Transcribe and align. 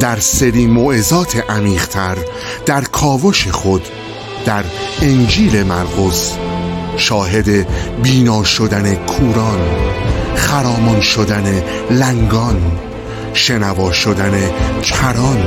در 0.00 0.18
سری 0.18 0.66
موعظات 0.66 1.50
عمیقتر 1.50 2.16
در 2.66 2.80
کاوش 2.80 3.48
خود 3.48 3.82
در 4.46 4.64
انجیل 5.02 5.62
مرقس. 5.62 6.36
شاهد 6.96 7.66
بینا 8.02 8.44
شدن 8.44 8.94
کوران 8.94 9.60
خرامان 10.34 11.00
شدن 11.00 11.62
لنگان 11.90 12.62
شنوا 13.34 13.92
شدن 13.92 14.50
کران 14.82 15.44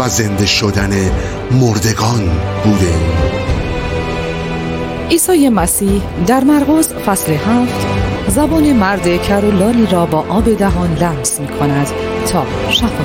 و 0.00 0.08
زنده 0.08 0.46
شدن 0.46 1.10
مردگان 1.50 2.30
بوده 2.64 2.94
عیسی 5.10 5.48
مسیح 5.48 6.02
در 6.26 6.44
مرقس 6.44 6.92
فصل 6.92 7.32
هفت 7.32 7.86
زبان 8.28 8.72
مرد 8.72 9.22
کرولاری 9.22 9.86
را 9.86 10.06
با 10.06 10.24
آب 10.28 10.54
دهان 10.54 10.94
لمس 10.94 11.40
می 11.40 11.48
کند 11.48 11.86
تا 12.26 12.46
شفا 12.70 13.04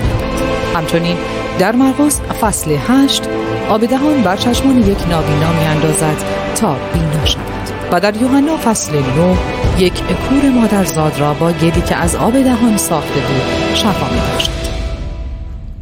همچنین 0.75 1.17
در 1.59 1.75
مرقس 1.75 2.21
فصل 2.21 2.77
هشت 2.87 3.23
آب 3.69 3.85
دهان 3.85 4.21
بر 4.21 4.37
چشمان 4.37 4.77
یک 4.77 5.07
نابینا 5.09 5.53
می 5.53 5.65
اندازد 5.65 6.23
تا 6.55 6.75
بینا 6.93 7.25
شود 7.25 7.39
و 7.91 7.99
در 7.99 8.15
یوحنا 8.21 8.57
فصل 8.57 8.93
نو 8.95 9.35
یک 9.77 9.93
کور 9.93 10.49
مادرزاد 10.49 11.19
را 11.19 11.33
با 11.33 11.51
گلی 11.51 11.81
که 11.81 11.95
از 11.95 12.15
آب 12.15 12.43
دهان 12.43 12.77
ساخته 12.77 13.19
بود 13.19 13.75
شفا 13.75 14.13
می 14.13 14.21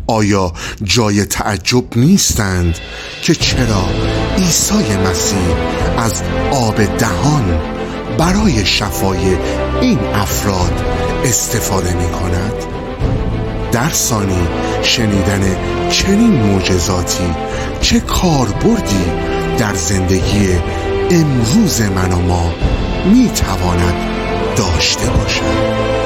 آیا 0.08 0.54
جای 0.84 1.26
تعجب 1.26 1.84
نیستند 1.96 2.78
که 3.22 3.36
چرا 3.36 3.86
عیسی 4.38 4.98
مسیح 4.98 5.56
از 5.98 6.24
آب 6.52 6.98
دهان 6.98 7.60
برای 8.18 8.66
شفای 8.66 9.38
این 9.82 10.00
افراد 10.00 10.84
استفاده 11.24 11.94
می 11.94 12.10
کند؟ 12.10 12.83
در 13.74 13.90
ثانی 13.90 14.48
شنیدن 14.84 15.56
چنین 15.90 16.34
معجزاتی 16.34 17.24
چه 17.82 18.00
کاربردی 18.00 19.06
در 19.58 19.76
زندگی 19.76 20.50
امروز 21.12 21.82
من 21.82 22.12
و 22.12 22.20
ما 22.20 22.54
می 23.06 23.30
تواند 23.30 23.96
داشته 24.56 25.10
باشد. 25.10 26.03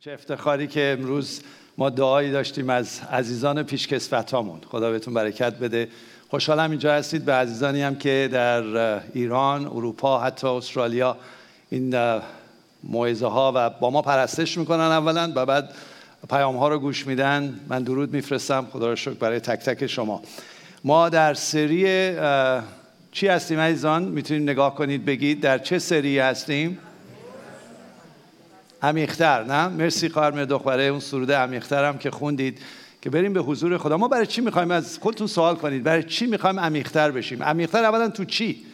چه 0.00 0.12
افتخاری 0.12 0.66
که 0.66 0.96
امروز 0.98 1.40
ما 1.78 1.90
دعایی 1.90 2.30
داشتیم 2.30 2.70
از 2.70 3.00
عزیزان 3.12 3.62
پیشکسوتامون. 3.62 4.60
خدا 4.70 4.90
بهتون 4.90 5.14
برکت 5.14 5.54
بده. 5.54 5.88
خوشحالم 6.30 6.70
اینجا 6.70 6.94
هستید 6.94 7.24
به 7.24 7.32
عزیزانی 7.32 7.82
هم 7.82 7.94
که 7.94 8.28
در 8.32 8.62
ایران 9.14 9.66
اروپا 9.66 10.20
حتی 10.20 10.46
استرالیا 10.46 11.16
این 11.70 11.94
موعظه 12.84 13.26
ها 13.26 13.52
و 13.54 13.70
با 13.70 13.90
ما 13.90 14.02
پرستش 14.02 14.58
می‌کنن 14.58 14.80
اولا 14.80 15.32
و 15.34 15.46
بعد 15.46 15.74
پیام 16.30 16.56
ها 16.56 16.68
رو 16.68 16.78
گوش 16.78 17.06
میدن. 17.06 17.60
من 17.68 17.82
درود 17.82 18.12
میفرستم. 18.12 18.66
خدا 18.72 18.90
رو 18.90 18.96
شکر 18.96 19.10
برای 19.10 19.40
تک 19.40 19.58
تک 19.58 19.86
شما. 19.86 20.22
ما 20.84 21.08
در 21.08 21.34
سری 21.34 21.82
چی 23.12 23.28
هستیم 23.28 23.58
عزیزان؟ 23.58 24.02
می‌تونید 24.02 24.50
نگاه 24.50 24.74
کنید 24.74 25.04
بگید 25.04 25.40
در 25.40 25.58
چه 25.58 25.78
سری 25.78 26.18
هستیم؟ 26.18 26.78
عمیقتر 28.82 29.44
نه؟ 29.44 29.68
مرسی 29.68 30.08
خواهر 30.08 30.44
برای 30.44 30.88
اون 30.88 31.00
سروده 31.00 31.36
عمیقتر 31.36 31.84
هم 31.84 31.98
که 31.98 32.10
خوندید 32.10 32.58
که 33.02 33.10
بریم 33.10 33.32
به 33.32 33.40
حضور 33.40 33.78
خدا. 33.78 33.96
ما 33.96 34.08
برای 34.08 34.26
چی 34.26 34.40
می‌خوایم 34.40 34.70
از 34.70 34.98
خودتون 34.98 35.26
سوال 35.26 35.56
کنید؟ 35.56 35.82
برای 35.82 36.02
چی 36.02 36.26
می‌خوایم 36.26 36.60
عمیقتر 36.60 37.10
بشیم؟ 37.10 37.42
عمیقتر 37.42 37.84
اولا 37.84 38.08
تو 38.08 38.24
چی؟ 38.24 38.64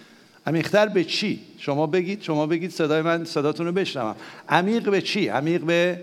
عمیقتر 0.46 0.88
به 0.88 1.04
چی؟ 1.04 1.40
شما 1.58 1.86
بگید 1.86 2.22
شما 2.22 2.46
بگید 2.46 2.70
صدای 2.70 3.02
من 3.02 3.24
صداتون 3.24 3.66
رو 3.66 3.72
بشنوم. 3.72 4.16
عمیق 4.48 4.90
به 4.90 5.00
چی؟ 5.00 5.28
عمیق 5.28 5.62
به 5.62 6.00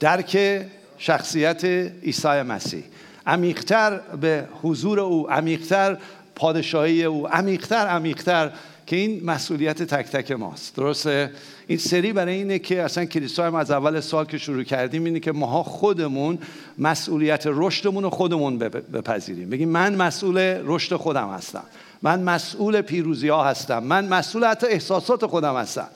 درک 0.00 0.62
شخصیت 0.98 1.64
عیسی 1.64 2.42
مسیح. 2.42 2.84
عمیقتر 3.26 4.00
به 4.20 4.48
حضور 4.62 5.00
او 5.00 5.30
عمیقتر 5.30 5.96
پادشاهی 6.34 7.04
او 7.04 7.28
عمیقتر 7.28 7.86
عمیقتر 7.86 8.50
که 8.86 8.96
این 8.96 9.24
مسئولیت 9.24 9.82
تک 9.82 10.06
تک 10.06 10.30
ماست. 10.32 10.76
درسته؟ 10.76 11.30
این 11.66 11.78
سری 11.78 12.12
برای 12.12 12.34
اینه 12.34 12.58
که 12.58 12.82
اصلا 12.82 13.04
کلیسا 13.04 13.46
هم 13.46 13.54
از 13.54 13.70
اول 13.70 14.00
سال 14.00 14.24
که 14.24 14.38
شروع 14.38 14.62
کردیم 14.62 15.04
اینه 15.04 15.20
که 15.20 15.32
ماها 15.32 15.62
خودمون 15.62 16.38
مسئولیت 16.78 17.42
رشدمون 17.46 18.02
رو 18.02 18.10
خودمون 18.10 18.58
بپذیریم. 18.58 19.50
بگیم 19.50 19.68
من 19.68 19.94
مسئول 19.94 20.38
رشد 20.64 20.96
خودم 20.96 21.28
هستم. 21.28 21.62
من 22.02 22.22
مسئول 22.22 22.80
پیروزی 22.80 23.28
ها 23.28 23.44
هستم. 23.44 23.82
من 23.82 24.08
مسئول 24.08 24.44
حتی 24.44 24.66
احساسات 24.66 25.26
خودم 25.26 25.56
هستم. 25.56 25.88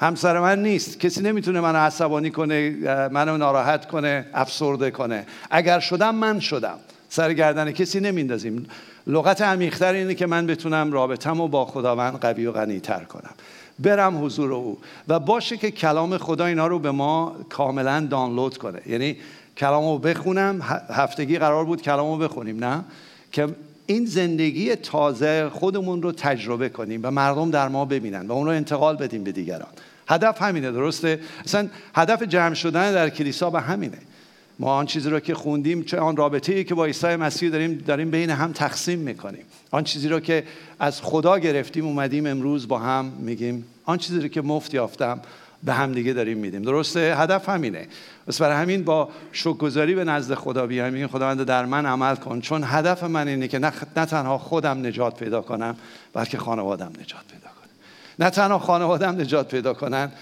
همسر 0.00 0.40
من 0.40 0.62
نیست. 0.62 1.00
کسی 1.00 1.22
نمی‌تونه 1.22 1.60
منو 1.60 1.78
عصبانی 1.78 2.30
کنه 2.30 2.70
منو 3.08 3.36
ناراحت 3.36 3.86
کنه 3.86 4.26
افسرده 4.34 4.90
کنه. 4.90 5.26
اگر 5.50 5.80
شدم 5.80 6.14
من 6.14 6.40
شدم. 6.40 6.78
سر 7.08 7.32
گردن 7.32 7.72
کسی 7.72 8.00
نمیندازیم. 8.00 8.66
لغت 9.08 9.42
عمیقتر 9.42 9.92
اینه 9.92 10.14
که 10.14 10.26
من 10.26 10.46
بتونم 10.46 10.92
رابطم 10.92 11.40
و 11.40 11.48
با 11.48 11.64
خداوند 11.64 12.20
قوی 12.20 12.46
و 12.46 12.52
غنی 12.52 12.80
تر 12.80 13.04
کنم. 13.04 13.34
برم 13.78 14.24
حضور 14.24 14.52
او 14.52 14.78
و 15.08 15.18
باشه 15.18 15.56
که 15.56 15.70
کلام 15.70 16.18
خدا 16.18 16.46
اینا 16.46 16.66
رو 16.66 16.78
به 16.78 16.90
ما 16.90 17.36
کاملا 17.48 18.06
دانلود 18.10 18.58
کنه. 18.58 18.80
یعنی 18.86 19.16
کلام 19.56 19.84
رو 19.84 19.98
بخونم 19.98 20.62
هفتگی 20.90 21.38
قرار 21.38 21.64
بود 21.64 21.82
کلام 21.82 22.20
رو 22.20 22.28
بخونیم 22.28 22.64
نه؟ 22.64 22.84
که 23.32 23.48
این 23.86 24.06
زندگی 24.06 24.76
تازه 24.76 25.48
خودمون 25.48 26.02
رو 26.02 26.12
تجربه 26.12 26.68
کنیم 26.68 27.00
و 27.02 27.10
مردم 27.10 27.50
در 27.50 27.68
ما 27.68 27.84
ببینن 27.84 28.26
و 28.26 28.32
اون 28.32 28.46
رو 28.46 28.52
انتقال 28.52 28.96
بدیم 28.96 29.24
به 29.24 29.32
دیگران. 29.32 29.68
هدف 30.08 30.42
همینه 30.42 30.70
درسته؟ 30.72 31.20
اصلا 31.44 31.68
هدف 31.94 32.22
جمع 32.22 32.54
شدن 32.54 32.92
در 32.92 33.10
کلیسا 33.10 33.50
به 33.50 33.60
همینه. 33.60 33.98
ما 34.58 34.74
آن 34.74 34.86
چیزی 34.86 35.10
رو 35.10 35.20
که 35.20 35.34
خوندیم 35.34 35.82
چه 35.82 35.98
آن 35.98 36.16
رابطه 36.16 36.52
ای 36.52 36.64
که 36.64 36.74
با 36.74 36.84
عیسی 36.84 37.16
مسیح 37.16 37.50
داریم 37.50 37.84
داریم 37.86 38.10
بین 38.10 38.30
هم 38.30 38.52
تقسیم 38.52 38.98
می‌کنیم. 38.98 39.44
آن 39.70 39.84
چیزی 39.84 40.08
رو 40.08 40.20
که 40.20 40.44
از 40.80 41.02
خدا 41.02 41.38
گرفتیم 41.38 41.86
اومدیم 41.86 42.26
امروز 42.26 42.68
با 42.68 42.78
هم 42.78 43.04
میگیم. 43.04 43.64
آن 43.84 43.98
چیزی 43.98 44.20
رو 44.20 44.28
که 44.28 44.42
مفت 44.42 44.74
یافتم 44.74 45.20
به 45.62 45.72
هم 45.72 45.92
دیگه 45.92 46.12
داریم 46.12 46.38
میدیم. 46.38 46.62
درسته؟ 46.62 47.14
هدف 47.18 47.48
همینه. 47.48 47.88
بس 48.26 48.42
برای 48.42 48.56
همین 48.56 48.84
با 48.84 49.08
شکرگزاری 49.32 49.94
به 49.94 50.04
نزد 50.04 50.34
خدا 50.34 50.66
بیایم 50.66 50.94
این 50.94 51.06
خداوند 51.06 51.42
در 51.42 51.64
من 51.64 51.86
عمل 51.86 52.14
کن. 52.14 52.40
چون 52.40 52.62
هدف 52.66 53.04
من 53.04 53.28
اینه 53.28 53.48
که 53.48 53.58
نه, 53.58 53.70
تنها 53.94 54.38
خودم 54.38 54.86
نجات 54.86 55.18
پیدا 55.18 55.40
کنم 55.42 55.76
بلکه 56.12 56.38
خانوادم 56.38 56.92
نجات 57.00 57.24
پیدا 57.30 57.48
کنه. 57.48 57.70
نه 58.18 58.30
تنها 58.30 58.58
خانوادم 58.58 59.20
نجات 59.20 59.48
پیدا 59.48 59.74
کنن 59.74 60.12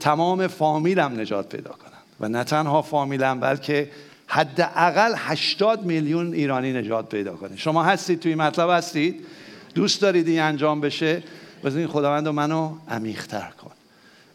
تمام 0.00 0.46
فامیلم 0.46 1.20
نجات 1.20 1.48
پیدا 1.48 1.70
کنن. 1.70 1.95
و 2.20 2.28
نه 2.28 2.44
تنها 2.44 2.82
فامیلم 2.82 3.40
بلکه 3.40 3.90
حداقل 4.26 5.14
80 5.16 5.84
میلیون 5.84 6.34
ایرانی 6.34 6.72
نجات 6.72 7.08
پیدا 7.08 7.36
کنه. 7.36 7.56
شما 7.56 7.84
هستید 7.84 8.20
توی 8.20 8.34
مطلب 8.34 8.70
هستید؟ 8.70 9.26
دوست 9.74 10.02
دارید 10.02 10.28
این 10.28 10.40
انجام 10.40 10.80
بشه؟ 10.80 11.22
این 11.64 11.86
خداوند 11.86 12.28
منو 12.28 12.74
عمیقتر 12.90 13.50
کن. 13.62 13.70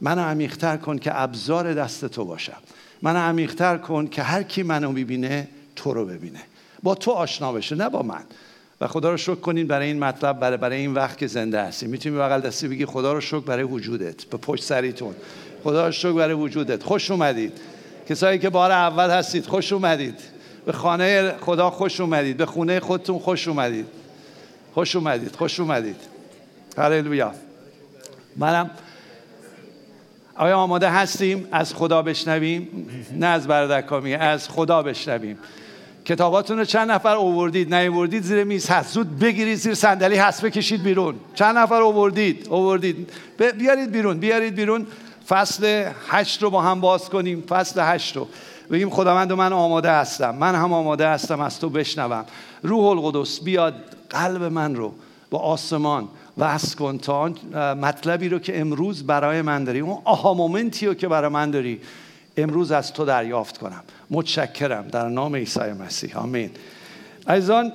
منو 0.02 0.22
عمیقتر 0.22 0.78
کن 0.78 0.98
که 0.98 1.22
ابزار 1.22 1.74
دست 1.74 2.06
تو 2.06 2.26
باشم. 2.26 2.58
منو 3.02 3.20
عمیقتر 3.20 3.78
کن 3.78 4.08
که 4.08 4.24
هر 4.24 4.44
کی 4.44 4.64
منو 4.64 4.92
می‌بینه 4.92 5.48
تو 5.76 5.94
رو 5.94 6.06
ببینه. 6.06 6.42
با 6.84 6.96
تو 6.96 7.12
آشنا 7.12 7.54
بشه 7.54 7.76
نه 7.76 7.90
با 7.90 8.02
من. 8.02 8.24
و 8.82 8.88
خدا 8.88 9.12
رو 9.12 9.18
شکر 9.18 9.36
کنین 9.36 9.68
برای 9.68 9.88
این 9.88 10.00
مطلب 10.00 10.40
برای, 10.40 10.58
برای 10.58 10.78
این 10.78 10.94
وقت 10.94 11.18
که 11.18 11.28
زنده 11.28 11.62
هستی. 11.62 11.88
می‌تونی 11.88 12.18
بغل 12.18 12.42
دستی 12.42 12.68
بگی 12.68 12.86
خدا 12.86 13.14
رو 13.14 13.22
شکر 13.22 13.40
برای 13.40 13.64
وجودت 13.64 14.24
به 14.24 14.38
پشت 14.38 14.64
سریتون. 14.64 15.16
خدا 15.64 15.92
شکر 15.92 16.12
برای 16.12 16.34
وجودت. 16.34 16.84
خوش 16.84 17.12
اومدید. 17.12 17.58
کسایی 18.10 18.40
که 18.40 18.50
بار 18.50 18.72
اول 18.72 19.10
هستید 19.10 19.46
خوش 19.46 19.74
اومدید. 19.74 20.20
به 20.66 20.72
خانه 20.72 21.34
خدا 21.42 21.70
خوش 21.70 22.02
اومدید. 22.02 22.38
به 22.38 22.46
خونه 22.46 22.80
خودتون 22.80 23.20
خوش 23.20 23.48
اومدید. 23.48 23.86
خوش 24.74 24.96
اومدید 24.96 25.36
خوش 25.36 25.60
اومدید. 25.60 25.96
هللویا. 26.78 27.32
منم 28.38 28.70
آیا 30.36 30.58
آماده 30.58 30.90
هستیم؟ 30.90 31.48
از 31.52 31.74
خدا 31.74 32.02
بشنویم؟ 32.02 32.88
نه 33.16 33.26
از 33.26 33.48
بردکامی 33.48 34.14
از 34.14 34.50
خدا 34.50 34.84
بشنویم. 34.84 35.38
کتاباتون 36.06 36.58
رو 36.58 36.66
چند 36.66 36.92
نفر 36.92 37.16
اووردید 37.16 37.74
اووردید 37.74 38.24
زیر 38.24 38.44
میز؟ 38.44 38.70
هست. 38.70 38.94
زود 38.94 39.20
بگیرید 39.20 39.58
زیر 39.58 39.74
صندلی 39.74 40.16
هست. 40.16 40.46
بکشید 40.46 40.84
بیرون. 40.84 41.16
چند 41.36 41.58
نفر 41.58 41.82
اووردید؟ 41.82 42.48
اووردید. 42.50 43.10
بیارید 43.58 43.92
بیرون 43.92 44.20
بیارید 44.20 44.56
بیرون. 44.56 44.88
فصل 45.32 45.92
هشت 46.10 46.44
رو 46.44 46.50
با 46.50 46.62
هم 46.62 46.82
باز 46.82 47.10
کنیم. 47.10 47.44
فصل 47.50 47.82
هشت 47.84 48.16
رو. 48.16 48.28
بگیم 48.72 48.90
خداوند 48.90 49.32
من 49.32 49.54
آماده 49.54 49.92
هستم. 49.92 50.36
من 50.36 50.56
هم 50.56 50.74
آماده 50.74 51.08
هستم 51.08 51.40
از 51.42 51.60
تو 51.60 51.70
بشنوم. 51.70 52.26
روح 52.64 52.86
القدس 52.86 53.40
بیاد 53.40 53.74
قلب 54.10 54.44
من 54.44 54.76
رو 54.76 54.94
با 55.30 55.40
آسمان 55.40 56.08
وصل 56.38 56.76
کن 56.76 56.98
تا 56.98 57.30
مطلبی 57.74 58.30
رو 58.30 58.40
که 58.40 58.60
امروز 58.60 59.08
برای 59.08 59.42
من 59.42 59.64
داری. 59.64 59.80
اون 59.80 59.98
آها 60.04 60.34
مومنتی 60.34 60.88
رو 60.88 60.94
که 60.94 61.08
برای 61.08 61.30
من 61.30 61.52
داری 61.52 61.82
امروز 62.38 62.72
از 62.72 62.94
تو 62.94 63.06
دریافت 63.06 63.58
کنم. 63.58 63.84
متشکرم. 64.10 64.88
در 64.88 65.10
نام 65.10 65.36
عیسی 65.36 65.60
مسیح. 65.60 66.18
آمین. 66.18 66.52
عزیزان 67.28 67.72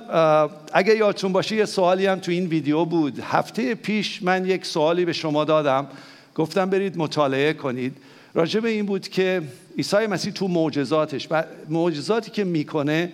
اگه 0.73 0.95
یادتون 0.95 1.33
باشه 1.33 1.55
یه 1.55 1.65
سوالی 1.65 2.05
هم 2.05 2.19
تو 2.19 2.31
این 2.31 2.45
ویدیو 2.47 2.85
بود. 2.85 3.19
هفته 3.19 3.75
پیش 3.75 4.23
من 4.23 4.45
یک 4.45 4.65
سوالی 4.65 5.05
به 5.05 5.13
شما 5.13 5.43
دادم. 5.43 5.87
گفتم 6.37 6.69
برید 6.69 6.97
مطالعه 6.97 7.53
کنید. 7.53 7.97
راجع 8.33 8.59
به 8.59 8.69
این 8.69 8.85
بود 8.85 9.07
که 9.07 9.41
عیسی 9.77 10.07
مسیح 10.07 10.33
تو 10.33 10.47
معجزاتش 10.47 11.27
معجزاتی 11.69 12.31
که 12.31 12.43
می‌کنه 12.43 13.13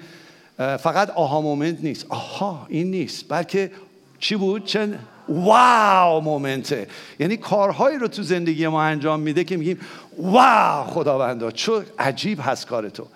فقط 0.57 1.09
آها 1.09 1.41
مومنت 1.41 1.77
نیست. 1.83 2.05
آها 2.09 2.65
این 2.69 2.91
نیست. 2.91 3.25
بلکه 3.29 3.71
چی 4.19 4.35
بود؟ 4.35 4.65
چه 4.65 4.89
واو 5.29 6.21
مومنته. 6.21 6.87
یعنی 7.19 7.37
کارهایی 7.37 7.97
رو 7.97 8.07
تو 8.07 8.23
زندگی 8.23 8.67
ما 8.67 8.83
انجام 8.83 9.19
میده 9.19 9.43
که 9.43 9.57
میگیم 9.57 9.79
واو 10.17 10.87
خداوندا 10.87 11.51
چه 11.51 11.71
عجیب 11.99 12.39
هست 12.41 12.67
کار 12.67 12.89
تو. 12.89 13.07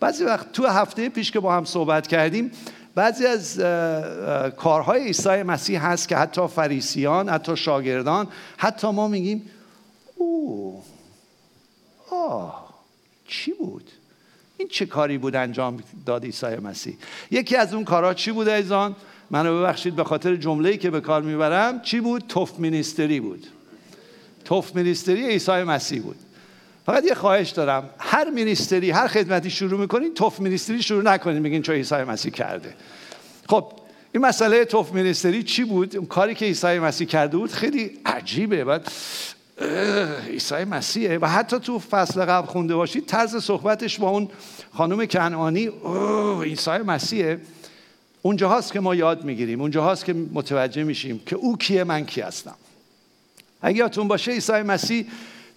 بعضی 0.00 0.24
وقت 0.24 0.52
تو 0.52 0.66
هفته 0.66 1.08
پیش 1.08 1.30
که 1.30 1.40
با 1.40 1.54
هم 1.54 1.64
صحبت 1.64 2.06
کردیم 2.06 2.50
بعضی 2.94 3.26
از 3.26 3.60
کارهای 4.56 5.04
عیسی 5.04 5.42
مسیح 5.42 5.86
هست 5.86 6.08
که 6.08 6.16
حتی 6.16 6.46
فریسیان 6.46 7.28
حتی 7.28 7.56
شاگردان 7.56 8.28
حتی 8.56 8.90
ما 8.90 9.08
میگیم 9.08 9.42
او 10.24 10.82
آه 12.10 12.74
چی 13.26 13.52
بود؟ 13.52 13.90
این 14.56 14.68
چه 14.68 14.86
کاری 14.86 15.18
بود 15.18 15.36
انجام 15.36 15.82
داد 16.06 16.24
عیسی 16.24 16.46
مسیح؟ 16.46 16.96
یکی 17.30 17.56
از 17.56 17.74
اون 17.74 17.84
کارها 17.84 18.14
چی 18.14 18.32
بود 18.32 18.48
ایزان؟ 18.48 18.96
منو 19.30 19.58
ببخشید 19.58 19.96
به 19.96 20.04
خاطر 20.04 20.36
جمله‌ای 20.36 20.78
که 20.78 20.90
به 20.90 21.00
کار 21.00 21.22
می‌برم 21.22 21.82
چی 21.82 22.00
بود؟ 22.00 22.24
توف 22.28 22.58
مینیستری 22.58 23.20
بود. 23.20 23.46
توف 24.44 24.76
مینیستری 24.76 25.26
عیسی 25.26 25.52
مسیح 25.62 26.02
بود. 26.02 26.16
فقط 26.86 27.04
یه 27.04 27.14
خواهش 27.14 27.50
دارم 27.50 27.90
هر 27.98 28.30
مینیستری 28.30 28.90
هر 28.90 29.08
خدمتی 29.08 29.50
شروع 29.50 29.80
می‌کنین 29.80 30.14
توف 30.14 30.40
مینیستری 30.40 30.82
شروع 30.82 31.02
نکنین 31.02 31.42
بگین 31.42 31.62
چه 31.62 31.72
عیسی 31.72 31.94
مسیح 31.94 32.32
کرده. 32.32 32.74
خب 33.48 33.72
این 34.12 34.26
مسئله 34.26 34.64
توف 34.64 34.92
مینیستری 34.92 35.42
چی 35.42 35.64
بود؟ 35.64 35.96
اون 35.96 36.06
کاری 36.06 36.34
که 36.34 36.44
عیسی 36.44 36.78
مسیح 36.78 37.06
کرده 37.06 37.36
بود 37.36 37.52
خیلی 37.52 37.98
عجیبه. 38.06 38.64
بعد 38.64 38.88
عیسی 40.26 40.64
مسیحه 40.64 41.18
و 41.18 41.26
حتی 41.26 41.58
تو 41.58 41.78
فصل 41.78 42.24
قبل 42.24 42.46
خونده 42.46 42.74
باشید 42.74 43.06
طرز 43.06 43.36
صحبتش 43.36 43.98
با 43.98 44.10
اون 44.10 44.28
خانم 44.72 45.06
کنعانی 45.06 45.70
عیسی 46.42 46.70
مسیحه 46.70 47.40
اونجا 48.22 48.48
هاست 48.48 48.72
که 48.72 48.80
ما 48.80 48.94
یاد 48.94 49.24
می‌گیریم 49.24 49.60
اونجا 49.60 49.82
هاست 49.82 50.04
که 50.04 50.12
متوجه 50.12 50.84
میشیم 50.84 51.22
که 51.26 51.36
او 51.36 51.56
کیه 51.56 51.84
من 51.84 52.06
کی 52.06 52.20
هستم. 52.20 52.54
اگه 53.62 53.76
یادتون 53.76 54.08
باشه 54.08 54.32
عیسی 54.32 54.52
مسیح 54.52 55.06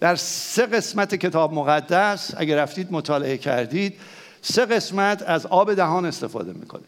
در 0.00 0.16
سه 0.16 0.66
قسمت 0.66 1.14
کتاب 1.14 1.52
مقدس 1.52 2.34
اگر 2.36 2.56
رفتید 2.62 2.92
مطالعه 2.92 3.38
کردید 3.38 3.94
سه 4.42 4.66
قسمت 4.66 5.22
از 5.22 5.46
آب 5.46 5.74
دهان 5.74 6.06
استفاده 6.06 6.52
می‌کنه. 6.52 6.82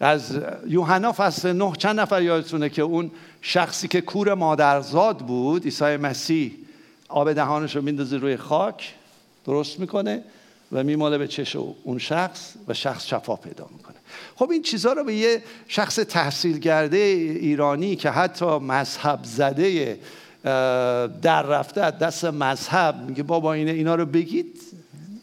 از 0.00 0.40
یوحنا 0.66 1.12
فصل 1.12 1.52
نه 1.52 1.72
چند 1.78 2.00
نفر 2.00 2.22
یادتونه 2.22 2.68
که 2.68 2.82
اون 2.82 3.10
شخصی 3.42 3.88
که 3.88 4.00
کور 4.00 4.34
مادرزاد 4.34 5.18
بود 5.18 5.64
عیسی 5.64 5.96
مسیح 5.96 6.52
آب 7.08 7.32
دهانش 7.32 7.76
رو 7.76 7.82
میندازه 7.82 8.16
روی 8.16 8.36
خاک 8.36 8.94
درست 9.44 9.80
می‌کنه 9.80 10.22
و 10.72 10.84
میماله 10.84 11.18
به 11.18 11.28
چش 11.28 11.56
اون 11.56 11.98
شخص 11.98 12.54
و 12.68 12.74
شخص 12.74 13.06
شفا 13.06 13.36
پیدا 13.36 13.66
می‌کنه. 13.76 13.96
خب 14.36 14.50
این 14.50 14.62
چیزها 14.62 14.92
رو 14.92 15.04
به 15.04 15.14
یه 15.14 15.42
شخص 15.68 15.94
تحصیل 15.94 16.58
کرده 16.58 16.96
ایرانی 16.96 17.96
که 17.96 18.10
حتی 18.10 18.58
مذهب 18.58 19.20
زده 19.22 19.98
در 21.22 21.42
رفته 21.42 21.80
از 21.80 21.98
دست 21.98 22.24
مذهب 22.24 22.94
میگه 23.08 23.22
بابا 23.22 23.52
اینه 23.52 23.70
اینا 23.70 23.94
رو 23.94 24.06
بگید. 24.06 24.60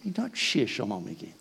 اینا 0.04 0.30
چیه 0.30 0.66
شما 0.66 1.00
میگید؟ 1.00 1.36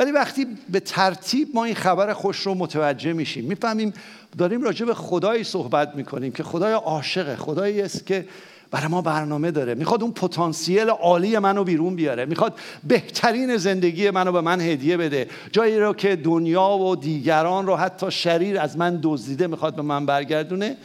ولی 0.00 0.12
وقتی 0.12 0.46
به 0.68 0.80
ترتیب 0.80 1.48
ما 1.54 1.64
این 1.64 1.74
خبر 1.74 2.12
خوش 2.12 2.38
رو 2.38 2.54
متوجه 2.54 3.12
میشیم 3.12 3.44
می‌فهمیم 3.44 3.92
داریم 4.38 4.62
راجع 4.62 4.86
به 4.86 4.94
خدایی 4.94 5.44
صحبت 5.44 5.94
می‌کنیم 5.94 6.32
که 6.32 6.42
خدای 6.42 6.72
عاشقه 6.72 7.36
خدایی 7.36 7.82
است 7.82 8.06
که 8.06 8.26
برای 8.70 8.86
ما 8.86 9.02
برنامه 9.02 9.50
داره. 9.50 9.74
می‌خواد 9.74 10.02
اون 10.02 10.12
پتانسیل 10.12 10.88
عالی 10.88 11.38
منو 11.38 11.64
بیرون 11.64 11.96
بیاره. 11.96 12.24
می‌خواد 12.24 12.58
بهترین 12.84 13.56
زندگی 13.56 14.10
منو 14.10 14.32
به 14.32 14.40
من 14.40 14.60
هدیه 14.60 14.96
بده. 14.96 15.28
جایی 15.52 15.78
رو 15.78 15.94
که 15.94 16.16
دنیا 16.16 16.68
و 16.68 16.96
دیگران 16.96 17.66
رو 17.66 17.76
حتی 17.76 18.10
شریر 18.10 18.60
از 18.60 18.76
من 18.76 19.00
دزدیده 19.02 19.46
می‌خواد 19.46 19.76
به 19.76 19.82
من 19.82 20.06
برگردونه 20.06 20.76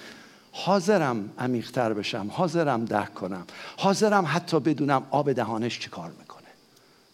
حاضرم 0.52 1.30
عمیقتر 1.40 1.94
بشم 1.94 2.28
حاضرم 2.32 2.86
درک 2.86 3.14
کنم 3.14 3.46
حاضرم 3.78 4.26
حتی 4.28 4.60
بدونم 4.60 5.04
آب 5.12 5.32
دهانش 5.32 5.80
چی 5.80 5.90
کار 5.90 6.12
می‌کنه. 6.20 6.48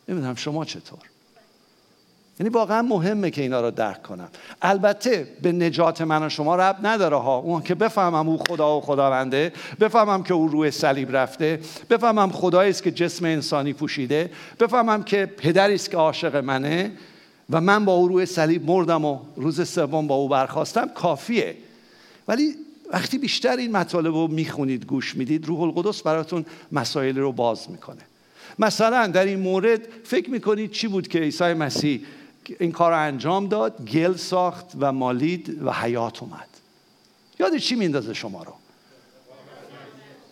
نمی‌دونم 0.07 0.35
شما 0.35 0.65
چطور؟ 0.65 1.10
یعنی 2.41 2.49
واقعا 2.53 2.81
مهمه 2.81 3.31
که 3.31 3.41
اینا 3.41 3.61
رو 3.61 3.71
درک 3.71 4.03
کنم. 4.03 4.27
البته 4.61 5.27
به 5.41 5.51
نجات 5.51 6.01
من 6.01 6.23
و 6.23 6.29
شما 6.29 6.55
رب 6.55 6.77
نداره 6.83 7.17
ها. 7.17 7.37
اون 7.37 7.61
که 7.61 7.75
بفهمم 7.75 8.29
او 8.29 8.37
خدا 8.49 8.77
و 8.77 8.81
خداونده 8.81 9.53
بفهمم 9.79 10.23
که 10.23 10.33
او 10.33 10.47
روی 10.47 10.71
صلیب 10.71 11.17
رفته 11.17 11.59
بفهمم 11.89 12.31
خدایی 12.31 12.69
است 12.69 12.83
که 12.83 12.91
جسم 12.91 13.25
انسانی 13.25 13.73
پوشیده 13.73 14.31
بفهمم 14.59 15.03
که 15.03 15.25
پدری 15.25 15.75
است 15.75 15.91
که 15.91 15.97
عاشق 15.97 16.35
منه 16.35 16.91
و 17.49 17.61
من 17.61 17.85
با 17.85 17.93
او 17.93 18.07
روی 18.07 18.25
صلیب 18.25 18.65
مردم 18.65 19.05
و 19.05 19.19
روز 19.35 19.69
سوم 19.69 20.07
با 20.07 20.15
او 20.15 20.29
برخواستم 20.29 20.89
کافیه. 20.95 21.55
ولی 22.27 22.55
وقتی 22.93 23.17
بیشتر 23.17 23.57
این 23.57 23.71
مطالب 23.71 24.13
رو 24.13 24.27
می‌خونید 24.27 24.85
گوش 24.85 25.15
می‌دید 25.15 25.45
روح 25.45 25.61
القدس 25.61 26.01
براتون 26.01 26.45
مسائل 26.71 27.17
رو 27.17 27.31
باز 27.31 27.71
می‌کنه. 27.71 28.01
مثلا 28.59 29.07
در 29.07 29.25
این 29.25 29.39
مورد 29.39 29.81
فکر 30.03 30.29
می‌کنید 30.29 30.71
چی 30.71 30.87
بود 30.87 31.07
که 31.07 31.19
عیسی 31.19 31.53
مسیح 31.53 32.01
این 32.59 32.71
کار 32.71 32.91
رو 32.91 32.99
انجام 32.99 33.47
داد 33.47 33.89
گل 33.89 34.15
ساخت 34.15 34.65
و 34.79 34.91
مالید 34.91 35.63
و 35.63 35.71
حیات 35.71 36.23
اومد. 36.23 36.47
یاد 37.39 37.57
چی 37.57 37.75
میندازه 37.75 38.13
شما 38.13 38.43
رو؟ 38.43 38.53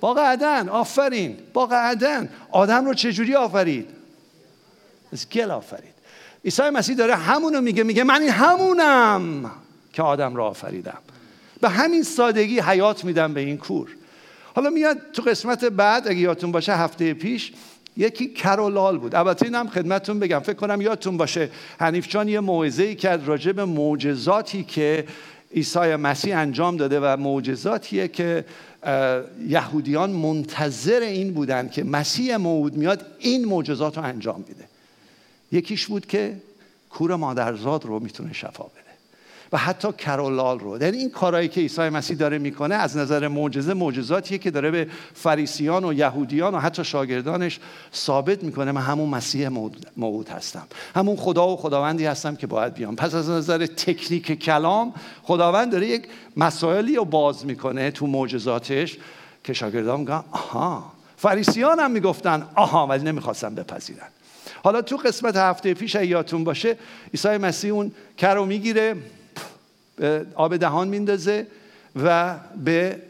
باغ 0.01 0.19
عدن 0.19 0.69
آفرین 0.69 1.37
باغ 1.53 1.73
عدن. 1.73 2.29
آدم 2.51 2.85
رو 2.85 2.93
چجوری 2.93 3.35
آفرید؟ 3.35 3.89
از 5.13 5.29
گل 5.29 5.51
آفرید. 5.51 5.93
عیسی 6.45 6.69
مسیح 6.69 6.95
داره 6.95 7.15
همونو 7.15 7.61
میگه 7.61 7.83
میگه 7.83 8.03
من 8.03 8.21
این 8.21 8.31
همونم 8.31 9.51
که 9.93 10.01
آدم 10.01 10.35
رو 10.35 10.43
آفریدم. 10.43 10.97
به 11.61 11.69
همین 11.69 12.03
سادگی 12.03 12.59
حیات 12.59 13.05
میدم 13.05 13.33
به 13.33 13.39
این 13.39 13.57
کور. 13.57 13.89
حالا 14.55 14.69
میاد 14.69 15.11
تو 15.13 15.21
قسمت 15.21 15.65
بعد 15.65 16.07
اگه 16.07 16.19
یادتون 16.19 16.51
باشه 16.51 16.75
هفته 16.75 17.13
پیش 17.13 17.53
یکی 17.99 18.27
کرولال 18.27 18.97
بود. 18.97 19.15
البته 19.15 19.45
اینم 19.45 19.67
خدمتتون 19.67 20.19
بگم. 20.19 20.39
فکر 20.39 20.53
کنم 20.55 20.81
یادتون 20.81 21.17
باشه 21.17 21.49
حنیف 21.79 22.07
جان 22.07 22.27
یه 22.27 22.39
موعظه 22.39 22.83
ای 22.83 22.95
کرد 22.95 23.27
راجع 23.27 23.51
به 23.51 23.65
معجزاتی 23.65 24.63
که 24.63 25.05
عیسی 25.55 25.95
مسیح 25.95 26.37
انجام 26.37 26.77
داده 26.77 26.99
و 26.99 27.17
معجزاتیه 27.17 28.07
که 28.07 28.45
یهودیان 29.47 30.09
منتظر 30.09 30.99
این 30.99 31.33
بودن 31.33 31.69
که 31.69 31.83
مسیح 31.83 32.37
موعود 32.37 32.77
میاد 32.77 33.05
این 33.19 33.45
معجزات 33.45 33.97
رو 33.97 34.03
انجام 34.03 34.45
میده 34.47 34.65
یکیش 35.51 35.87
بود 35.87 36.05
که 36.05 36.35
کور 36.89 37.15
مادرزاد 37.15 37.85
رو 37.85 37.99
می‌تونه 37.99 38.33
شفا 38.33 38.63
بده. 38.63 38.88
و 39.51 39.57
حتی 39.57 39.91
کرولال 39.91 40.59
رو. 40.59 40.81
یعنی 40.81 40.97
این 40.97 41.09
کارهایی 41.09 41.47
که 41.47 41.61
عیسی 41.61 41.81
مسیح 41.81 42.17
داره 42.17 42.37
می‌کنه 42.37 42.75
از 42.75 42.97
نظر 42.97 43.27
معجزه 43.27 43.73
معجزاتیه 43.73 44.37
که 44.37 44.51
داره 44.51 44.71
به 44.71 44.87
فریسیان 45.13 45.85
و 45.85 45.93
یهودیان 45.93 46.55
و 46.55 46.59
حتی 46.59 46.83
شاگردانش 46.83 47.59
ثابت 47.93 48.43
می‌کنه. 48.43 48.71
من 48.71 48.81
همون 48.81 49.09
مسیح 49.09 49.47
موعود 49.97 50.29
هستم. 50.29 50.67
همون 50.95 51.15
خدا 51.15 51.47
و 51.47 51.57
خداوندی 51.57 52.05
هستم 52.05 52.35
که 52.35 52.47
باید 52.47 52.73
بیام. 52.73 52.95
پس 52.95 53.13
از 53.13 53.29
نظر 53.29 53.65
تکنیک 53.65 54.39
کلام 54.39 54.93
خداوند 55.23 55.71
داره 55.71 55.87
یک 55.87 56.07
مسائلی 56.37 56.95
رو 56.95 57.05
باز 57.05 57.45
می‌کنه 57.45 57.91
تو 57.91 58.07
معجزاتش 58.07 58.97
که 59.43 59.53
شاگردان 59.53 59.99
میگن 59.99 60.23
آها. 60.31 60.91
فریسیان 61.17 61.79
هم 61.79 61.91
می‌گفتن 61.91 62.47
آها. 62.55 62.87
ولی 62.87 63.03
نمی‌خواستن 63.03 63.55
بپذیرن. 63.55 64.07
حالا 64.63 64.81
تو 64.81 64.97
قسمت 64.97 65.35
هفته 65.35 65.73
پیش 65.73 65.95
یادتون 65.95 66.43
باشه 66.43 66.77
عیسی 67.13 67.37
مسیح 67.37 67.73
اون 67.73 67.91
کرو 68.17 68.45
می‌گیره. 68.45 68.95
آب 70.35 70.57
دهان 70.57 70.87
میندازه 70.87 71.47
و 72.03 72.35
به 72.63 73.01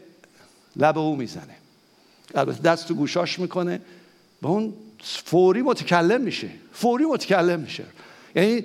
لب 0.76 0.98
او 0.98 1.16
می‌زنه. 1.16 1.54
البته 2.34 2.62
دست 2.62 2.88
تو 2.88 2.94
گوشاش 2.94 3.38
می‌کنه. 3.38 3.80
به 4.42 4.48
اون 4.48 4.74
فوری 5.02 5.62
متکلم 5.62 6.20
میشه. 6.20 6.48
فوری 6.72 7.04
متکلم 7.04 7.60
میشه. 7.60 7.84
یعنی 8.36 8.64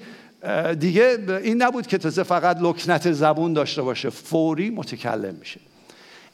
دیگه 0.80 1.20
این 1.44 1.62
نبود 1.62 1.88
که 1.88 1.98
تازه 1.98 2.24
فقط 2.24 2.58
لکنت 2.62 3.12
زبون 3.12 3.54
داشته 3.54 3.82
باشه. 3.82 4.10
فوری 4.10 4.70
متکلم 4.70 5.36
میشه. 5.36 5.60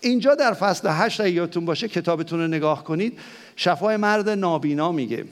اینجا 0.02 0.36
در 0.36 0.54
فصل 0.54 0.88
هشت 0.92 1.20
یادتون 1.20 1.66
باشه 1.66 1.88
کتابتون 1.88 2.40
رو 2.40 2.48
نگاه 2.48 2.84
کنید 2.84 3.20
شفای 3.56 3.98
مرد 3.98 4.30
نابینا 4.30 4.92
میگه. 4.92 5.26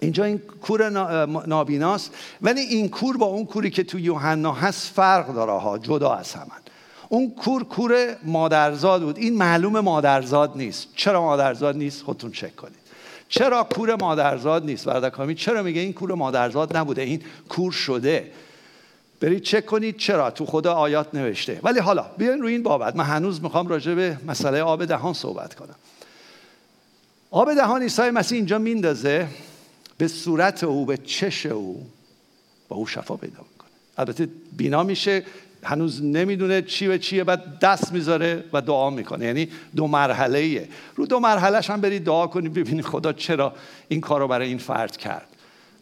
اینجا 0.00 0.24
این 0.24 0.38
کور 0.38 0.90
نابیناست. 1.46 2.14
ولی 2.42 2.60
این 2.60 2.88
کور 2.88 3.16
با 3.16 3.26
اون 3.26 3.46
کوری 3.46 3.70
که 3.70 3.84
تو 3.84 3.98
یوحنا 3.98 4.52
هست 4.52 4.92
فرق 4.94 5.34
داره 5.34 5.52
ها 5.52 5.78
جدا 5.78 6.14
از 6.14 6.34
همن. 6.34 6.60
اون 7.08 7.30
کور 7.30 7.64
کور 7.64 8.16
مادرزاد 8.22 9.02
بود. 9.02 9.18
این 9.18 9.36
معلوم 9.36 9.80
مادرزاد 9.80 10.52
نیست. 10.56 10.88
چرا 10.96 11.22
مادرزاد 11.22 11.76
نیست؟ 11.76 12.02
خودتون 12.02 12.32
چک 12.32 12.56
کنید. 12.56 12.78
چرا 13.28 13.64
کور 13.64 13.96
مادرزاد 14.00 14.64
نیست؟ 14.64 14.84
بردکامی 14.84 15.34
چرا 15.34 15.62
میگه 15.62 15.80
این 15.80 15.92
کور 15.92 16.14
مادرزاد 16.14 16.76
نبوده؟ 16.76 17.02
این 17.02 17.22
کور 17.48 17.72
شده. 17.72 18.30
برید 19.20 19.42
چک 19.42 19.66
کنید 19.66 19.96
چرا؟ 19.96 20.30
تو 20.30 20.46
خدا 20.46 20.74
آیات 20.74 21.14
نوشته. 21.14 21.60
ولی 21.62 21.80
حالا 21.80 22.06
بیاین 22.18 22.42
روی 22.42 22.52
این 22.52 22.62
بابت. 22.62 22.96
من 22.96 23.04
هنوز 23.04 23.42
می‌خوام 23.42 23.68
راجع 23.68 23.94
به 23.94 24.16
مسئله 24.26 24.62
آب 24.62 24.84
دهان 24.84 25.14
صحبت 25.14 25.54
کنم. 25.54 25.74
آب 27.30 27.54
دهان 27.54 27.82
عیسی 27.82 28.10
مسیح 28.10 28.36
اینجا 28.36 28.58
میندازه. 28.58 29.28
به 29.98 30.08
صورت 30.08 30.64
او 30.64 30.86
به 30.86 30.96
چش 30.96 31.46
او 31.46 31.86
با 32.68 32.76
او 32.76 32.86
شفا 32.86 33.16
پیدا 33.16 33.38
می‌کنه. 33.52 33.70
البته 33.98 34.28
بینا 34.56 34.82
میشه 34.82 35.22
هنوز 35.62 36.02
نمی‌دونه 36.02 36.62
چی 36.62 36.88
به 36.88 36.98
چیه 36.98 37.24
بعد 37.24 37.58
دست 37.58 37.92
می‌ذاره 37.92 38.44
و 38.52 38.60
دعا 38.60 38.90
می‌کنه. 38.90 39.24
یعنی 39.24 39.48
دو 39.76 39.86
مرحله 39.86 40.38
ایه 40.38 40.68
رو 40.96 41.06
دو 41.06 41.20
مرحلهش 41.20 41.70
هم 41.70 41.80
برید 41.80 42.04
دعا 42.04 42.26
کنید 42.26 42.54
ببینید 42.54 42.84
خدا 42.84 43.12
چرا 43.12 43.54
این 43.88 44.00
کار 44.00 44.20
رو 44.20 44.28
برای 44.28 44.48
این 44.48 44.58
فرد 44.58 44.96
کرد 44.96 45.26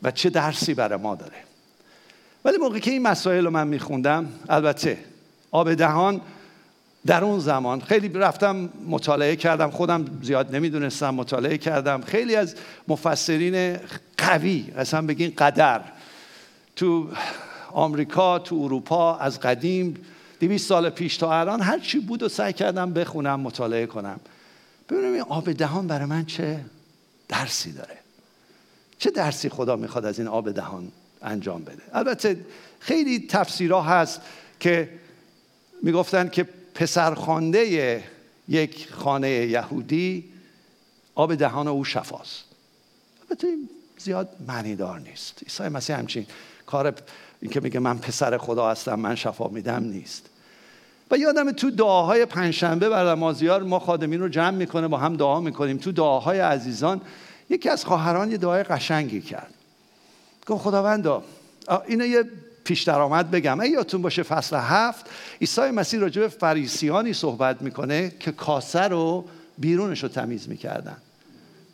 و 0.03 0.11
چه 0.11 0.31
درسی 0.31 0.75
برای 0.75 0.99
ما 0.99 1.15
داره. 1.15 1.37
ولی 2.45 2.57
موقعی 2.57 2.81
که 2.81 2.91
این 2.91 3.03
مسائل 3.03 3.45
رو 3.45 3.51
من 3.51 3.69
میخوندم 3.69 4.29
البته 4.49 4.99
آب 5.51 5.75
دهان 5.75 6.21
در 7.07 7.25
اون 7.25 7.39
زمان 7.39 7.81
خیلی 7.81 8.09
رفتم 8.09 8.69
مطالعه 8.89 9.37
کردم 9.37 9.71
خودم 9.71 10.05
زیاد 10.23 10.55
نمی‌دونستم 10.55 11.11
مطالعه 11.11 11.59
کردم. 11.59 12.01
خیلی 12.01 12.37
از 12.37 12.55
مفسرین 12.89 13.79
قوی 14.19 14.73
اصلا 14.77 15.07
بگین 15.07 15.33
قدر. 15.39 15.81
تو 16.77 17.09
آمریکا 17.73 18.39
تو 18.39 18.57
اروپا 18.63 19.17
از 19.17 19.41
قدیم 19.41 20.05
دویست 20.41 20.69
سال 20.69 20.91
پیش 20.91 21.17
تا 21.17 21.41
الان 21.41 21.61
هر 21.61 21.79
چی 21.79 21.99
بود 21.99 22.23
و 22.23 22.29
سعی 22.29 22.53
کردم 22.53 22.93
بخونم 22.93 23.41
مطالعه 23.41 23.87
کنم. 23.87 24.21
ببینم 24.89 25.13
این 25.13 25.23
آب 25.23 25.53
دهان 25.53 25.87
برای 25.87 26.07
من 26.07 26.27
چه 26.27 26.61
درسی 27.29 27.73
داره. 27.73 27.99
چه 28.99 29.11
درسی 29.11 29.49
خدا 29.49 29.77
می‌خواد 29.77 30.05
از 30.05 30.19
این 30.19 30.29
آب 30.29 30.51
دهان 30.51 30.93
انجام 31.23 31.65
بده. 31.65 31.83
البته 31.93 32.41
خیلی 32.81 33.27
تفسیرها 33.27 33.83
هست 33.83 34.21
که 34.61 34.89
می‌گفتن 35.83 36.29
که 36.29 36.49
پسرخوانده 36.75 38.05
یک 38.49 38.89
خانه 38.93 39.31
یهودی 39.31 40.25
آب 41.15 41.35
دهان 41.35 41.69
او 41.69 41.85
شفاست. 41.85 42.45
البته 43.23 43.47
زیاد 44.07 44.29
معنیدار 44.49 45.01
نیست. 45.01 45.43
عیسی 45.43 45.63
مسیح 45.63 45.99
همچین 45.99 46.27
کار 46.67 46.95
این 47.41 47.51
که 47.51 47.61
میگه 47.61 47.81
من 47.81 47.99
پسر 47.99 48.39
خدا 48.39 48.71
هستم 48.71 48.95
من 48.95 49.15
شفا 49.15 49.49
میدم 49.49 49.85
نیست. 49.85 50.27
و 51.11 51.17
یادم 51.17 51.53
تو 51.53 51.71
دعاهای 51.71 52.27
پنجشنبه 52.27 52.89
بر 52.89 53.15
نمازیار 53.15 53.63
ما 53.63 53.79
خادمین 53.79 54.21
رو 54.21 54.29
جمع 54.29 54.51
می‌کنه 54.51 54.89
با 54.89 54.99
هم 54.99 55.17
دعا 55.17 55.41
می‌کنیم. 55.41 55.77
تو 55.77 55.93
دعاهای 55.93 56.41
عزیزان 56.41 57.01
یکی 57.51 57.69
از 57.69 57.85
خواهران 57.85 58.31
یه 58.31 58.37
دعای 58.37 58.63
قشنگی 58.63 59.21
کرد. 59.21 59.55
گفت 60.47 60.63
خداوندا 60.63 61.23
اینو 61.87 62.07
یه 62.07 62.25
پیش 62.65 62.83
درآمد 62.83 63.31
بگم. 63.31 63.61
ای 63.61 63.71
یادتون 63.71 64.03
باشه 64.03 64.23
فصل 64.23 64.57
هفت 64.57 65.07
عیسی 65.41 65.61
مسیح 65.61 66.01
راجع 66.01 66.23
به 66.23 66.29
فریسیانی 66.29 67.13
صحبت 67.13 67.63
می‌کنه 67.63 68.13
که 68.21 68.33
کاسه 68.33 68.83
رو 68.83 69.25
بیرونش 69.59 70.03
رو 70.03 70.09
تمیز 70.09 70.49
می‌کردن. 70.49 70.97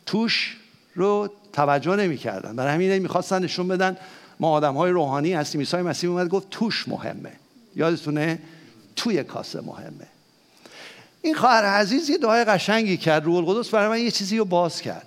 توش 0.05 0.57
رو 0.95 1.29
توجه 1.53 1.95
نمی‌کردن. 1.95 2.55
برای 2.55 2.73
همین 2.73 2.97
می‌خواستن 2.99 3.43
نشون 3.43 3.67
بدن 3.67 3.97
ما 4.39 4.51
آدم 4.51 4.73
های 4.73 4.91
روحانی 4.91 5.33
هستیم. 5.33 5.61
عیسی 5.61 5.77
مسیح 5.77 6.09
اومد 6.09 6.29
گفت 6.29 6.49
توش 6.49 6.87
مهمه. 6.87 7.31
یادتونه؟ 7.75 8.39
توی 8.95 9.23
کاسه 9.23 9.61
مهمه. 9.61 10.07
این 11.21 11.35
خواهر 11.35 11.65
عزیز 11.65 12.09
یه 12.09 12.17
دعای 12.17 12.43
قشنگی 12.43 12.97
کرد. 12.97 13.25
روح 13.25 13.35
القدس 13.35 13.69
برای 13.69 13.87
من 13.87 13.99
یه 13.99 14.11
چیزی 14.11 14.37
رو 14.37 14.45
باز 14.45 14.81
کرد. 14.81 15.05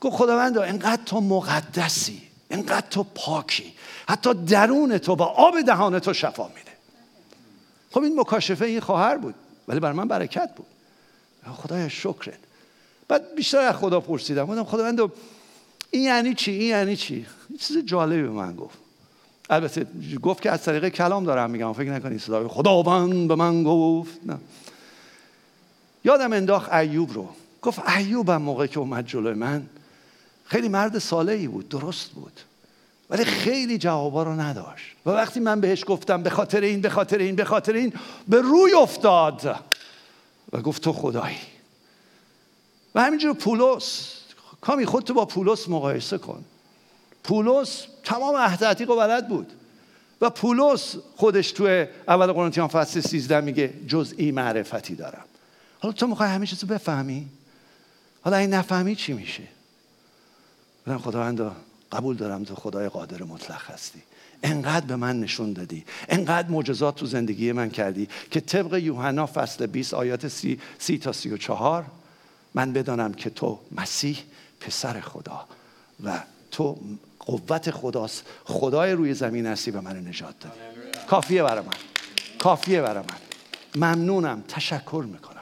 گفت 0.00 0.16
خداوند 0.16 0.58
انقدر 0.58 1.02
تو 1.06 1.20
مقدسی 1.20 2.22
انقدر 2.50 2.86
تو 2.90 3.06
پاکی. 3.14 3.72
حتی 4.08 4.34
درون 4.34 4.98
تو 4.98 5.16
با 5.16 5.26
آب 5.26 5.60
دهان 5.60 5.98
تو 5.98 6.12
شفا 6.12 6.48
میده. 6.48 6.70
خب 7.90 8.02
این 8.02 8.20
مکاشفه 8.20 8.64
این 8.64 8.80
خواهر 8.80 9.16
بود 9.16 9.34
ولی 9.68 9.80
برای 9.80 9.96
من 9.96 10.08
برکت 10.08 10.50
بود. 10.56 10.66
خدای 11.52 11.90
شکرت. 11.90 12.38
بعد 13.08 13.34
بیشتر 13.34 13.58
از 13.58 13.76
خدا 13.76 14.00
پرسیدم. 14.00 14.46
گفتم 14.46 14.64
خداوند 14.64 15.00
این 15.90 16.02
یعنی 16.02 16.34
چی؟ 16.34 16.50
این 16.50 16.68
یعنی 16.68 16.96
چی؟ 16.96 17.26
چیز 17.60 17.78
جالبی 17.78 18.22
به 18.22 18.28
من 18.28 18.56
گفت. 18.56 18.78
البته 19.50 19.86
گفت 20.22 20.42
که 20.42 20.50
از 20.50 20.62
طریق 20.62 20.88
کلام 20.88 21.24
دارم 21.24 21.50
میگم. 21.50 21.72
فکر 21.72 21.90
نکنید 21.90 22.20
صدا 22.20 22.48
خداوند 22.48 23.28
به 23.28 23.34
من 23.34 23.64
گفت. 23.64 24.18
نه. 24.26 24.38
یادم 26.04 26.32
انداخت 26.32 26.72
ایوب 26.72 27.12
رو. 27.12 27.28
گفت 27.62 27.88
ایوبم 27.88 28.42
موقع 28.42 28.66
که 28.66 28.78
اومد 28.78 29.06
جلوی 29.06 29.34
من 29.34 29.66
خیلی 30.44 30.68
مرد 30.68 30.98
صالحی 30.98 31.48
بود 31.48 31.68
درست 31.68 32.10
بود. 32.10 32.40
ولی 33.10 33.24
خیلی 33.24 33.78
جوابا 33.78 34.22
رو 34.22 34.40
نداشت. 34.40 34.86
و 35.06 35.10
وقتی 35.10 35.40
من 35.40 35.60
بهش 35.60 35.84
گفتم 35.86 36.22
به 36.22 36.30
خاطر 36.30 36.60
این 36.60 36.80
به 36.80 36.90
خاطر 36.90 37.18
این 37.18 37.36
به 37.36 37.44
خاطر 37.44 37.72
این 37.72 37.92
به 38.28 38.40
روی 38.40 38.74
افتاد. 38.74 39.56
و 40.52 40.60
گفت 40.60 40.82
تو 40.82 40.92
خدایی. 40.92 41.36
و 42.94 43.02
همینجور 43.02 43.34
پولس. 43.34 44.14
کامی 44.60 44.86
خودتو 44.86 45.14
با 45.14 45.24
پولس 45.24 45.68
مقایسه 45.68 46.18
کن. 46.18 46.44
پولس 47.24 47.86
تمام 48.04 48.36
عهد 48.36 48.90
و 48.90 48.96
بلد 48.96 49.28
بود. 49.28 49.52
و 50.20 50.30
پولس 50.30 50.96
خودش 51.16 51.52
تو 51.52 51.86
اول 52.08 52.32
قرنتیان 52.32 52.68
فصل 52.68 53.00
13 53.00 53.40
میگه 53.40 53.74
جزئی 53.88 54.32
معرفتی 54.32 54.94
دارم. 54.94 55.24
حالا 55.78 55.92
تو 55.92 56.06
می‌خوای 56.06 56.28
همه 56.28 56.46
چیزو 56.46 56.66
بفهمی؟ 56.66 57.28
حالا 58.22 58.36
این 58.36 58.54
نفهمی 58.54 58.96
چی 58.96 59.12
میشه؟ 59.12 59.42
بودم 60.84 60.98
خداوند 60.98 61.52
قبول 61.92 62.16
دارم 62.16 62.44
تو 62.44 62.54
خدای 62.54 62.88
قادر 62.88 63.22
مطلق 63.22 63.70
هستی. 63.70 64.02
انقدر 64.42 64.86
به 64.86 64.96
من 64.96 65.20
نشون 65.20 65.52
دادی. 65.52 65.84
انقدر 66.08 66.48
معجزات 66.48 66.96
تو 66.96 67.06
زندگی 67.06 67.52
من 67.52 67.70
کردی 67.70 68.08
که 68.30 68.40
طبق 68.40 68.74
یوحنا 68.74 69.26
فصل 69.26 69.66
20 69.66 69.94
آیات 69.94 70.28
سی, 70.28 70.60
سی 70.78 70.98
تا 70.98 71.12
سی 71.12 71.30
و 71.30 71.36
چهار 71.36 71.84
من 72.54 72.72
بدانم 72.72 73.14
که 73.14 73.30
تو 73.30 73.58
مسیح 73.76 74.18
پسر 74.60 75.00
خدا 75.00 75.44
و 76.04 76.20
تو 76.50 76.78
قوت 77.18 77.70
خداست. 77.70 78.24
خدای 78.44 78.92
روی 78.92 79.14
زمین 79.14 79.46
هستی 79.46 79.70
و 79.70 79.80
من 79.80 79.96
نجات 79.96 80.34
دادی. 80.40 80.54
کافیه 81.06 81.42
برای 81.42 81.64
من. 81.64 81.72
کافیه 82.38 82.82
برای 82.82 83.02
من. 83.02 83.18
ممنونم. 83.76 84.44
تشکر 84.48 85.04
می‌کنم. 85.12 85.40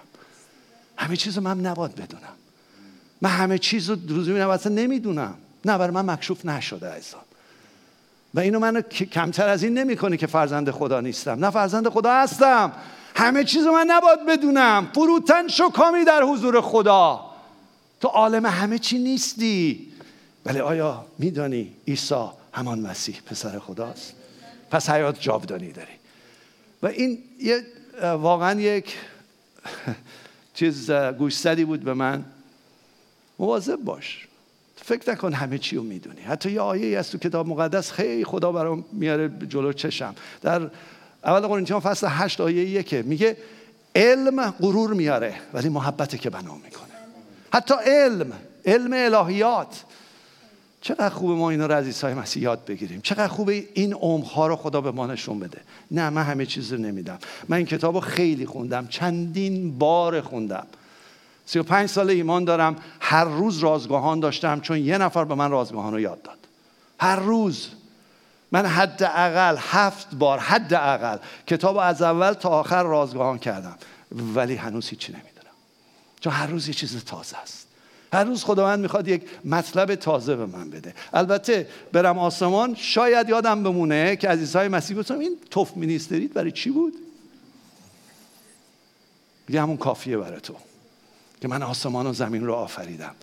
همه 0.97 1.17
چیز 1.17 1.39
من 1.39 1.61
نباد 1.61 1.95
بدونم. 1.95 2.35
من 3.21 3.31
همه 3.31 3.59
چیز 3.59 3.91
رو 3.91 3.97
روز 4.09 4.29
می‌بینم 4.29 4.49
اصلا 4.49 4.73
نمی‌دونم. 4.73 5.35
نه 5.65 5.79
برای 5.79 5.95
من 5.95 6.11
مکشوف 6.11 6.47
نشده 6.47 6.95
ایزان 6.95 7.21
و 8.35 8.41
اینو 8.41 8.59
من 8.59 8.81
کمتر 8.81 9.49
از 9.49 9.63
این 9.63 9.79
نمی‌کنه 9.79 10.17
که 10.17 10.27
فرزند 10.27 10.71
خدا 10.71 11.01
نیستم. 11.01 11.45
نه 11.45 11.51
فرزند 11.51 11.89
خدا 11.89 12.13
هستم. 12.13 12.73
همه 13.15 13.45
چیز 13.45 13.67
من 13.67 13.87
نباید 13.89 14.27
بدونم. 14.27 14.91
فروتن 14.95 15.49
شکامی 15.49 16.05
در 16.05 16.23
حضور 16.23 16.61
خدا. 16.61 17.21
تو 18.01 18.09
عالم 18.09 18.47
همه 18.47 18.79
چی 18.79 18.99
نیستی. 18.99 19.93
ولی 20.47 20.61
آیا 20.61 21.05
میدانی 21.19 21.73
عیسی 21.89 22.25
همان 22.53 22.81
مسیح 22.81 23.21
پسر 23.27 23.59
خداست؟ 23.59 24.13
پس 24.71 24.91
حیات 24.91 25.21
جاودانی 25.21 25.73
داری. 25.73 25.93
و 26.83 26.87
این 26.87 27.19
یه 27.41 27.63
واقعا 28.03 28.61
یک 28.61 28.97
چیز 30.55 30.91
گوشزدی 30.91 31.65
بود 31.65 31.81
به 31.81 31.95
من. 31.95 32.25
مواظب 33.39 33.77
باش. 33.77 34.29
فکر 34.77 35.11
نکن 35.11 35.33
همه 35.33 35.59
چی 35.59 35.77
رو 35.77 35.83
می‌دونی. 35.83 36.21
حتی 36.21 36.51
یه 36.51 36.61
آیه 36.61 36.99
از 36.99 37.11
تو 37.11 37.19
کتاب 37.19 37.49
مقدس 37.49 37.93
خیلی 37.93 38.25
خدا 38.25 38.53
برام 38.53 38.85
میاره 38.93 39.33
جلو 39.49 39.73
چشم. 39.73 40.15
در 40.43 40.71
اول 41.25 41.41
قرنتیان 41.41 41.81
فصل 41.81 42.07
8 42.11 42.41
آیه 42.41 42.71
یکه. 42.71 43.03
میگه 43.03 43.37
علم 43.97 44.51
غرور 44.51 44.95
میاره 44.95 45.35
ولی 45.55 45.69
محبت 45.69 46.21
که 46.21 46.31
بنا 46.31 46.55
می‌کنه. 46.55 46.93
حتی 47.53 47.75
علم 47.87 48.33
علم 48.67 48.93
الهیات. 48.93 49.85
چقدر 50.81 51.09
خوبه 51.09 51.35
ما 51.35 51.51
اینا 51.51 51.67
رو 51.67 51.75
از 51.75 51.85
عیسی 51.85 52.07
مسیح 52.07 52.43
یاد 52.43 52.65
بگیریم. 52.65 53.01
چقدر 53.01 53.29
خوبه 53.29 53.65
این 53.75 53.95
عمقها 53.95 54.47
رو 54.47 54.57
خدا 54.57 54.81
به 54.81 54.91
ما 54.91 55.07
نشون 55.07 55.39
بده. 55.39 55.61
نه 55.91 56.11
من 56.11 56.23
همه 56.23 56.47
چیز 56.47 56.73
رو 56.73 56.79
نمیدم 56.79 57.19
من 57.49 57.57
این 57.57 57.67
کتاب 57.67 57.95
رو 57.95 58.01
خیلی 58.01 58.47
خوندم. 58.47 58.87
چندین 58.87 59.79
بار 59.79 60.21
خوندم. 60.21 60.67
سی 61.47 61.59
و 61.59 61.63
پنج 61.63 61.89
سال 61.89 62.11
ایمان 62.11 62.45
دارم. 62.45 62.77
هر 63.01 63.25
روز 63.25 63.59
رازگاهان 63.59 64.21
داشتم 64.21 64.61
چون 64.61 64.79
یه 64.79 64.99
نفر 64.99 65.25
به 65.25 65.35
من 65.35 65.51
رازگاهان 65.51 65.93
رو 65.93 66.01
یاد 66.01 66.23
داد. 66.23 66.39
هر 66.99 67.17
روز. 67.17 67.69
من 68.53 68.67
حداقل 68.67 69.57
هفت 69.59 70.15
بار 70.15 70.39
حداقل 70.39 71.19
کتاب 71.47 71.77
از 71.77 72.03
اول 72.03 72.33
تا 72.33 72.49
آخر 72.49 72.83
رازگاهان 72.83 73.39
کردم. 73.39 73.79
ولی 74.35 74.55
هنوز 74.55 74.89
هیچی 74.89 75.13
نمی‌دونم. 75.13 75.55
چون 76.21 76.33
هر 76.33 76.47
روز 76.47 76.69
یه 76.69 76.75
چیز 76.75 77.05
تازه 77.05 77.37
است. 77.37 77.67
هر 78.13 78.25
روز 78.25 78.45
خداوند 78.45 78.81
می‌خواد 78.81 79.09
یک 79.09 79.23
مطلب 79.45 79.95
تازه 79.95 80.37
به 80.37 80.47
من 80.47 80.71
بده. 80.71 80.95
البته 81.13 81.69
برم 81.93 82.19
آسمان 82.19 82.75
شاید 82.75 83.29
یادم 83.29 83.63
بمونه 83.63 84.17
که 84.17 84.29
عزیزهای 84.29 84.69
مسیح 84.69 84.97
گفتم 84.97 85.19
این 85.19 85.37
توف 85.51 85.77
مینیستریت 85.77 86.33
برای 86.33 86.53
چی 86.53 86.71
بود؟ 86.71 86.95
دیگه 89.47 89.63
همون 89.63 89.77
کافیه 89.77 90.17
برای 90.17 90.41
تو 90.41 90.55
که 91.41 91.49
من 91.49 91.63
آسمان 91.63 92.07
و 92.07 92.13
زمین 92.13 92.47
رو 92.47 92.55
آفریدم. 92.55 93.15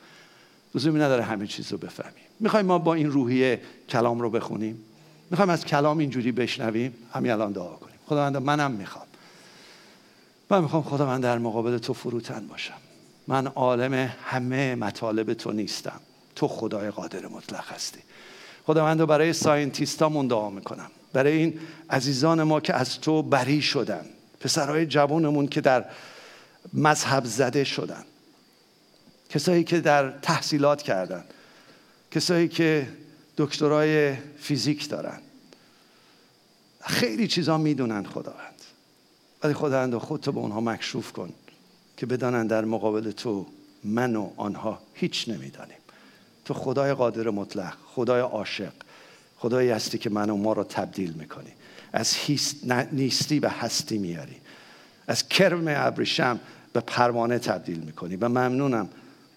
لزومی 0.75 0.99
نداره 0.99 1.23
همه 1.23 1.47
چیز 1.47 1.71
رو 1.71 1.77
بفهمیم. 1.77 2.23
می‌خوایم 2.39 2.65
ما 2.65 2.77
با 2.77 2.93
این 2.93 3.11
روحیه 3.11 3.61
کلام 3.89 4.19
رو 4.19 4.29
بخونیم؟ 4.29 4.85
می‌خوایم 5.31 5.49
از 5.49 5.65
کلام 5.65 5.97
اینجوری 5.97 6.31
بشنویم 6.31 6.93
همین 7.13 7.31
الان 7.31 7.51
دعا 7.51 7.73
کنیم. 7.73 7.95
خداوند 8.05 8.37
منم 8.37 8.71
می‌خوام. 8.71 9.05
من 10.49 10.61
می‌خوام 10.61 10.83
خداوند 10.83 11.23
در 11.23 11.37
مقابل 11.37 11.77
تو 11.77 11.93
فروتن 11.93 12.47
باشم. 12.47 12.73
من 13.27 13.47
عالم 13.47 13.93
همه 14.25 14.75
مطالب 14.75 15.33
تو 15.33 15.51
نیستم. 15.51 15.99
تو 16.35 16.47
خدای 16.47 16.89
قادر 16.89 17.27
مطلق 17.27 17.71
هستی. 17.71 17.99
خداوند 18.65 19.05
برای 19.05 19.33
ساینتیستامون 19.33 20.27
دعا 20.27 20.49
می‌کنم. 20.49 20.91
برای 21.13 21.31
این 21.31 21.59
عزیزان 21.89 22.43
ما 22.43 22.59
که 22.59 22.73
از 22.73 23.01
تو 23.01 23.23
بری 23.23 23.61
شدن. 23.61 24.05
پسرهای 24.39 24.85
جوانمون 24.85 25.47
که 25.47 25.61
در 25.61 25.85
مذهب 26.73 27.25
زده 27.25 27.63
شدن. 27.63 28.03
کسایی 29.29 29.63
که 29.63 29.79
در 29.79 30.09
تحصیلات 30.09 30.81
کردن. 30.81 31.23
کسایی 32.11 32.47
که 32.47 32.87
دکترای 33.39 34.15
فیزیک 34.37 34.89
دارن. 34.89 35.19
خیلی 36.81 37.27
چیزا 37.27 37.57
می‌دونن 37.57 38.03
خداوند. 38.03 38.61
ولی 39.43 39.53
خداوند 39.53 39.97
خودتو 39.97 40.31
به 40.31 40.39
اونها 40.39 40.61
مکشوف 40.61 41.11
کن 41.11 41.29
که 41.97 42.05
بدانن 42.05 42.47
در 42.47 42.65
مقابل 42.65 43.11
تو 43.11 43.45
من 43.83 44.15
و 44.15 44.29
آنها 44.37 44.79
هیچ 44.93 45.29
نمی‌دانیم. 45.29 45.77
تو 46.45 46.53
خدای 46.53 46.93
قادر 46.93 47.29
مطلق 47.29 47.73
خدای 47.85 48.21
عاشق 48.21 48.73
خدایی 49.37 49.69
هستی 49.69 49.97
که 49.97 50.09
من 50.09 50.29
و 50.29 50.35
ما 50.37 50.53
رو 50.53 50.63
تبدیل 50.63 51.11
می‌کنی. 51.11 51.53
از 51.93 52.15
نیستی 52.91 53.39
به 53.39 53.49
هستی 53.49 53.97
میاری 53.97 54.35
از 55.07 55.29
کرم 55.29 55.63
ابریشم 55.67 56.39
به 56.73 56.79
پروانه 56.79 57.39
تبدیل 57.39 57.79
می‌کنی. 57.79 58.15
و 58.15 58.29
ممنونم 58.29 58.89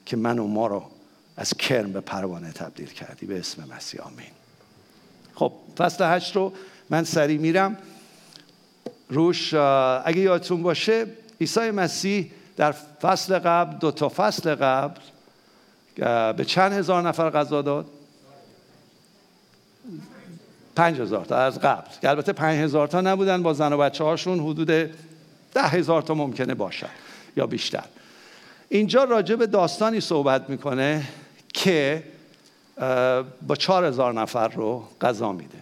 که 0.07 0.17
من 0.17 0.39
و 0.39 0.47
ما 0.47 0.67
رو 0.67 0.92
از 1.37 1.55
کرم 1.55 1.93
به 1.93 2.01
پروانه 2.01 2.53
تبدیل 2.53 2.89
کردی. 2.89 3.27
به 3.27 3.39
اسم 3.39 3.65
مسیح 3.77 4.01
آمین. 4.01 4.31
خب 5.35 5.53
فصل 5.79 6.05
هشت 6.05 6.37
رو 6.37 6.53
من 6.91 7.05
سریع 7.05 7.39
میرم. 7.39 7.77
روش 9.09 9.55
اگه 9.55 10.21
یادتون 10.21 10.63
باشه 10.63 11.07
عیسی 11.41 11.71
مسیح 11.71 12.31
در 12.57 12.73
فصل 12.73 13.39
قبل 13.39 13.79
دو 13.79 13.91
تا 13.91 14.09
فصل 14.17 14.55
قبل 14.55 15.01
به 16.33 16.45
چند 16.45 16.73
هزار 16.73 17.09
نفر 17.09 17.31
غذا 17.31 17.63
داد؟ 17.63 17.87
پنج 20.77 21.01
هزار 21.01 21.25
تا 21.25 21.37
از 21.37 21.59
قبل. 21.59 21.91
البته 22.03 22.33
پنج 22.33 22.59
هزار 22.59 22.89
تا 22.89 23.01
نبودن 23.01 23.43
با 23.43 23.53
زن 23.53 23.73
و 23.73 23.79
بچه 23.79 24.05
هاشون 24.05 24.41
حدود 24.41 24.67
ده 25.55 25.63
هزار 25.63 26.03
تا 26.03 26.15
ممکنه 26.15 26.55
باشد 26.55 26.87
یا 27.37 27.47
بیشتر. 27.47 27.85
اینجا 28.69 29.05
راجع 29.05 29.35
به 29.35 29.47
داستانی 29.47 30.01
صحبت 30.01 30.51
می‌کنه. 30.51 31.09
که 31.63 32.03
با 33.49 33.57
چهار 33.57 33.85
هزار 33.85 34.15
نفر 34.15 34.49
رو 34.49 34.89
غذا 35.01 35.33
میده. 35.33 35.59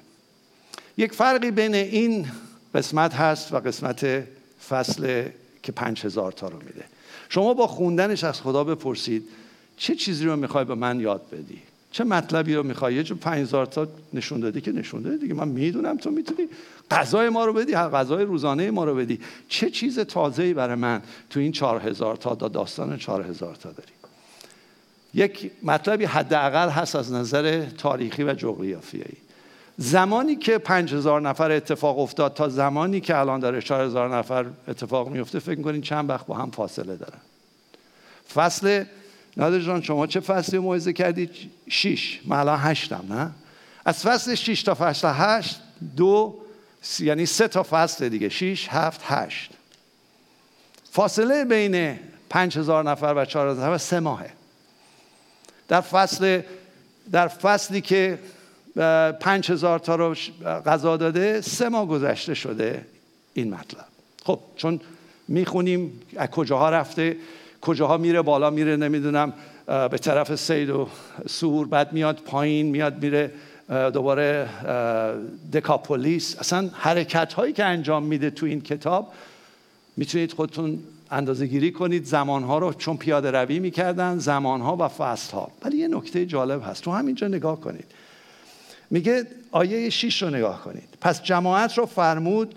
یک 0.97 1.13
فرقی 1.13 1.51
بین 1.51 1.75
این 1.75 2.27
قسمت 2.75 3.15
هست 3.15 3.53
و 3.53 3.57
قسمت 3.61 4.25
فصل 4.69 5.25
که 5.63 5.73
پنج 5.73 6.05
هزار 6.05 6.33
تا 6.33 6.49
رو 6.49 6.57
میده. 6.57 6.85
شما 7.29 7.55
با 7.55 7.67
خوندنش 7.67 8.25
از 8.25 8.41
خدا 8.41 8.65
بپرسید 8.65 9.29
چه 9.77 9.95
چیزی 9.95 10.25
رو 10.25 10.37
می‌خوای 10.37 10.65
به 10.65 10.75
من 10.75 11.01
یاد 11.01 11.23
بدی؟ 11.33 11.63
چه 11.93 12.05
مطلبی 12.05 12.55
رو 12.55 12.63
می‌خوای؟ 12.63 12.95
یه 12.95 13.03
جو 13.03 13.17
هزار 13.25 13.67
تا 13.67 13.89
نشون 14.13 14.41
دادی 14.41 14.61
که 14.61 14.73
نشون 14.73 15.03
دادی 15.03 15.19
دیگه. 15.19 15.35
من 15.35 15.49
می‌دونم 15.49 15.97
تو 15.97 16.11
می‌تونی 16.11 16.49
غذای 16.91 17.29
ما 17.29 17.45
رو 17.45 17.53
بدی 17.53 17.75
غذای 17.75 18.25
روزانه 18.25 18.71
ما 18.71 18.85
رو 18.85 18.95
بدی. 18.95 19.21
چه 19.49 19.71
چیز 19.71 19.99
تازه‌ای 19.99 20.55
برای 20.55 20.75
من 20.75 21.03
تو 21.31 21.41
این 21.41 21.53
چهار 21.53 21.89
هزار 21.89 22.17
تا 22.17 22.35
داستان 22.35 22.99
چهار 22.99 23.23
هزار 23.23 23.55
تا 23.55 23.71
داری؟ 23.71 24.00
یک 25.15 25.51
مطلبی 25.63 26.05
حداقل 26.05 26.69
هست 26.69 26.97
از 26.97 27.13
نظر 27.13 27.65
تاریخی 27.79 28.25
و 28.25 28.35
جغرافیایی. 28.35 29.17
زمانی 29.79 30.37
که 30.37 30.59
پنج 30.59 30.95
هزار 30.95 31.21
نفر 31.21 31.51
اتفاق 31.51 31.99
افتاد 31.99 32.35
تا 32.35 32.49
زمانی 32.49 33.01
که 33.01 33.17
الان 33.17 33.41
داره 33.41 33.63
چهار 33.63 33.85
هزار 33.85 34.17
نفر 34.17 34.47
اتفاق 34.69 35.09
میفته 35.09 35.39
فکر 35.39 35.59
می‌کنین 35.59 35.81
چند 35.81 36.11
وقت 36.11 36.27
با 36.27 36.35
هم 36.35 36.51
فاصله 36.51 36.97
دارن 36.97 37.19
فصل 38.35 38.85
نادر 39.37 39.59
جان 39.59 39.83
شما 39.83 40.07
چه 40.07 40.21
فصلی 40.21 40.59
موعظه 40.59 40.93
کردید؟ 40.93 41.31
شیش. 41.69 42.21
من 42.25 42.37
الان 42.37 42.59
هشتم 42.63 43.05
نه؟ 43.09 43.31
از 43.85 44.03
فصل 44.03 44.35
شیش 44.35 44.63
تا 44.63 44.75
فصل 44.75 45.09
هشت 45.15 45.61
دو 45.97 46.35
یعنی 47.01 47.27
سه 47.27 47.49
تا 47.49 47.67
فصل 47.71 48.09
دیگه. 48.09 48.29
شیش 48.29 48.69
هفت 48.69 49.01
هشت. 49.05 49.51
فاصله 50.93 51.45
بین 51.45 51.99
پنج 52.31 52.59
هزار 52.59 52.91
نفر 52.91 53.15
و 53.17 53.25
چهار 53.25 53.49
هزار 53.49 53.67
نفر 53.67 53.79
سه 53.79 54.01
ماهه. 54.01 54.40
در 55.71 55.81
فصل 55.81 56.41
در 57.13 57.29
فصلی 57.29 57.81
که 57.81 58.19
پنج 59.21 59.51
هزار 59.51 59.79
تا 59.79 59.95
رو 59.95 60.15
غذا 60.67 60.97
داده 60.97 61.41
سه 61.41 61.69
ماه 61.69 61.87
گذشته 61.87 62.35
شده 62.35 62.85
این 63.35 63.55
مطلب. 63.55 63.85
خب 64.25 64.41
چون 64.57 64.81
می‌خونیم 65.29 66.01
از 66.17 66.29
کجاها 66.29 66.71
رفته 66.71 67.17
کجاها 67.61 67.97
میره 67.97 68.23
بالا 68.23 68.51
میره 68.51 68.77
نمی‌دونم 68.77 69.33
به 69.67 69.99
طرف 69.99 70.35
سید 70.35 70.71
و 70.71 70.89
سور 71.29 71.67
بعد 71.67 71.93
میاد 71.93 72.17
پایین 72.17 72.67
میاد 72.67 73.03
میره 73.03 73.33
دوباره 73.69 74.49
دکاپولیس. 75.53 76.37
اصلا 76.39 76.71
حرکت 76.73 77.33
هایی 77.33 77.53
که 77.53 77.65
انجام 77.65 78.03
میده 78.03 78.31
تو 78.31 78.47
این 78.47 78.61
کتاب 78.61 79.13
می‌تونید 79.97 80.33
خودتون 80.33 80.79
اندازه 81.11 81.47
گیری 81.47 81.73
کنید. 81.73 82.05
زمانها 82.05 82.59
رو 82.59 82.73
چون 82.73 82.97
پیاده 82.97 83.31
روی 83.31 83.59
می‌کردن 83.59 84.19
زمانها 84.19 84.77
و 84.77 84.89
فصل 84.89 85.33
ها 85.33 85.51
ولی 85.63 85.77
یه 85.77 85.89
نکته 85.89 86.27
جالب 86.27 86.63
هست. 86.67 86.83
تو 86.83 86.91
همینجا 86.91 87.29
نگاه 87.29 87.61
کنید. 87.61 87.85
میگه 88.91 89.27
آیه 89.51 89.91
6 89.91 90.23
رو 90.23 90.31
نگاه 90.31 90.63
کنید. 90.63 90.89
پس 91.01 91.23
جماعت 91.23 91.79
رو 91.79 91.87
فرمود 91.87 92.55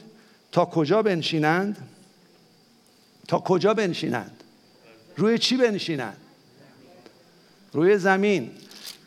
تا 0.51 0.65
کجا 0.65 1.01
بنشینند؟ 1.01 1.77
تا 3.27 3.39
کجا 3.39 3.73
بنشینند؟ 3.73 4.43
روی 5.17 5.37
چی 5.37 5.57
بنشینند؟ 5.57 6.17
روی 7.73 7.97
زمین. 7.97 8.51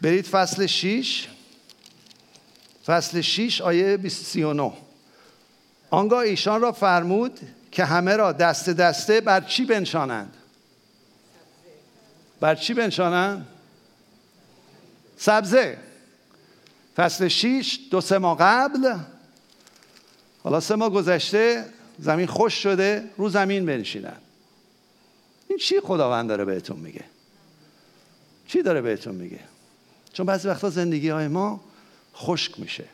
برید 0.03 0.27
فصل 0.27 0.67
6 0.67 1.29
فصل 2.87 3.21
6 3.21 3.61
آیه 3.61 4.09
39 4.09 4.73
آنگاه 5.91 6.19
ایشان 6.19 6.61
را 6.61 6.73
فرمود 6.73 7.41
که 7.71 7.85
همه 7.85 8.17
را 8.17 8.33
دست 8.33 8.71
دسته 8.71 9.21
بر 9.21 9.41
چی 9.41 9.65
بنشانند؟ 9.65 10.35
بر 12.41 12.55
چی 12.55 12.75
بنشانند؟ 12.75 13.47
سبزه. 15.17 15.79
فصل 16.97 17.29
6 17.29 17.79
دو 17.91 18.01
سه 18.01 18.19
ماه 18.19 18.39
قبل. 18.41 18.95
حالا 20.43 20.61
سه 20.61 20.77
ماه 20.77 20.91
گذشته 20.91 21.65
زمین 21.99 22.27
خوش 22.27 22.55
شده 22.55 23.11
رو 23.17 23.29
زمین 23.29 23.67
بنشینن. 23.67 24.17
این 25.49 25.59
چی 25.59 25.81
خداوند 25.81 26.29
داره 26.29 26.45
بهتون 26.45 26.77
میگه؟ 26.77 27.05
چی 28.47 28.63
داره 28.63 28.81
بهتون 28.81 29.15
میگه؟ 29.15 29.41
چون 30.13 30.27
بعضی 30.27 30.49
وقتا 30.49 30.71
زندگی 30.71 31.09
های 31.09 31.29
ما 31.29 31.61
خشک 32.15 32.61
میشه. 32.61 32.85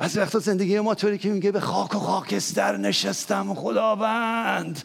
بعضی 0.00 0.18
وقتا 0.18 0.38
زندگی 0.38 0.80
ما 0.80 0.94
طوری 0.94 1.18
که 1.18 1.28
میگه 1.28 1.50
به 1.50 1.60
خاک 1.60 1.94
و 1.94 1.98
خاکستر 1.98 2.76
نشستم 2.76 3.54
خداوند. 3.54 4.82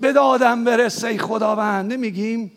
به 0.00 0.12
دادم 0.12 0.64
برسه 0.64 1.18
خداوند. 1.18 1.92
نمیگیم؟ 1.92 2.52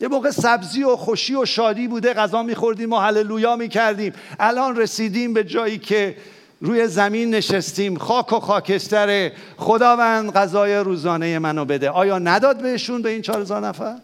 یه 0.00 0.08
موقع 0.08 0.30
سبزی 0.30 0.84
و 0.84 0.96
خوشی 0.96 1.34
و 1.34 1.44
شادی 1.44 1.88
بوده 1.88 2.14
غذا 2.14 2.42
میخوردیم 2.42 2.92
و 2.92 2.98
هللویا 2.98 3.56
می‌کردیم. 3.56 4.12
الان 4.38 4.76
رسیدیم 4.76 5.32
به 5.32 5.44
جایی 5.44 5.78
که 5.78 6.16
روی 6.60 6.88
زمین 6.88 7.34
نشستیم. 7.34 7.98
خاک 7.98 8.32
و 8.32 8.40
خاکستر 8.40 9.32
خداوند 9.56 10.32
غذای 10.32 10.76
روزانه 10.76 11.38
منو 11.38 11.64
بده. 11.64 11.90
آیا 11.90 12.18
نداد 12.18 12.62
بهشون 12.62 13.02
به 13.02 13.10
این 13.10 13.22
چهار 13.22 13.60
نفر؟ 13.66 13.96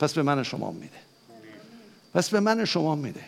پس 0.00 0.14
به 0.14 0.22
من 0.22 0.42
شما 0.42 0.70
میده. 0.70 0.98
پس 2.14 2.30
به 2.30 2.40
من 2.40 2.64
شما 2.64 2.94
میده. 2.94 3.24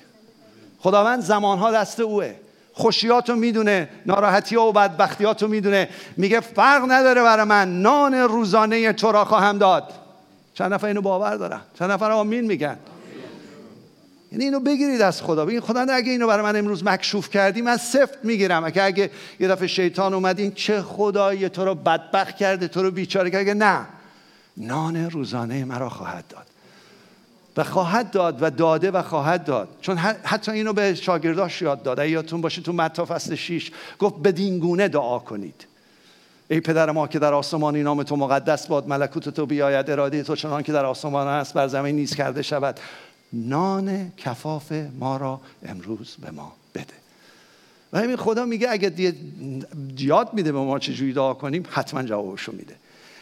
خداوند 0.78 1.22
زمانها 1.22 1.72
دست 1.72 2.00
اوه. 2.00 2.34
خوشیاتو 2.72 3.34
می‌دونه 3.36 3.88
ناراحتی 4.06 4.56
و 4.56 4.72
بدبختیاتو 4.72 5.48
می‌دونه. 5.48 5.88
میگه 6.16 6.40
فرق 6.40 6.84
نداره 6.88 7.22
برای 7.22 7.44
من 7.44 7.82
نان 7.82 8.14
روزانه 8.14 8.92
تو 8.92 9.12
را 9.12 9.24
خواهم 9.24 9.58
داد. 9.58 9.92
چند 10.54 10.74
نفر 10.74 10.86
اینو 10.86 11.00
باور 11.00 11.36
دارن؟ 11.36 11.60
چند 11.78 11.90
نفر 11.90 12.10
آمین 12.10 12.44
میگن. 12.44 12.78
یعنی 14.32 14.44
اینو 14.44 14.60
بگیرید 14.60 15.02
از 15.02 15.22
خدا. 15.22 15.46
بگید 15.46 15.60
خدا 15.60 15.80
اگه 15.80 16.12
اینو 16.12 16.26
برای 16.26 16.42
من 16.42 16.56
امروز 16.56 16.84
مکشوف 16.84 17.30
کردی 17.30 17.62
من 17.62 17.76
سفت 17.76 18.18
می‌گیرم. 18.22 18.64
اگه 18.64 18.82
اگه 18.82 19.10
یه 19.40 19.48
دفعه 19.48 19.66
شیطان 19.66 20.14
اومد 20.14 20.38
این 20.38 20.52
چه 20.52 20.82
خدایی 20.82 21.48
تو 21.48 21.64
رو 21.64 21.74
بدبخت 21.74 22.36
کرده 22.36 22.68
تو 22.68 22.82
رو 22.82 22.90
بیچاره 22.90 23.30
کرده. 23.30 23.54
نه. 23.54 23.86
نان 24.56 25.10
روزانه 25.10 25.64
مرا 25.64 25.88
خواهد 25.88 26.24
داد. 26.28 26.46
و 27.56 27.64
خواهد 27.64 28.10
داد 28.10 28.42
و 28.42 28.50
داده 28.50 28.90
و 28.90 29.02
خواهد 29.02 29.44
داد. 29.44 29.68
چون 29.80 29.96
حتی 29.98 30.52
اینو 30.52 30.72
به 30.72 30.94
شاگرداش 30.94 31.62
یاد 31.62 31.82
داد. 31.82 31.98
یادتون 31.98 32.40
باشه 32.40 32.62
تو 32.62 32.72
متا 32.72 33.04
فصل 33.04 33.34
6 33.34 33.70
گفت 33.98 34.14
بدین 34.22 34.58
گونه 34.58 34.88
دعا 34.88 35.18
کنید. 35.18 35.66
ای 36.48 36.60
پدر 36.60 36.90
ما 36.90 37.06
که 37.06 37.18
در 37.18 37.34
آسمانی 37.34 37.82
نام 37.82 38.02
تو 38.02 38.16
مقدس 38.16 38.66
باد 38.66 38.88
ملکوت 38.88 39.28
تو 39.28 39.46
بیاید 39.46 39.90
اراده 39.90 40.22
تو 40.22 40.36
چنان 40.36 40.62
که 40.62 40.72
در 40.72 40.84
آسمان 40.84 41.28
است 41.28 41.54
بر 41.54 41.68
زمین 41.68 41.96
نیز 41.96 42.14
کرده 42.14 42.42
شود. 42.42 42.80
نان 43.32 44.12
کفاف 44.16 44.72
ما 44.98 45.16
را 45.16 45.40
امروز 45.66 46.16
به 46.22 46.30
ما 46.30 46.52
بده. 46.74 46.94
و 47.92 47.98
همین 47.98 48.16
خدا 48.16 48.44
میگه 48.44 48.70
اگه 48.70 49.14
یاد 49.98 50.34
میده 50.34 50.52
به 50.52 50.58
ما 50.58 50.78
چجوری 50.78 51.12
دعا 51.12 51.34
کنیم 51.34 51.62
حتما 51.70 52.02
جوابشو 52.02 52.52
میده. 52.52 52.74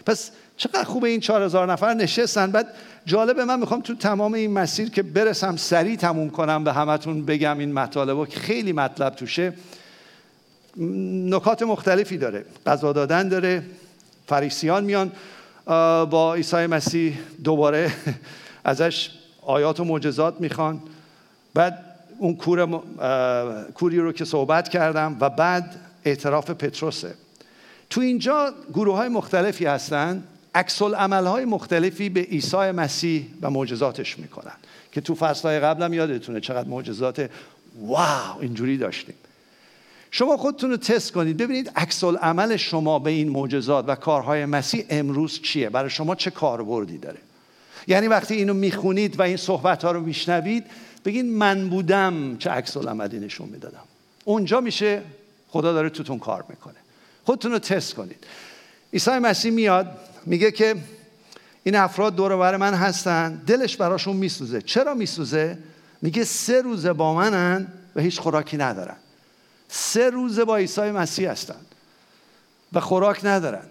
پس 0.07 0.31
چقدر 0.59 0.85
خوبه 0.85 1.09
این 1.09 1.21
چهار 1.21 1.43
هزار 1.43 1.73
نفر 1.73 1.95
نشستن. 1.95 2.51
بعد 2.51 2.67
جالبه 3.07 3.45
من 3.45 3.61
می‌خوام 3.61 3.81
تو 3.81 3.95
تمام 3.95 4.35
این 4.35 4.53
مسیر 4.53 4.91
که 4.91 5.03
برسم 5.03 5.57
سریع 5.57 5.97
تموم 5.97 6.31
کنم 6.31 6.65
به 6.65 6.73
همتون 6.73 7.25
بگم 7.25 7.59
این 7.59 7.73
مطالب 7.73 8.29
که 8.29 8.41
خیلی 8.41 8.73
مطلب 8.73 9.15
توشه. 9.15 9.53
نکات 10.77 11.63
مختلفی 11.63 12.19
داره. 12.19 12.45
قضا 12.67 12.93
دادن 12.93 13.29
داره. 13.29 13.63
فریسیان 14.27 14.85
میان. 14.85 15.13
با 16.11 16.35
عیسی 16.35 16.67
مسیح 16.67 17.19
دوباره 17.45 17.93
ازش 18.65 19.11
آیات 19.43 19.81
و 19.81 19.85
معجزات 19.85 20.41
می‌خوان. 20.41 20.81
بعد 21.55 21.85
اون 22.19 22.37
کور 22.37 22.81
کوری 23.75 23.99
رو 23.99 24.13
که 24.13 24.25
صحبت 24.25 24.69
کردم 24.69 25.17
و 25.21 25.31
بعد 25.31 25.77
اعتراف 26.05 26.51
پتروسه. 26.51 27.15
تو 27.91 28.01
اینجا 28.01 28.55
گروه 28.75 28.97
های 28.97 29.09
مختلفی 29.09 29.67
هستن. 29.67 30.23
عکس 30.59 30.83
های 30.83 31.45
مختلفی 31.45 32.09
به 32.09 32.21
عیسی 32.21 32.57
مسیح 32.57 33.27
و 33.43 33.51
معجزاتش 33.51 34.19
می‌کنن 34.19 34.53
که 34.93 35.01
تو 35.01 35.15
فصل 35.15 35.49
های 35.49 35.61
قبلم 35.61 35.95
یادتونه 35.95 36.41
چقدر 36.41 36.69
معجزات 36.69 37.31
واو 37.81 38.41
اینجوری 38.41 38.79
داشتیم. 38.79 39.15
شما 40.11 40.37
خودتون 40.37 40.71
رو 40.71 40.77
تست 40.77 41.13
کنید 41.13 41.37
ببینید 41.37 41.73
عکس 41.77 42.05
عمل 42.05 42.57
شما 42.57 42.99
به 42.99 43.11
این 43.11 43.29
معجزات 43.29 43.85
و 43.89 43.95
کارهای 43.95 44.45
مسیح 44.45 44.85
امروز 44.91 45.41
چیه؟ 45.43 45.71
برای 45.71 45.91
شما 45.91 46.15
چه 46.15 46.31
کاربردی 46.31 46.99
داره؟ 46.99 47.19
یعنی 47.87 48.07
وقتی 48.07 48.35
اینو 48.35 48.55
می‌خونید 48.55 49.21
و 49.21 49.23
این 49.23 49.37
صحبت 49.37 49.85
ها 49.85 49.93
رو 49.93 50.01
میشنوید 50.01 50.65
بگین 51.05 51.35
من 51.35 51.69
بودم 51.69 52.37
چه 52.39 52.51
عکس 52.51 52.77
عملی 52.77 53.21
نشون 53.21 53.49
می‌دادم. 53.49 53.83
اونجا 54.25 54.61
میشه 54.61 55.03
خدا 55.49 55.73
داره 55.73 55.91
توتون 55.91 56.19
کار 56.19 56.45
می‌کنه. 56.49 56.75
خودتون 57.25 57.53
رو 57.53 57.59
تست 57.59 57.95
کنید. 57.95 58.25
عیسی 58.93 59.11
مسیح 59.11 59.53
میاد 59.53 59.87
میگه 60.29 60.51
که 60.51 60.77
این 61.65 61.75
افراد 61.75 62.17
دور 62.17 62.37
بر 62.37 62.57
من 62.57 62.75
هستن 62.75 63.35
دلش 63.47 63.77
براشون 63.77 64.17
میسوزه. 64.17 64.63
چرا 64.63 64.95
میسوزه؟ 64.95 65.59
میگه 66.03 66.25
سه 66.25 66.63
روزه 66.63 66.93
با 66.93 67.15
منن 67.15 67.67
و 67.97 68.01
هیچ 68.01 68.21
خوراکی 68.21 68.57
ندارن. 68.57 68.97
سه 69.69 70.11
روزه 70.11 70.45
با 70.45 70.57
عیسی 70.57 70.81
مسیح 70.81 71.31
هستن 71.31 71.61
و 72.73 72.81
خوراک 72.81 73.21
ندارن. 73.25 73.65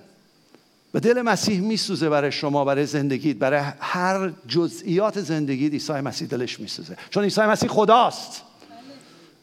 و 0.94 1.00
دل 1.00 1.22
مسیح 1.22 1.60
میسوزه 1.60 2.10
برای 2.10 2.32
شما 2.32 2.66
برای 2.66 2.86
زندگیت 2.86 3.38
برای 3.38 3.62
هر 3.80 4.34
جزئیات 4.48 5.22
زندگیت 5.22 5.72
عیسی 5.72 5.94
مسیح 5.94 6.28
دلش 6.28 6.60
میسوزه. 6.60 6.98
چون 7.10 7.24
عیسی 7.24 7.42
مسیح 7.42 7.70
خداست 7.70 8.42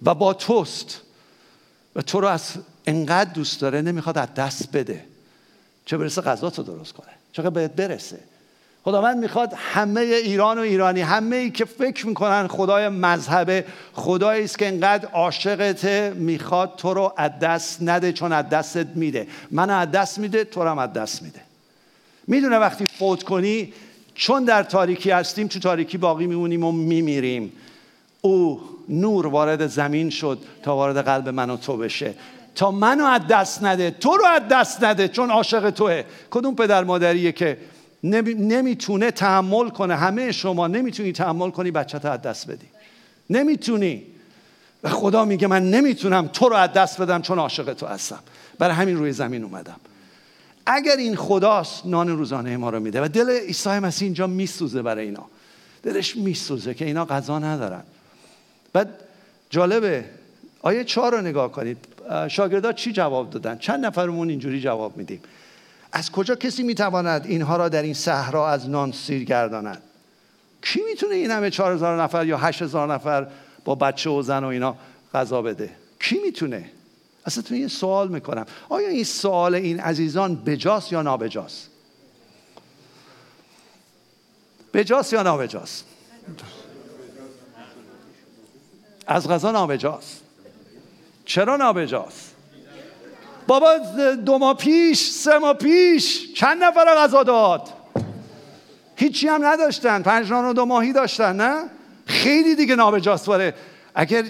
و 0.03 0.14
با 0.14 0.35
توست. 0.35 1.00
و 1.96 2.03
تو 2.03 2.20
رو 2.20 2.29
از 2.29 2.53
انقدر 2.87 3.33
دوست 3.33 3.61
داره 3.61 3.83
نمی‌خواد 3.83 4.18
از 4.18 4.35
دست 4.35 4.72
بده. 4.72 5.05
چه 5.87 5.97
برسه 5.97 6.20
غذا 6.20 6.51
تو 6.51 6.62
درست 6.62 6.92
کنه. 6.92 7.11
چقدر 7.33 7.51
بهت 7.51 7.70
برسه. 7.70 8.18
خداوند 8.85 9.18
می‌خواد 9.18 9.53
همه 9.57 10.01
ایران 10.01 10.59
و 10.59 10.61
ایرانی 10.61 11.01
همه 11.01 11.37
ای 11.37 11.51
که 11.51 11.64
فکر 11.64 12.07
می‌کنن 12.07 12.47
خدای 12.47 12.88
مذهب 12.88 13.64
خدایی 13.92 14.44
است 14.44 14.59
که 14.59 14.68
انقدر 14.68 15.09
عاشقت 15.09 15.85
می‌خواد 16.14 16.73
تو 16.77 16.94
رو 16.94 17.12
از 17.16 17.31
دست 17.40 17.79
نده 17.83 18.12
چون 18.12 18.33
از 18.33 18.49
دستت 18.49 18.87
میده. 18.94 19.27
من 19.51 19.70
از 19.70 19.90
دست 19.90 20.18
میده 20.18 20.44
تو 20.44 20.62
رو 20.62 20.70
هم 20.70 20.79
از 20.79 20.92
دست 20.92 21.23
میده. 21.23 21.40
می‌دونه 22.27 22.59
وقتی 22.59 22.87
فوت 22.87 23.23
کنی 23.23 23.73
چون 24.14 24.44
در 24.44 24.62
تاریکی 24.62 25.11
هستیم 25.11 25.47
تو 25.47 25.59
تاریکی 25.59 25.99
باقی 25.99 26.27
میمونیم 26.27 26.64
و 26.64 26.73
میمیریم. 26.73 27.53
او 28.20 28.61
نور 28.88 29.27
وارد 29.27 29.66
زمین 29.66 30.11
شد 30.11 30.38
تا 30.62 30.77
وارد 30.77 30.99
قلب 31.05 31.29
من 31.29 31.51
و 31.51 31.57
تو 31.57 31.77
بشه. 31.77 32.14
تا 32.55 32.71
منو 32.71 33.05
از 33.05 33.27
دست 33.27 33.64
نده 33.64 33.90
تو 33.90 34.17
رو 34.17 34.27
از 34.27 34.43
دست 34.51 34.85
نده 34.85 35.09
چون 35.09 35.31
عاشق 35.31 35.71
توه. 35.71 36.05
کدوم 36.31 36.55
پدر 36.55 36.85
مادریه 36.85 37.33
که 37.33 37.59
نمی‌تونه 38.03 39.11
تحمل 39.11 39.69
کنه؟ 39.69 39.97
همه 39.97 40.33
شما 40.33 40.67
نمی‌تونی 40.67 41.12
تحمل 41.12 41.51
کنی 41.51 41.71
بچه 41.71 42.09
از 42.09 42.23
دست 42.23 42.51
بدی. 42.51 42.67
نمی‌تونی. 43.31 44.03
و 44.83 44.88
خدا 44.88 45.25
میگه 45.25 45.47
من 45.47 45.71
نمی‌تونم 45.71 46.27
تو 46.27 46.49
رو 46.49 46.57
از 46.57 46.73
دست 46.73 47.01
بدم 47.01 47.23
چون 47.23 47.38
عاشق 47.38 47.73
تو 47.73 47.87
هستم. 47.87 48.19
برای 48.59 48.75
همین 48.75 48.97
روی 48.97 49.12
زمین 49.12 49.45
اومدم. 49.45 49.81
اگر 50.67 50.97
این 50.97 51.17
خداست 51.17 51.87
نان 51.87 52.09
روزانه 52.09 52.57
ما 52.57 52.71
رو 52.71 52.81
میده. 52.81 53.05
و 53.05 53.09
دل 53.09 53.31
عیسی 53.31 53.69
مسیح 53.69 54.07
اینجا 54.07 54.27
میسوزه 54.27 54.83
برای 54.83 55.05
اینا. 55.05 55.25
دلش 55.83 56.17
میسوزه 56.17 56.75
که 56.75 56.85
اینا 56.85 57.05
غذا 57.05 57.38
ندارن. 57.38 57.83
بعد 58.73 58.88
جالبه 59.51 60.05
آیه 60.62 60.85
چهار 60.85 61.12
رو 61.12 61.21
نگاه 61.21 61.53
کنید. 61.53 61.77
شاگردا 62.29 62.73
چی 62.73 62.93
جواب 62.93 63.31
دادن؟ 63.31 63.59
چند 63.59 63.87
نفرمون 63.87 64.29
اینجوری 64.29 64.61
جواب 64.61 64.97
میدیم؟ 64.97 65.21
از 65.93 66.11
کجا 66.12 66.35
کسی 66.35 66.62
می‌تواند 66.62 67.27
اینها 67.27 67.57
را 67.57 67.69
در 67.69 67.83
این 67.83 67.95
صحرا 67.95 68.49
از 68.49 68.69
نان 68.69 68.93
سیر 68.93 69.25
گرداند؟ 69.25 69.83
کی 70.62 70.81
می‌تونه 70.90 71.14
این 71.14 71.31
همه 71.31 71.51
چهار 71.51 71.73
هزار 71.73 72.03
نفر 72.03 72.27
یا 72.27 72.38
هشت 72.38 72.62
هزار 72.62 72.95
نفر 72.95 73.27
با 73.64 73.75
بچه 73.75 74.11
و 74.11 74.23
زن 74.23 74.45
و 74.45 74.47
اینا 74.47 74.77
غذا 75.14 75.43
بده؟ 75.43 75.71
کی 76.01 76.19
می‌تونه؟ 76.25 76.71
اصلا 77.27 77.43
تو 77.43 77.55
یه 77.55 77.69
سوال 77.69 78.09
می‌کنم. 78.09 78.47
آیا 78.69 78.88
این 78.88 79.05
سوال 79.05 79.55
این 79.55 79.81
عزیزان 79.81 80.37
بجاست 80.37 80.93
یا 80.93 81.03
نابجاست؟ 81.03 81.69
بجاست 84.75 85.12
یا 85.12 85.23
نابجاست؟ 85.23 85.85
از 89.07 89.29
غذا 89.29 89.51
نابجاست. 89.51 90.24
چرا 91.25 91.57
نابجاست؟ 91.57 92.35
بابا 93.47 93.79
دو 94.27 94.39
ماه 94.39 94.57
پیش 94.57 95.11
سه 95.11 95.39
ماه 95.39 95.55
پیش 95.55 96.33
چند 96.35 96.65
نفر 96.65 96.85
غذا 96.97 97.23
داد؟ 97.23 97.69
هیچی 98.97 99.29
هم 99.29 99.47
نداشتن 99.47 100.03
پنج 100.03 100.31
و 100.31 100.53
دو 100.53 100.65
ماهی 100.65 100.93
داشتن 100.93 101.37
نه؟ 101.37 101.65
خیلی 102.07 102.55
دیگه 102.55 102.75
نابجاست 102.77 103.27
باره 103.27 103.55
اگر 103.95 104.25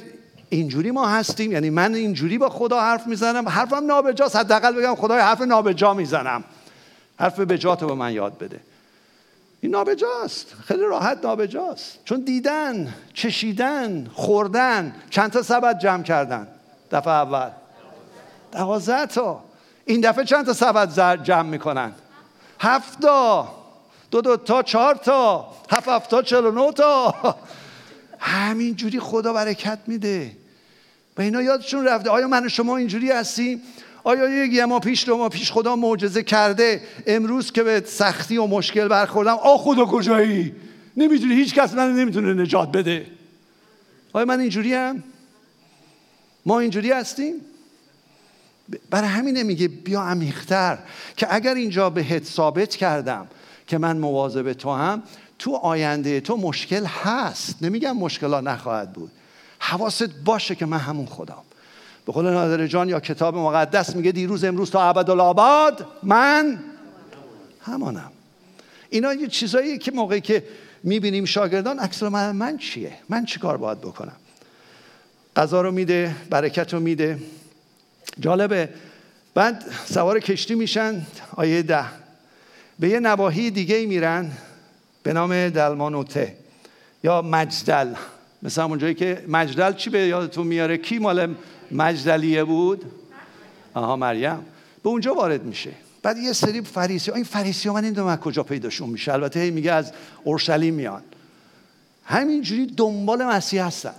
اینجوری 0.48 0.90
ما 0.90 1.06
هستیم 1.06 1.52
یعنی 1.52 1.70
من 1.70 1.94
اینجوری 1.94 2.38
با 2.38 2.48
خدا 2.48 2.80
حرف 2.80 3.06
می‌زنم 3.06 3.48
حرفم 3.48 3.86
نابجاست. 3.86 4.36
حداقل 4.36 4.72
بگم 4.72 4.94
خدای 4.94 5.20
حرف 5.20 5.40
نابجا 5.40 5.94
می‌زنم. 5.94 6.44
حرف 7.18 7.40
بجات 7.40 7.82
رو 7.82 7.88
به 7.88 7.94
من 7.94 8.12
یاد 8.12 8.38
بده. 8.38 8.60
این 9.60 9.72
نابجاست. 9.72 10.54
خیلی 10.64 10.82
راحت 10.82 11.18
نابجاست. 11.24 11.98
چون 12.04 12.20
دیدن 12.20 12.94
چشیدن 13.14 14.10
خوردن 14.12 14.94
چند 15.10 15.30
تا 15.30 15.42
سبد 15.42 15.78
جمع 15.78 16.02
کردن. 16.02 16.48
دفعه 16.94 17.12
اول. 17.12 17.50
دوازده 18.52 19.06
تا. 19.06 19.44
این 19.84 20.00
دفعه 20.00 20.24
چند 20.24 20.46
تا 20.46 20.52
سبد 20.52 21.22
جمع 21.22 21.48
می‌کنن؟ 21.48 21.92
هفتا 22.60 23.48
دو 24.10 24.20
دو 24.20 24.36
تا 24.36 24.62
چهار 24.62 24.94
تا. 24.94 25.48
هفت 25.70 25.88
هفت 25.88 26.10
تا 26.10 26.22
چلو 26.22 26.50
نو 26.50 26.72
تا. 26.72 27.14
همینجوری 28.18 29.00
خدا 29.00 29.32
برکت 29.32 29.78
میده. 29.86 30.32
و 31.16 31.22
اینا 31.22 31.42
یادشون 31.42 31.84
رفته. 31.84 32.10
آیا 32.10 32.28
من 32.28 32.46
و 32.46 32.48
شما 32.48 32.76
اینجوری 32.76 33.10
هستیم؟ 33.10 33.62
آیا 34.04 34.44
یک 34.44 34.60
ما 34.60 34.80
پیش 34.80 35.04
دو 35.06 35.16
ما 35.16 35.28
پیش 35.28 35.52
خدا 35.52 35.76
معجزه 35.76 36.22
کرده 36.22 36.82
امروز 37.06 37.52
که 37.52 37.62
به 37.62 37.82
سختی 37.86 38.36
و 38.36 38.46
مشکل 38.46 38.88
برخوردم؟ 38.88 39.34
آ 39.34 39.56
خدا 39.56 39.84
کجایی؟ 39.84 40.54
نمی‌تونی 40.96 41.34
هیچ 41.34 41.54
کس 41.54 41.74
من 41.74 41.96
نمی‌تونه 41.96 42.42
نجات 42.42 42.72
بده. 42.72 43.06
آیا 44.12 44.26
من 44.26 44.40
اینجوری 44.40 44.74
هم؟ 44.74 45.02
ما 46.46 46.60
اینجوری 46.60 46.92
هستیم؟ 46.92 47.34
برای 48.90 49.08
همینه 49.08 49.42
میگه 49.42 49.68
بیا 49.68 50.02
عمیقتر 50.02 50.78
که 51.16 51.34
اگر 51.34 51.54
اینجا 51.54 51.90
بهت 51.90 52.24
ثابت 52.24 52.76
کردم 52.76 53.26
که 53.66 53.78
من 53.78 53.96
مواظب 53.96 54.52
تو 54.52 54.72
هم 54.72 55.02
تو 55.38 55.54
آینده 55.54 56.20
تو 56.20 56.36
مشکل 56.36 56.84
هست. 56.84 57.62
نمیگم 57.62 57.96
مشکل 57.96 58.32
ها 58.32 58.40
نخواهد 58.40 58.92
بود. 58.92 59.10
حواست 59.58 60.10
باشه 60.24 60.54
که 60.54 60.66
من 60.66 60.78
همون 60.78 61.06
خودم. 61.06 61.42
به 62.06 62.12
قول 62.12 62.30
نادر 62.30 62.66
جان 62.66 62.88
یا 62.88 63.00
کتاب 63.00 63.36
مقدس 63.36 63.96
میگه 63.96 64.12
دیروز 64.12 64.44
امروز 64.44 64.70
تا 64.70 64.82
ابدالآباد 64.82 65.86
من 66.02 66.58
همانم. 67.60 68.12
اینا 68.90 69.14
یه 69.14 69.26
چیزایی 69.26 69.78
که 69.78 69.92
موقعی 69.92 70.20
که 70.20 70.44
می‌بینیم 70.82 71.24
شاگردان 71.24 71.78
عکس 71.78 72.02
من, 72.02 72.36
من 72.36 72.58
چیه؟ 72.58 72.92
من 73.08 73.24
چیکار 73.24 73.56
باید 73.56 73.80
بکنم؟ 73.80 74.16
غذا 75.36 75.62
رو 75.62 75.72
میده 75.72 76.16
برکت 76.30 76.74
رو 76.74 76.80
میده. 76.80 77.18
جالبه. 78.20 78.68
بعد 79.34 79.64
سوار 79.86 80.20
کشتی 80.20 80.54
میشن 80.54 81.06
آیه 81.36 81.62
ده. 81.62 81.84
به 82.78 82.88
یه 82.88 83.00
نواحی 83.00 83.50
دیگه 83.50 83.86
میرن 83.86 84.30
به 85.02 85.12
نام 85.12 85.48
دلمانوته 85.48 86.36
یا 87.04 87.22
مجدل. 87.22 87.94
مثل 88.42 88.62
همون 88.62 88.78
جایی 88.78 88.94
که 88.94 89.24
مجدل 89.28 89.72
چی 89.72 89.90
به 89.90 89.98
یادتون 89.98 90.46
میاره؟ 90.46 90.76
کی 90.76 90.98
مال 90.98 91.34
مجدلیه 91.70 92.44
بود؟ 92.44 92.84
آها 93.74 93.96
مریم. 93.96 94.38
به 94.82 94.88
اونجا 94.88 95.14
وارد 95.14 95.42
میشه. 95.44 95.70
بعد 96.02 96.18
یه 96.18 96.32
سری 96.32 96.62
فریسی 96.62 97.10
این 97.10 97.24
فریسی 97.24 97.68
ها 97.68 97.74
من 97.74 97.84
این 97.84 98.00
من 98.00 98.16
کجا 98.16 98.42
پیداشون 98.42 98.90
میشه. 98.90 99.12
البته 99.12 99.50
میگه 99.50 99.72
از 99.72 99.92
اورشلیم 100.24 100.74
میان. 100.74 101.02
همینجوری 102.04 102.66
دنبال 102.66 103.24
مسیح 103.24 103.64
هستن. 103.64 103.94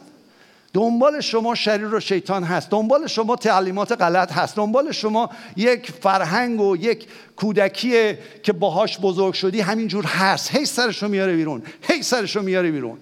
دنبال 0.75 1.21
شما 1.21 1.55
شریر 1.55 1.95
و 1.95 1.99
شیطان 1.99 2.43
هست 2.43 2.69
دنبال 2.69 3.07
شما 3.07 3.35
تعلیمات 3.35 3.91
غلط 3.91 4.31
هست 4.31 4.55
دنبال 4.55 4.91
شما 4.91 5.29
یک 5.55 5.91
فرهنگ 5.91 6.61
و 6.61 6.77
یک 6.77 7.07
کودکی 7.35 8.13
که 8.43 8.53
باهاش 8.53 8.99
بزرگ 8.99 9.33
شدی 9.33 9.61
همینجور 9.61 10.05
هست. 10.05 10.55
هی 10.55 10.65
سرشو 10.65 11.07
میاره 11.07 11.35
بیرون 11.35 11.63
هی 11.81 12.03
سرشو 12.03 12.41
میاره 12.41 12.71
بیرون. 12.71 12.97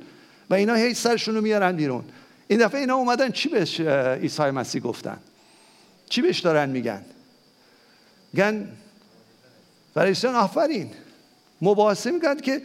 و 0.49 0.53
اینا 0.53 0.75
هی 0.75 0.93
سرشون 0.93 1.35
رو 1.35 1.41
میارن 1.41 1.75
بیرون. 1.75 2.03
این 2.47 2.59
دفعه 2.59 2.79
اینا 2.79 2.95
اومدن 2.95 3.31
چی 3.31 3.49
بهش 3.49 3.79
عیسی 3.79 4.43
مسیح 4.43 4.81
گفتن؟ 4.81 5.17
چی 6.09 6.21
بهش 6.21 6.39
دارن 6.39 6.69
میگن؟ 6.69 7.01
گن 8.35 8.67
فریسیان 9.93 10.35
آفرین. 10.35 10.91
مباحثه 11.61 12.11
میگن 12.11 12.37
که 12.37 12.61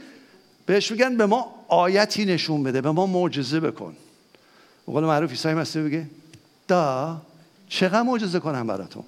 بهش 0.67 0.91
میگن 0.91 1.17
به 1.17 1.27
ما 1.27 1.55
آیتی 1.69 2.25
نشون 2.25 2.63
بده 2.63 2.81
به 2.81 2.91
ما 2.91 3.07
معجزه 3.07 3.61
بکن. 3.61 3.97
به 4.89 4.95
قول 4.95 5.05
معروف 5.05 5.31
عیسی 5.31 5.49
مسیح 5.49 5.83
بگه 5.83 6.07
دا 6.69 7.17
چقدر 7.69 8.03
معجزه 8.03 8.41
کنم 8.41 8.67
براتون؟ 8.67 9.05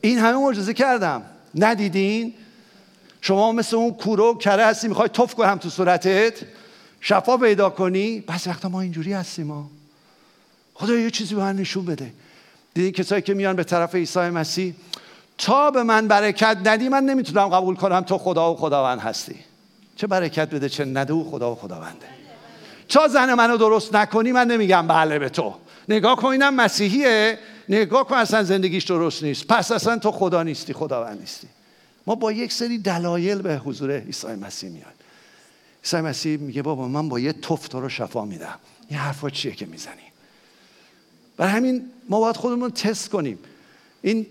این 0.00 0.18
همه 0.18 0.38
معجزه 0.38 0.74
کردم. 0.74 1.22
ندیدین؟ 1.54 2.34
شما 3.20 3.52
مثل 3.52 3.76
اون 3.76 3.94
کورو 3.94 4.38
کره 4.38 4.66
هستی 4.66 4.88
می‌خوای 4.88 5.08
توف 5.08 5.34
کنم 5.34 5.58
تو 5.58 5.70
صورتت؟ 5.70 6.34
شفا 7.00 7.36
پیدا 7.36 7.70
کنی؟ 7.70 8.20
بس 8.20 8.46
وقتا 8.46 8.68
ما 8.68 8.80
اینجوری 8.80 9.12
هستیم 9.12 9.46
ما. 9.46 9.70
خدا 10.74 10.94
یه 10.94 11.10
چیزی 11.10 11.34
به 11.34 11.40
من 11.40 11.56
نشون 11.56 11.84
بده. 11.84 12.12
دیدی 12.74 12.92
کسایی 12.92 13.22
که 13.22 13.34
میان 13.34 13.56
به 13.56 13.64
طرف 13.64 13.94
عیسی 13.94 14.20
مسیح 14.20 14.74
تا 15.38 15.70
به 15.70 15.82
من 15.82 16.08
برکت 16.08 16.58
ندی 16.64 16.88
من 16.88 17.04
نمی‌تونم 17.04 17.48
قبول 17.48 17.74
کنم 17.74 18.00
تو 18.00 18.18
خدا 18.18 18.52
و 18.52 18.56
خداوند 18.56 19.00
هستی. 19.00 19.36
چه 19.96 20.06
برکت 20.06 20.50
بده 20.50 20.68
چه 20.68 20.84
نده 20.84 21.12
و 21.12 21.30
خدا 21.30 21.52
و 21.52 21.54
خداونده. 21.54 22.21
تا 22.88 23.08
زن 23.08 23.34
منو 23.34 23.56
درست 23.56 23.94
نکنی 23.94 24.32
من 24.32 24.46
نمیگم 24.46 24.86
بله 24.86 25.18
به 25.18 25.28
تو. 25.28 25.54
نگاه 25.88 26.16
کن 26.16 26.28
اینم 26.28 26.54
مسیحیه. 26.54 27.38
نگاه 27.68 28.06
کن 28.06 28.16
اصلا 28.16 28.42
زندگیش 28.42 28.84
درست 28.84 29.22
نیست. 29.22 29.46
پس 29.46 29.72
اصلا 29.72 29.98
تو 29.98 30.10
خدا 30.10 30.42
نیستی 30.42 30.72
خداوند 30.72 31.20
نیستی. 31.20 31.46
ما 32.06 32.14
با 32.14 32.32
یک 32.32 32.52
سری 32.52 32.78
دلایل 32.78 33.38
به 33.38 33.56
حضور 33.56 33.98
عیسی 33.98 34.26
مسیح 34.26 34.70
میاد. 34.70 34.94
عیسی 35.84 35.96
مسیح 35.96 36.36
میگه 36.36 36.62
بابا 36.62 36.88
من 36.88 37.08
با 37.08 37.18
یه 37.20 37.32
توف 37.32 37.68
تو 37.68 37.80
رو 37.80 37.88
شفا 37.88 38.24
میدم. 38.24 38.58
این 38.88 38.98
حرفا 38.98 39.30
چیه 39.30 39.52
که 39.52 39.66
می‌زنی؟ 39.66 39.94
برای 41.36 41.52
همین 41.52 41.84
ما 42.08 42.20
باید 42.20 42.36
خودمون 42.36 42.70
تست 42.70 43.08
کنیم. 43.08 43.38
این 44.02 44.26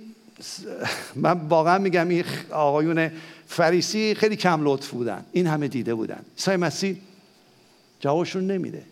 من 1.15 1.31
واقعا 1.49 1.77
میگم 1.77 2.09
این 2.09 2.23
آقایون 2.51 3.11
فریسی 3.47 4.15
خیلی 4.15 4.35
کم 4.35 4.63
لطف 4.63 4.87
بودن. 4.87 5.25
این 5.31 5.47
همه 5.47 5.67
دیده 5.67 5.95
بودن. 5.95 6.19
عیسی 6.37 6.55
مسیح 6.55 6.97
جوابشون 8.01 8.51
نمیده. 8.51 8.83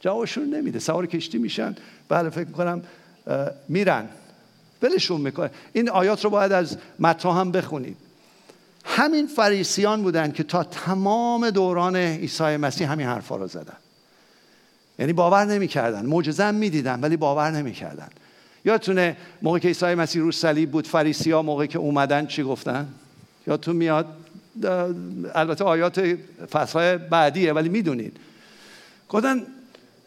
جوابشون 0.00 0.54
نمیده. 0.54 0.78
سوار 0.78 1.06
کشتی 1.06 1.38
میشن. 1.38 1.76
بله 2.08 2.30
فکر 2.30 2.46
می‌کنم 2.46 2.82
میرن. 3.68 4.08
ولشون 4.82 5.20
می‌کنه. 5.20 5.50
این 5.72 5.90
آیات 5.90 6.24
رو 6.24 6.30
باید 6.30 6.52
از 6.52 6.76
متا 6.98 7.32
هم 7.32 7.52
بخونید. 7.52 7.96
همین 8.84 9.26
فریسیان 9.26 10.02
بودن 10.02 10.32
که 10.32 10.42
تا 10.42 10.64
تمام 10.64 11.50
دوران 11.50 11.96
عیسی 11.96 12.56
مسیح 12.56 12.92
همین 12.92 13.06
حرفا 13.06 13.36
رو 13.36 13.46
زدن. 13.46 13.76
یعنی 14.98 15.12
باور 15.12 15.44
نمی‌کردن. 15.44 16.06
معجزه 16.06 16.50
می‌دیدن 16.50 17.00
ولی 17.00 17.16
باور 17.16 17.50
نمی‌کردن. 17.50 18.08
یادتونه 18.64 19.16
موقعی 19.42 19.60
که 19.60 19.68
عیسی 19.68 19.94
مسیح 19.94 20.22
رو 20.22 20.32
صلیب 20.32 20.70
بود 20.70 20.86
ها 21.26 21.42
موقعی 21.42 21.68
که 21.68 21.78
اومدن 21.78 22.26
چی 22.26 22.42
گفتن؟ 22.42 22.88
یادتون 23.46 23.76
میاد؟ 23.76 24.06
البته 25.34 25.64
آیات 25.64 26.00
فصلهای 26.52 26.98
بعدیه 26.98 27.52
ولی 27.52 27.68
می‌دونید. 27.68 28.16
گفتن 29.12 29.46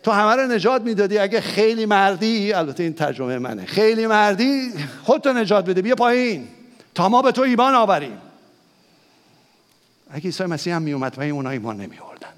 تو 0.03 0.11
همه 0.11 0.35
رو 0.35 0.47
نجات 0.47 0.81
می‌دادی 0.81 1.17
اگه 1.17 1.41
خیلی 1.41 1.85
مردی 1.85 2.53
البته 2.53 2.83
این 2.83 2.93
ترجمه 2.93 3.39
منه 3.39 3.65
خیلی 3.65 4.07
مردی 4.07 4.73
خودتو 5.03 5.33
نجات 5.33 5.65
بده 5.65 5.81
بیا 5.81 5.95
پایین. 5.95 6.47
تا 6.95 7.09
ما 7.09 7.21
به 7.21 7.31
تو 7.31 7.41
ایمان 7.41 7.75
آوریم. 7.75 8.17
اگه 10.09 10.25
عیسی 10.25 10.43
مسیح 10.43 10.75
هم 10.75 10.81
میومد 10.81 11.17
و 11.17 11.21
اونا 11.21 11.49
ایمان 11.49 11.81
نمی 11.81 11.97
آوردن 11.97 12.29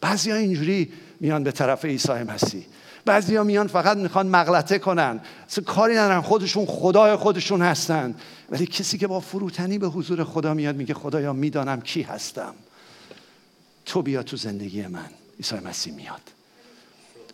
بعضی 0.00 0.30
ها 0.30 0.36
اینجوری 0.36 0.92
میان 1.20 1.44
به 1.44 1.52
طرف 1.52 1.84
عیسی 1.84 2.12
مسیح. 2.12 2.66
بعضی 3.04 3.36
ها 3.36 3.44
میان 3.44 3.66
فقط 3.66 3.96
می‌خوان 3.96 4.26
مغلطه 4.26 4.78
کنن. 4.78 5.20
کاری 5.66 5.94
ندارن 5.94 6.20
خودشون 6.20 6.66
خدای 6.66 7.16
خودشون 7.16 7.62
هستن. 7.62 8.14
ولی 8.50 8.66
کسی 8.66 8.98
که 8.98 9.06
با 9.06 9.20
فروتنی 9.20 9.78
به 9.78 9.86
حضور 9.86 10.24
خدا 10.24 10.54
میاد 10.54 10.76
میگه 10.76 10.94
خدایا 10.94 11.32
می‌دانم 11.32 11.80
کی 11.80 12.02
هستم. 12.02 12.54
تو 13.86 14.02
بیا 14.02 14.22
تو 14.22 14.36
زندگی 14.36 14.86
من. 14.86 15.21
عیسی 15.42 15.56
مسیح 15.64 15.94
میاد. 15.94 16.20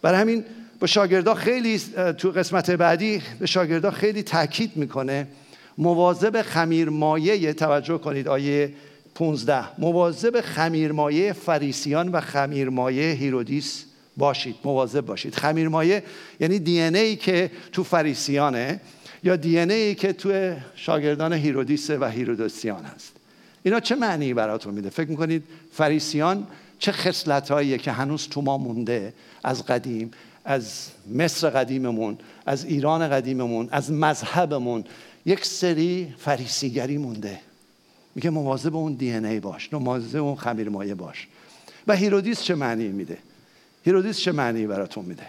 برای 0.03 0.21
همین 0.21 0.45
با 0.81 0.87
شاگردا 0.87 1.35
خیلی 1.35 1.81
تو 2.19 2.31
قسمت 2.31 2.71
بعدی 2.71 3.23
به 3.39 3.47
شاگردا 3.47 3.91
خیلی 3.91 4.23
تاکید 4.23 4.77
می‌کنه. 4.77 5.27
مواظب 5.79 6.43
خمیر 6.43 6.89
مایه 6.89 7.53
توجه 7.53 7.99
کنید 7.99 8.29
آیه 8.29 8.73
15 9.15 9.81
مواظب 9.81 10.41
خمیرمایه 10.41 11.33
فریسیان 11.33 12.09
و 12.09 12.21
خمیرمایه 12.21 13.13
هیرودیس 13.13 13.85
باشید. 14.17 14.57
مواظب 14.65 15.01
باشید. 15.01 15.35
خمیرمایه 15.35 16.03
یعنی 16.41 16.59
DNA 16.59 16.81
ای 16.81 17.17
که 17.17 17.51
تو 17.73 17.85
فریسیانه 17.85 18.81
یا 19.25 19.37
DNA 19.37 19.59
ای 19.59 19.95
که 19.95 20.13
تو 20.13 20.55
شاگردان 20.77 21.33
هیرودیس 21.33 21.91
و 21.91 22.11
هیرودوسیان 22.11 22.85
هست. 22.85 23.13
اینا 23.69 23.81
چه 23.81 23.95
معنی 23.95 24.35
براتون 24.35 24.75
میده؟ 24.75 24.91
فکر 24.91 25.11
می‌کنید 25.11 25.45
فریسیان 25.73 26.47
چه 26.79 26.93
خصلت 26.93 27.83
که 27.83 27.93
هنوز 27.93 28.29
تو 28.29 28.41
ما 28.41 28.59
مونده 28.59 29.15
از 29.45 29.67
قدیم 29.67 30.11
از 30.45 30.89
مصر 31.15 31.51
قدیممون 31.51 32.19
از 32.47 32.65
ایران 32.65 33.09
قدیممون 33.09 33.69
از 33.71 33.93
مذهبمون؟ 33.93 34.85
یک 35.27 35.45
سری 35.45 36.15
فریسیگری 36.19 36.99
مونده. 36.99 37.41
میگه 38.15 38.31
مواظب 38.31 38.77
اون 38.77 38.93
DNA 38.93 39.41
باش 39.41 39.73
مواظب 39.73 40.23
اون 40.23 40.37
خمیر 40.37 40.69
مایه 40.69 40.95
باش. 40.95 41.29
و 41.87 41.97
هیرودیس 41.97 42.43
چه 42.43 42.55
معنی 42.55 42.89
میده؟ 42.89 43.19
هیرودیس 43.85 44.19
چه 44.19 44.33
معنی 44.33 44.67
براتون 44.67 45.05
میده؟ 45.05 45.27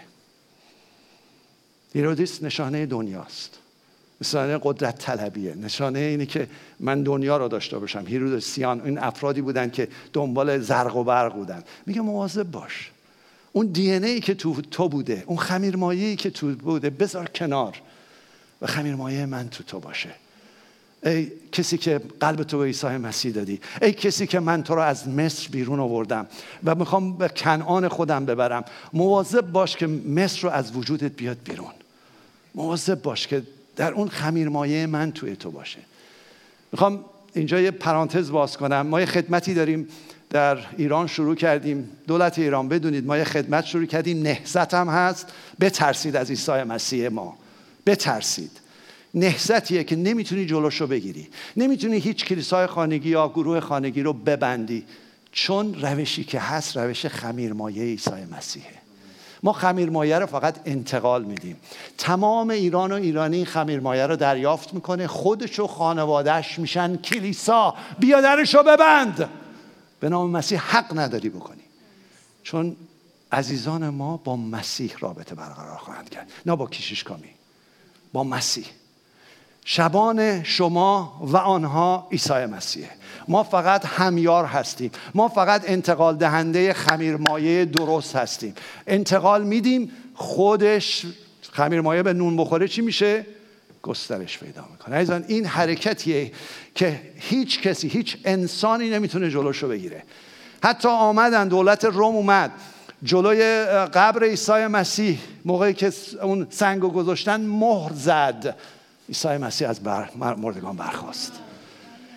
هیرودیس 1.94 2.42
نشانه 2.42 2.86
دنیاست. 2.86 3.59
نشانه 4.20 4.58
قدرت 4.62 4.98
طلبیه. 4.98 5.54
نشانه 5.54 5.98
اینه 5.98 6.26
که 6.26 6.48
من 6.80 7.02
دنیا 7.02 7.36
رو 7.36 7.48
داشته 7.48 7.78
باشم. 7.78 8.04
هیرودیسیان 8.06 8.80
این 8.80 8.98
افرادی 8.98 9.40
بودن 9.40 9.70
که 9.70 9.88
دنبال 10.12 10.58
زرق 10.58 10.96
و 10.96 11.04
برق 11.04 11.34
بودن. 11.34 11.62
میگه 11.86 12.00
مواظب 12.00 12.50
باش. 12.50 12.90
اون 13.52 13.66
دی 13.66 13.92
ای 13.92 14.20
که 14.20 14.34
تو 14.34 14.60
تو 14.60 14.88
بوده 14.88 15.24
اون 15.26 15.38
خمیر 15.38 16.16
که 16.16 16.30
تو 16.30 16.54
بوده 16.54 16.90
بذار 16.90 17.28
کنار. 17.28 17.82
و 18.62 18.66
خمیر 18.66 18.94
مایه 18.94 19.26
من 19.26 19.48
تو 19.48 19.64
تو 19.64 19.80
باشه. 19.80 20.10
ای 21.04 21.32
کسی 21.52 21.78
که 21.78 22.00
قلب 22.20 22.42
تو 22.42 22.58
به 22.58 22.64
عیسی 22.64 22.86
مسیح 22.86 23.32
دادی. 23.32 23.60
ای 23.82 23.92
کسی 23.92 24.26
که 24.26 24.40
من 24.40 24.62
تو 24.62 24.74
رو 24.74 24.80
از 24.80 25.08
مصر 25.08 25.48
بیرون 25.48 25.80
آوردم 25.80 26.26
و 26.64 26.74
می‌خوام 26.74 27.16
به 27.16 27.28
کنعان 27.28 27.88
خودم 27.88 28.24
ببرم. 28.26 28.64
مواظب 28.92 29.52
باش 29.52 29.76
که 29.76 29.86
مصر 29.86 30.42
رو 30.42 30.50
از 30.50 30.76
وجودت 30.76 31.12
بیاد 31.12 31.38
بیرون. 31.44 31.72
مواظب 32.54 33.02
باش 33.02 33.26
که 33.26 33.42
در 33.76 33.92
اون 33.92 34.08
خمیرمایه 34.08 34.86
من 34.86 35.12
توی 35.12 35.36
تو 35.36 35.50
باشه. 35.50 35.78
می‌خوام 36.72 37.04
اینجا 37.34 37.60
یه 37.60 37.70
پرانتز 37.70 38.30
باز 38.30 38.56
کنم. 38.56 38.86
ما 38.86 39.00
یه 39.00 39.06
خدمتی 39.06 39.54
داریم 39.54 39.88
در 40.30 40.58
ایران 40.76 41.06
شروع 41.06 41.34
کردیم. 41.34 41.88
دولت 42.06 42.38
ایران 42.38 42.68
بدونید 42.68 43.06
ما 43.06 43.18
یه 43.18 43.24
خدمت 43.24 43.64
شروع 43.64 43.86
کردیم. 43.86 44.22
نهزت 44.22 44.74
هم 44.74 44.88
هست. 44.88 45.26
بترسید 45.60 46.16
از 46.16 46.30
عیسی 46.30 46.52
مسیح 46.52 47.08
ما. 47.08 47.38
بترسید. 47.86 48.50
نهزتیه 49.14 49.84
که 49.84 49.96
نمی‌تونی 49.96 50.46
جلوشو 50.46 50.86
بگیری. 50.86 51.28
نمی‌تونی 51.56 51.98
هیچ 51.98 52.24
کلیسای 52.24 52.66
خانگی 52.66 53.08
یا 53.08 53.28
گروه 53.28 53.60
خانگی 53.60 54.02
رو 54.02 54.12
ببندی. 54.12 54.84
چون 55.32 55.74
روشی 55.74 56.24
که 56.24 56.40
هست 56.40 56.76
روش 56.76 57.06
خمیرمایه 57.06 57.82
عیسی 57.82 58.24
مسیحه. 58.36 58.79
ما 59.42 59.52
خمیرمایه 59.52 60.18
رو 60.18 60.26
فقط 60.26 60.56
انتقال 60.64 61.24
میدیم. 61.24 61.56
تمام 61.98 62.50
ایران 62.50 62.92
و 62.92 62.94
ایرانی 62.94 63.44
خمیرمایه 63.44 64.06
رو 64.06 64.16
دریافت 64.16 64.74
می‌کنه. 64.74 65.06
خودش 65.06 65.58
و 65.60 65.66
خانوادهش 65.66 66.58
میشن 66.58 66.96
کلیسا. 66.96 67.74
بیا 67.98 68.20
درشو 68.20 68.62
ببند. 68.62 69.28
به 70.00 70.08
نام 70.08 70.30
مسیح 70.30 70.58
حق 70.58 70.98
نداری 70.98 71.28
بکنی. 71.28 71.62
چون 72.42 72.76
عزیزان 73.32 73.88
ما 73.88 74.16
با 74.16 74.36
مسیح 74.36 74.92
رابطه 75.00 75.34
برقرار 75.34 75.76
خواهند 75.76 76.08
کرد. 76.08 76.32
نه 76.46 76.56
با 76.56 76.66
کشیش 76.66 77.04
کامی 77.04 77.30
با 78.12 78.24
مسیح. 78.24 78.66
شبان 79.64 80.42
شما 80.42 81.20
و 81.20 81.36
آنها 81.36 82.08
عیسی 82.12 82.46
مسیحه 82.46 82.90
ما 83.28 83.42
فقط 83.42 83.86
همیار 83.86 84.44
هستیم. 84.44 84.90
ما 85.14 85.28
فقط 85.28 85.70
انتقال 85.70 86.16
دهنده 86.16 86.72
خمیرمایه 86.72 87.64
درست 87.64 88.16
هستیم. 88.16 88.54
انتقال 88.86 89.42
میدیم 89.42 89.90
خودش 90.14 91.06
خمیرمایه 91.52 92.02
به 92.02 92.12
نون 92.12 92.36
بخوره 92.36 92.68
چی 92.68 92.82
میشه؟ 92.82 93.26
گسترش 93.82 94.38
پیدا 94.38 94.64
می‌کنه. 94.70 94.96
عزیزان 94.96 95.24
این 95.28 95.46
حرکتیه 95.46 96.32
که 96.74 97.00
هیچ 97.16 97.60
کسی 97.60 97.88
هیچ 97.88 98.16
انسانی 98.24 98.90
نمی‌تونه 98.90 99.30
جلوشو 99.30 99.68
بگیره. 99.68 100.02
حتی 100.64 100.88
آمدن 100.88 101.48
دولت 101.48 101.84
روم 101.84 102.16
اومد. 102.16 102.50
جلوی 103.02 103.64
قبر 103.86 104.24
عیسی 104.24 104.52
مسیح 104.52 105.18
موقعی 105.44 105.74
که 105.74 105.92
اون 106.22 106.46
سنگ 106.50 106.80
گذاشتن 106.80 107.40
مهر 107.40 107.92
زد. 107.94 108.56
عیسی 109.10 109.28
مسیح 109.28 109.68
از 109.68 109.80
بر 109.82 110.08
مردگان 110.16 110.76
برخواست 110.76 111.32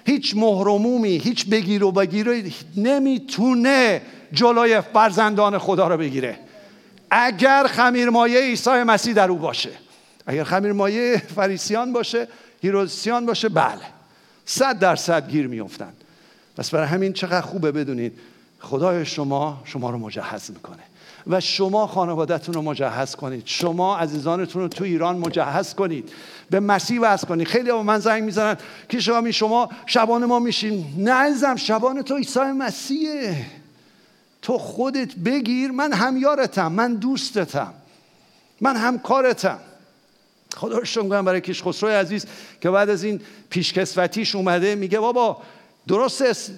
هیچ 0.05 0.35
مهرمومی 0.35 1.17
هیچ 1.17 1.49
بگیر 1.49 1.83
و 1.83 1.91
بگیر 1.91 2.53
نمی‌تونه 2.77 4.01
جلوی 4.33 4.81
فرزندان 4.81 5.57
خدا 5.57 5.87
رو 5.87 5.97
بگیره. 5.97 6.39
اگر 7.11 7.67
خمیرمایه 7.67 8.41
عیسی 8.41 8.69
مسیح 8.69 9.13
در 9.13 9.29
او 9.29 9.37
باشه 9.37 9.69
اگر 10.25 10.43
خمیرمایه 10.43 11.17
فریسیان 11.35 11.93
باشه 11.93 12.27
هیروسیان 12.61 13.25
باشه 13.25 13.49
بله 13.49 13.81
صد 14.45 14.79
درصد 14.79 15.29
گیر 15.29 15.47
میفتن 15.47 15.93
پس 16.57 16.69
برای 16.69 16.87
همین 16.87 17.13
چقدر 17.13 17.41
خوبه 17.41 17.71
بدونید 17.71 18.19
خدای 18.59 19.05
شما 19.05 19.61
شما 19.65 19.89
رو 19.89 19.97
مجهز 19.97 20.51
می‌کنه. 20.51 20.83
و 21.27 21.39
شما 21.39 21.87
خانوادهتون 21.87 22.53
رو 22.53 22.61
مجهز 22.61 23.15
کنید. 23.15 23.43
شما 23.45 23.97
عزیزانتون 23.97 24.61
رو 24.61 24.67
تو 24.67 24.83
ایران 24.83 25.17
مجهز 25.17 25.73
کنید. 25.73 26.09
به 26.49 26.59
مسیح 26.59 26.99
وز 27.01 27.25
کنید. 27.25 27.47
خیلی 27.47 27.71
با 27.71 27.83
من 27.83 27.99
زنگ 27.99 28.23
می‌زنن 28.23 28.57
که 28.89 28.99
شما 28.99 29.31
شما 29.31 29.69
شبان 29.85 30.25
ما 30.25 30.39
میشین. 30.39 30.85
نه 30.97 31.13
عزیزم 31.13 31.55
شبان 31.55 32.01
تو 32.01 32.15
عیسی 32.15 32.39
مسیحه 32.39 33.45
تو 34.41 34.57
خودت 34.57 35.15
بگیر. 35.15 35.71
من 35.71 35.93
همیارتم. 35.93 36.71
من 36.71 36.93
دوستتم. 36.93 37.73
من 38.61 38.75
همکارتم. 38.75 39.59
خدا 40.55 40.77
رو 40.77 40.85
شکر 40.85 41.21
برای 41.21 41.41
کیش 41.41 41.63
خسرو 41.63 41.89
عزیز 41.89 42.25
که 42.61 42.69
بعد 42.69 42.89
از 42.89 43.03
این 43.03 43.21
پیشکسوتیش 43.49 44.35
اومده 44.35 44.75
میگه 44.75 44.99
بابا 44.99 45.41
درست 45.87 46.51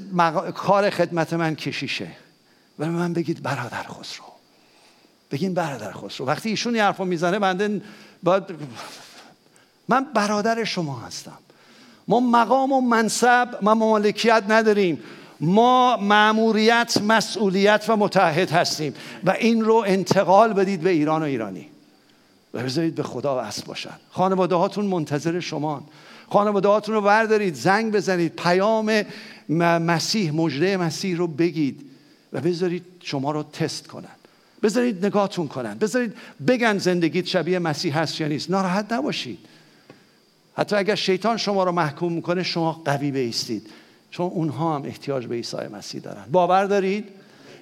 کار 0.56 0.89
خدمت 0.89 1.34
من 1.34 1.56
کشیشه. 1.56 2.08
و 2.80 2.86
من 2.86 3.13
بگید 3.13 3.43
برادر 3.43 3.84
خسرو. 3.84 4.35
بگین 5.36 5.54
برادر 5.54 5.91
خسرو 5.91 6.28
وقتی 6.28 6.50
ایشون 6.50 6.74
این 6.74 6.84
حرفو 6.84 7.06
می‌زنه 7.06 7.39
بنده 7.39 7.82
باید 8.24 8.43
من 9.88 10.06
برادر 10.13 10.63
شما 10.63 11.00
هستم. 11.00 11.38
ما 12.08 12.19
مقام 12.19 12.71
و 12.71 12.82
منصب 12.82 13.50
ما 13.62 13.74
مالکیت 13.74 14.43
نداریم. 14.50 15.00
ما 15.39 15.98
معموریت 15.98 17.02
مسئولیت 17.02 17.86
و 17.88 17.95
متحد 17.95 18.52
هستیم 18.52 18.93
و 19.24 19.32
این 19.32 19.62
رو 19.65 19.84
انتقال 19.88 20.54
بدید 20.54 20.82
به 20.82 20.89
ایران 20.89 21.21
و 21.21 21.26
ایرانی. 21.26 21.67
و 22.54 22.63
بذارید 22.63 22.95
به 22.95 23.04
خدا 23.04 23.43
وصل 23.43 23.63
باشن. 23.65 23.95
خانواده 24.12 24.56
هاتون 24.56 24.86
منتظر 24.86 25.39
شما 25.39 25.84
خانواده 26.30 26.67
هاتون 26.67 26.95
رو 26.95 27.02
بردارید 27.02 27.56
زنگ 27.56 27.93
بزنید 27.93 28.36
پیام 28.36 29.04
مسیح 29.50 30.32
مجده 30.32 30.78
مسیح 30.78 31.17
رو 31.17 31.28
بگید 31.28 31.89
و 32.34 32.41
بذارید 32.41 32.86
شما 33.00 33.32
رو 33.32 33.43
تست 33.43 33.88
کنن. 33.88 34.14
بذارید 34.65 35.06
نگاهتون 35.06 35.47
کنن. 35.47 35.78
بذارید 35.78 36.13
بگن 36.47 36.78
زندگیت 36.78 37.25
شبیه 37.25 37.60
مسیح 37.60 37.99
هست 37.99 38.21
یا 38.21 38.28
نیست. 38.28 38.49
ناراحت 38.49 38.93
نباشید. 38.93 39.39
حتی 40.58 40.75
اگر 40.75 40.95
شیطان 40.95 41.38
شما 41.38 41.63
رو 41.63 41.71
محکوم 41.71 42.13
می‌کنه 42.13 42.43
شما 42.43 42.82
قوی 42.86 43.12
بیستید. 43.12 43.69
چون 44.12 44.25
اونها 44.25 44.75
هم 44.75 44.84
احتیاج 44.84 45.28
به 45.28 45.36
عیسی 45.36 45.58
مسیح 45.73 46.01
دارن. 46.01 46.25
باور 46.32 46.65
دارید؟ 46.65 47.10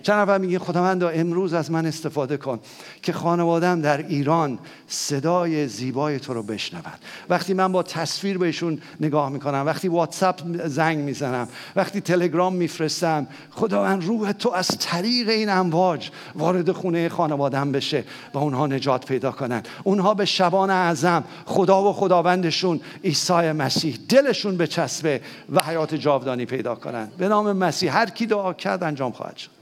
چند 0.03 0.19
نفر 0.19 0.37
میگه 0.37 0.59
خداوندا 0.59 1.09
امروز 1.09 1.53
از 1.53 1.71
من 1.71 1.85
استفاده 1.85 2.37
کن 2.37 2.59
که 3.01 3.13
خانوادم 3.13 3.81
در 3.81 3.97
ایران 3.97 4.59
صدای 4.87 5.67
زیبای 5.67 6.19
تو 6.19 6.33
رو 6.33 6.43
بشنون 6.43 6.83
وقتی 7.29 7.53
من 7.53 7.71
با 7.71 7.83
تصویر 7.83 8.37
بهشون 8.37 8.81
نگاه 8.99 9.29
می‌کنم 9.29 9.63
وقتی 9.65 9.87
واتساپ 9.87 10.41
زنگ 10.65 10.97
می‌زنم 10.97 11.47
وقتی 11.75 12.01
تلگرام 12.01 12.55
میفرستم 12.55 13.27
خداوند 13.51 14.05
روح 14.05 14.31
تو 14.31 14.51
از 14.51 14.67
طریق 14.67 15.29
این 15.29 15.49
امواج 15.49 16.09
وارد 16.35 16.71
خونه 16.71 17.09
خانوادم 17.09 17.71
بشه 17.71 18.03
و 18.33 18.37
اونها 18.37 18.67
نجات 18.67 19.05
پیدا 19.05 19.31
کنن 19.31 19.63
اونها 19.83 20.13
به 20.13 20.25
شبان 20.25 20.69
اعظم 20.69 21.23
خدا 21.45 21.83
و 21.83 21.93
خداوندشون 21.93 22.81
عیسی 23.03 23.51
مسیح 23.51 23.97
دلشون 24.09 24.57
به 24.57 24.67
چسبه 24.67 25.21
و 25.49 25.61
حیات 25.63 25.95
جاودانی 25.95 26.45
پیدا 26.45 26.75
کنن 26.75 27.11
به 27.17 27.27
نام 27.27 27.51
مسیح 27.51 27.97
هر 27.97 28.09
کی 28.09 28.25
دعا 28.25 28.53
کرد 28.53 28.83
انجام 28.83 29.11
خواهد 29.11 29.37
شد. 29.37 29.52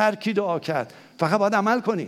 هر 0.00 0.14
کی 0.14 0.32
دعا 0.32 0.58
کرد. 0.58 0.94
فقط 1.18 1.38
باید 1.38 1.54
عمل 1.54 1.80
کنی. 1.80 2.06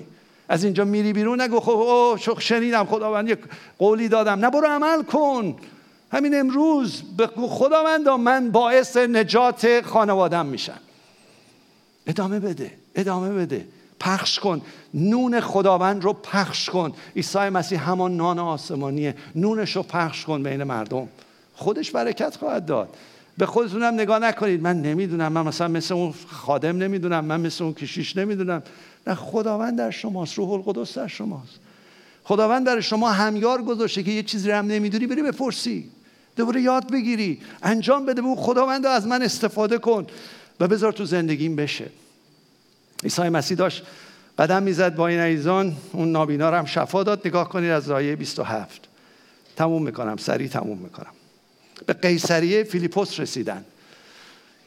از 0.48 0.64
اینجا 0.64 0.84
میری 0.84 1.12
بیرون 1.12 1.40
نگو 1.40 1.60
خب 1.60 1.70
او 1.70 2.16
شنیدم 2.38 2.84
خداوند 2.84 3.28
یک 3.28 3.38
قولی 3.78 4.08
دادم. 4.08 4.38
نه 4.44 4.50
برو 4.50 4.66
عمل 4.66 5.02
کن. 5.02 5.56
همین 6.12 6.40
امروز 6.40 7.02
بگو 7.18 7.48
خداوند 7.48 8.08
من 8.08 8.50
باعث 8.50 8.96
نجات 8.96 9.80
خانوادم 9.80 10.46
میشم. 10.46 10.80
ادامه 12.06 12.40
بده 12.40 12.70
ادامه 12.94 13.30
بده. 13.30 13.66
پخش 14.00 14.38
کن. 14.38 14.62
نون 14.94 15.40
خداوند 15.40 16.04
رو 16.04 16.12
پخش 16.12 16.70
کن. 16.70 16.92
عیسی 17.16 17.38
مسیح 17.38 17.90
همان 17.90 18.16
نان 18.16 18.38
آسمانیه. 18.38 19.14
نونش 19.34 19.76
رو 19.76 19.82
پخش 19.82 20.24
کن 20.24 20.42
بین 20.42 20.62
مردم. 20.62 21.08
خودش 21.54 21.90
برکت 21.90 22.36
خواهد 22.36 22.66
داد. 22.66 22.88
به 23.38 23.46
خودتونم 23.46 23.94
نگاه 23.94 24.18
نکنید. 24.18 24.62
من 24.62 24.82
نمی‌دونم. 24.82 25.32
من 25.32 25.42
مثلا 25.42 25.68
مثل 25.68 25.94
اون 25.94 26.14
خادم 26.30 26.76
نمی‌دونم. 26.76 27.24
من 27.24 27.40
مثل 27.40 27.64
اون 27.64 27.74
کشیش 27.74 28.16
نمی‌دونم. 28.16 28.62
نه 29.06 29.14
خداوند 29.14 29.78
در 29.78 29.90
شماست. 29.90 30.38
روح 30.38 30.50
القدس 30.50 30.98
در 30.98 31.06
شماست. 31.06 31.60
خداوند 32.24 32.66
در 32.66 32.80
شما 32.80 33.10
همیار 33.10 33.62
گذاشته 33.62 34.02
که 34.02 34.10
یه 34.10 34.22
چیزی 34.22 34.50
رو 34.50 34.56
هم 34.56 34.66
نمی‌دونی 34.66 35.06
بری 35.06 35.22
بپرسی. 35.22 35.90
دوباره 36.36 36.60
یاد 36.60 36.92
بگیری. 36.92 37.40
انجام 37.62 38.06
بده. 38.06 38.22
بگو 38.22 38.34
خداوند 38.34 38.86
از 38.86 39.06
من 39.06 39.22
استفاده 39.22 39.78
کن. 39.78 40.06
و 40.60 40.68
بذار 40.68 40.92
تو 40.92 41.04
زندگیم 41.04 41.56
بشه. 41.56 41.86
عیسی 43.04 43.22
مسیح 43.22 43.56
داشت 43.56 43.82
قدم 44.38 44.62
می‌زد 44.62 44.94
با 44.94 45.08
این 45.08 45.20
عیزان 45.20 45.76
اون 45.92 46.12
نابینا 46.12 46.50
هم 46.50 46.64
شفا 46.64 47.02
داد. 47.02 47.26
نگاه 47.26 47.48
کنید 47.48 47.70
از 47.70 47.90
آیه 47.90 48.16
27 48.16 48.80
تموم 49.56 49.82
می‌کنم. 49.82 50.16
سریع 50.16 50.48
تموم 50.48 50.78
می‌کنم. 50.78 51.12
به 51.86 51.92
قیصریه 51.92 52.64
فیلیپوس 52.64 53.20
رسیدن. 53.20 53.64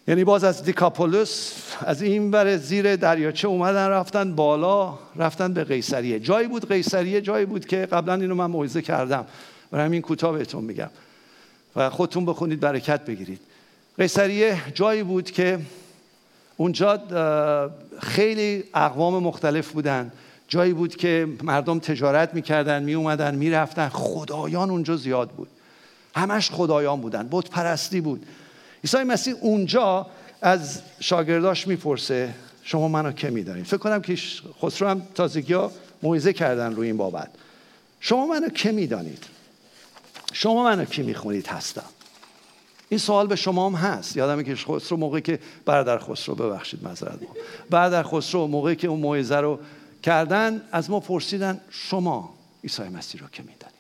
یعنی 0.08 0.23
باز 0.23 0.43
از 0.43 0.63
دیکاپولوس 0.63 1.54
از 1.86 2.01
این 2.01 2.32
ور 2.32 2.58
زیر 2.58 2.95
دریاچه 2.95 3.47
اومدن 3.47 3.88
رفتن 3.88 4.36
بالا 4.36 4.93
رفتن 5.15 5.54
به 5.54 5.63
قیصریه. 5.63 6.19
جایی 6.19 6.47
بود 6.47 6.69
قیصریه 6.69 7.21
جایی 7.21 7.45
بود 7.45 7.65
که 7.65 7.78
قبلا 7.78 8.13
اینو 8.13 8.36
من 8.36 8.45
موعظه 8.45 8.82
کردم. 8.82 9.25
برای 9.71 9.86
همین 9.86 10.01
کوتاه 10.01 10.38
بهتون 10.38 10.63
میگم. 10.63 10.89
و 11.75 11.89
خودتون 11.89 12.25
بخونید 12.25 12.60
برکت 12.60 13.06
بگیرید. 13.06 13.39
قیصریه 13.97 14.58
جایی 14.73 15.04
بود 15.04 15.32
که 15.32 15.60
اونجا 16.58 16.99
خیلی 18.01 18.63
اقوام 18.73 19.23
مختلف 19.23 19.71
بودن. 19.71 20.12
جایی 20.47 20.73
بود 20.73 20.95
که 20.95 21.28
مردم 21.43 21.80
تجارت 21.80 22.34
می‌کردن 22.34 22.84
میومدن 22.84 23.36
می‌رفتن. 23.36 23.89
خدایان 23.89 24.69
اونجا 24.69 24.95
زیاد 24.95 25.30
بود. 25.30 25.47
همش 26.15 26.51
خدایان 26.51 27.01
بودن 27.01 27.28
بود 27.28 27.49
پرستی 27.49 28.01
بود. 28.01 28.25
عیسی 28.84 29.04
مسیح 29.04 29.34
اونجا 29.41 30.08
از 30.41 30.82
شاگرداش 30.99 31.67
می‌پرسه 31.67 32.34
شما 32.63 32.88
منو 32.88 33.12
که 33.12 33.30
می‌دانید؟ 33.30 33.65
فکر 33.65 33.78
کنم 33.78 34.01
که 34.01 34.17
خسرو 34.62 34.88
هم 34.88 35.01
تازگی 35.15 35.54
ها 35.54 35.71
موعظه 36.04 36.34
کردن 36.34 36.75
روی 36.75 36.88
این 36.88 36.97
بابت. 36.97 37.30
شما 37.99 38.25
منو 38.25 38.49
که 38.49 38.71
می‌دانید؟ 38.71 39.23
شما 40.34 40.63
منو 40.63 40.86
کی 40.86 41.04
می‌خونید؟ 41.04 41.47
هستم. 41.47 41.89
این 42.89 42.99
سوال 42.99 43.28
به 43.28 43.36
شما 43.36 43.69
هم 43.69 43.75
هست. 43.75 44.17
یادمه 44.17 44.43
که 44.43 44.56
خسرو 44.56 44.97
موقعی 44.97 45.21
که 45.21 45.39
برادر 45.65 45.97
خسرو 45.97 46.36
ببخشید 46.36 46.88
مذارت 46.88 47.21
ما 47.21 47.30
برادر 47.69 48.04
خسرو 48.04 48.47
موقعی 48.47 48.75
که 48.75 48.88
اون 48.88 48.99
موعظه 48.99 49.36
رو 49.36 49.60
کردن 50.04 50.62
از 50.71 50.89
ما 50.89 50.99
پرسیدن 50.99 51.62
شما 51.69 52.34
عیسی 52.63 52.84
مسیح 52.84 53.21
رو 53.21 53.28
که 53.32 53.43
می‌دانید؟ 53.43 53.74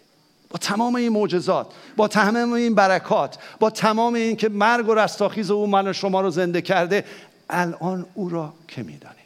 با 0.55 0.59
تمام 0.59 0.95
این 0.95 1.09
معجزات 1.09 1.67
با 1.95 2.07
تمام 2.07 2.53
این 2.53 2.75
برکات 2.75 3.37
با 3.59 3.69
تمام 3.69 4.13
این 4.13 4.35
که 4.35 4.49
مرگ 4.49 4.89
و 4.89 4.93
رستاخیز 4.93 5.51
او 5.51 5.67
من 5.67 5.93
شما 5.93 6.21
رو 6.21 6.29
زنده 6.29 6.61
کرده 6.61 7.05
الان 7.49 8.05
او 8.13 8.29
را 8.29 8.53
که 8.67 8.83
می‌دانید 8.83 9.25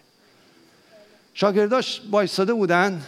شاگرداش 1.33 2.01
بایستاده 2.11 2.53
بودن 2.53 3.01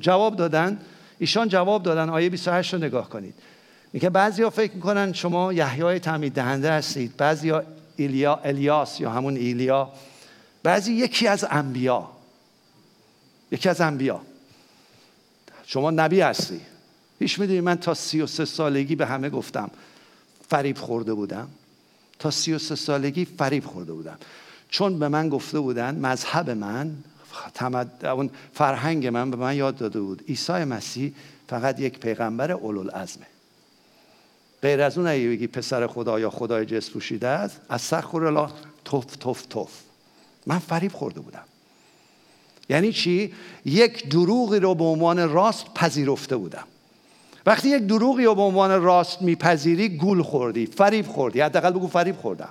جواب 0.00 0.36
دادن 0.36 0.80
ایشان 1.18 1.48
جواب 1.48 1.82
دادن 1.82 2.10
آیه 2.10 2.30
28 2.30 2.74
رو 2.74 2.80
نگاه 2.80 3.08
کنید. 3.08 3.34
میگه 3.92 4.10
بعضیا 4.10 4.50
فکر 4.50 4.72
می‌کنن 4.72 5.12
شما 5.12 5.52
یحیای 5.52 5.98
تعمید 5.98 6.32
دهنده 6.32 6.72
هستید 6.72 7.16
بعضیا 7.16 7.62
ایلیا 7.96 8.40
الیاس 8.44 9.00
یا 9.00 9.10
همون 9.10 9.36
ایلیا 9.36 9.92
بعضی 10.62 10.92
یکی 10.92 11.28
از 11.28 11.46
انبیا 11.50 12.08
یکی 13.50 13.68
از 13.68 13.80
انبیا. 13.80 14.20
شما 15.66 15.90
نبی 15.90 16.20
هستی. 16.20 16.60
هیچ 17.18 17.38
می‌دونی 17.38 17.60
من 17.60 17.76
تا 17.76 17.94
سی 17.94 18.20
و 18.20 18.26
سه 18.26 18.44
سالگی 18.44 18.96
به 18.96 19.06
همه 19.06 19.30
گفتم 19.30 19.70
فریب 20.48 20.78
خورده 20.78 21.14
بودم. 21.14 21.48
تا 22.18 22.30
سی 22.30 22.52
و 22.52 22.58
سه 22.58 22.74
سالگی 22.74 23.24
فریب 23.24 23.66
خورده 23.66 23.92
بودم. 23.92 24.18
چون 24.68 24.98
به 24.98 25.08
من 25.08 25.28
گفته 25.28 25.60
بودن 25.60 25.94
مذهب 25.94 26.50
من 26.50 26.96
تمد... 27.54 28.06
اون 28.06 28.30
فرهنگ 28.54 29.06
من 29.06 29.30
به 29.30 29.36
من 29.36 29.56
یاد 29.56 29.76
داده 29.76 30.00
بود. 30.00 30.24
عیسی 30.28 30.52
مسیح 30.52 31.12
فقط 31.48 31.80
یک 31.80 31.98
پیغمبر 31.98 32.52
اولوالعزمه. 32.52 33.26
غیر 34.62 34.82
از 34.82 34.98
اون 34.98 35.06
اگه 35.06 35.28
بگی 35.28 35.46
پسر 35.46 35.86
خدا 35.86 36.20
یا 36.20 36.30
خدای 36.30 36.66
جس 36.66 36.90
پوشیده 36.90 37.28
است 37.28 37.60
از 37.68 37.82
سخور 37.82 38.26
الله 38.26 38.50
توف 38.84 39.16
توف 39.16 39.46
توف. 39.46 39.70
من 40.46 40.58
فریب 40.58 40.92
خورده 40.92 41.20
بودم. 41.20 41.44
یعنی 42.68 42.92
چی؟ 42.92 43.34
یک 43.64 44.08
دروغی 44.08 44.58
رو 44.58 44.74
به 44.74 44.84
عنوان 44.84 45.28
راست 45.28 45.74
پذیرفته 45.74 46.36
بودم. 46.36 46.64
وقتی 47.46 47.68
یک 47.68 47.82
دروغی 47.82 48.24
رو 48.24 48.34
به 48.34 48.42
عنوان 48.42 48.82
راست 48.82 49.22
میپذیری 49.22 49.88
گول 49.88 50.22
خوردی 50.22 50.66
فریب 50.66 51.06
خوردی. 51.06 51.40
حداقل 51.40 51.70
بگو 51.70 51.88
فریب 51.88 52.16
خوردم. 52.16 52.48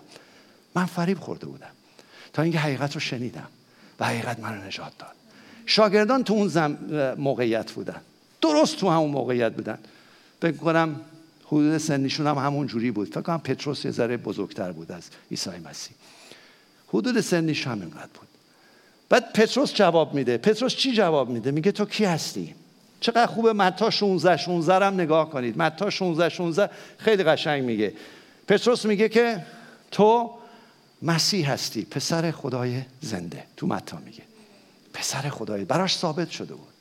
من 0.76 0.86
فریب 0.86 1.20
خورده 1.20 1.46
بودم. 1.46 1.72
تا 2.34 2.42
اینکه 2.42 2.60
حقیقت 2.60 2.94
رو 2.94 3.00
شنیدم 3.00 3.48
و 4.00 4.06
حقیقت 4.06 4.40
من 4.40 4.58
رو 4.58 4.68
نجات 4.68 4.98
داد. 5.00 5.12
شاگردان 5.66 6.24
تو 6.24 6.34
اون 6.34 6.48
زم 6.48 6.78
موقعیت 7.18 7.72
بودن. 7.72 8.02
درست 8.42 8.78
تو 8.78 8.90
همون 8.90 9.10
موقعیت 9.10 9.54
بودن. 9.54 9.78
فکر 10.42 10.58
کنم 10.58 11.02
حدود 11.46 11.78
سنیشون 11.78 12.28
هم 12.28 12.38
همون 12.38 12.68
جوری 12.68 12.92
بود. 12.92 13.08
فکر 13.08 13.22
کنم 13.22 13.40
پتروس 13.40 13.86
یه 13.86 13.92
ذره 13.92 14.18
بزرگتر 14.18 14.72
بود 14.72 14.92
از 14.92 15.04
عیسی 15.32 15.50
مسیح. 15.50 15.96
حدود 16.88 17.22
سنیش 17.22 17.68
هم 17.68 17.82
اینقدر 17.82 18.10
بود. 18.14 18.28
بعد 19.14 19.34
پتروس 19.34 19.74
جواب 19.74 20.14
میده. 20.14 20.38
پتروس 20.38 20.76
چی 20.76 20.94
جواب 20.94 21.30
میده؟ 21.30 21.52
میگه 21.52 21.72
تو 21.72 21.86
کی 21.86 22.06
هستی؟ 22.06 22.56
چقدر 23.00 23.26
خوبه 23.26 23.54
متا 23.54 23.90
16 23.90 24.38
16 24.38 24.86
هم 24.86 24.94
نگاه 24.94 25.30
کنید. 25.30 25.58
متا 25.58 25.90
16 25.90 26.30
16 26.30 26.70
خیلی 26.98 27.24
قشنگ 27.24 27.64
میگه. 27.64 27.94
پتروس 28.48 28.86
میگه 28.86 29.10
که 29.10 29.46
تو 29.92 30.32
مسیح 31.02 31.52
هستی. 31.52 31.86
پسر 31.86 32.32
خدای 32.32 32.82
زنده. 33.02 33.44
تو 33.58 33.68
متا 33.68 33.98
میگه. 34.06 34.24
پسر 34.94 35.30
خدای. 35.30 35.66
براش 35.66 35.98
ثابت 35.98 36.30
شده 36.30 36.54
بود. 36.54 36.74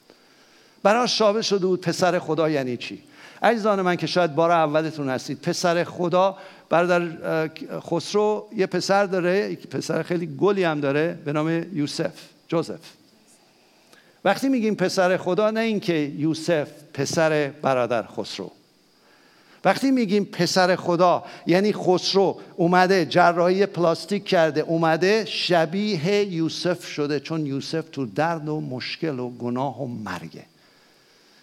براش 0.83 1.17
ثابت 1.17 1.43
شده 1.43 1.67
بود 1.67 1.81
پسر 1.81 2.19
خدا 2.19 2.51
یعنی 2.51 2.77
چی؟ 2.77 3.03
عزیزان 3.43 3.83
من 3.83 3.97
که 3.97 4.07
شاید 4.07 4.35
بار 4.35 4.51
اولتون 4.51 5.09
هستید 5.09 5.41
پسر 5.41 5.85
خدا 5.85 6.37
برادر 6.69 7.09
خسرو 7.81 8.49
یه 8.57 8.67
پسر 8.67 9.07
داره 9.07 9.53
یک 9.53 9.67
پسر 9.67 10.03
خیلی 10.03 10.27
گلی 10.27 10.65
هم 10.65 10.81
داره 10.81 11.19
به 11.25 11.33
نام 11.33 11.77
یوسف 11.77 12.13
جوزف. 12.49 12.81
وقتی 14.25 14.49
میگیم 14.49 14.75
پسر 14.75 15.17
خدا 15.17 15.51
نه 15.51 15.61
اینکه 15.61 15.95
یوسف 15.95 16.69
پسر 16.95 17.51
برادر 17.63 18.07
خسرو. 18.07 18.51
وقتی 19.65 19.91
میگیم 19.91 20.25
پسر 20.25 20.77
خدا 20.77 21.25
یعنی 21.47 21.73
خسرو 21.73 22.41
اومده 22.57 23.07
جراحی 23.07 23.67
پلاستیک 23.67 24.25
کرده 24.25 24.61
اومده 24.61 25.25
شبیه 25.25 26.33
یوسف 26.33 26.87
شده 26.87 27.21
چون 27.21 27.47
یوسف 27.47 27.85
تو 27.93 28.07
درد 28.07 28.49
و 28.49 28.61
مشکل 28.61 29.19
و 29.19 29.31
گناه 29.31 29.83
و 29.83 29.87
مرگه. 29.87 30.52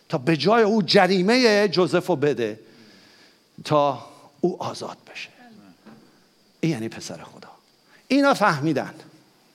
تا 0.10 0.18
به 0.18 0.38
جای 0.38 0.64
او 0.64 0.82
جریمه 0.82 1.68
جوزف 1.68 2.08
رو 2.08 2.16
بده 2.16 2.60
تا 3.66 4.06
او 4.42 4.64
آزاد 4.64 4.98
بشه. 5.12 5.30
این 6.60 6.72
یعنی 6.72 6.90
پسر 6.90 7.18
خدا. 7.24 7.50
اینا 8.08 8.34
فهمیدن. 8.34 8.94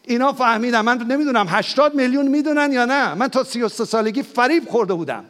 اینا 0.03 0.33
فهمیدن. 0.33 0.81
من 0.81 0.99
نمی‌دونم 0.99 1.47
80 1.49 1.95
میلیون 1.95 2.29
می‌دونن 2.29 2.73
یا 2.73 2.85
نه. 2.85 3.15
من 3.15 3.29
تا 3.29 3.45
33 3.45 3.85
سالگی 3.85 4.23
فریب 4.23 4.69
خورده 4.69 4.95
بودم. 4.95 5.25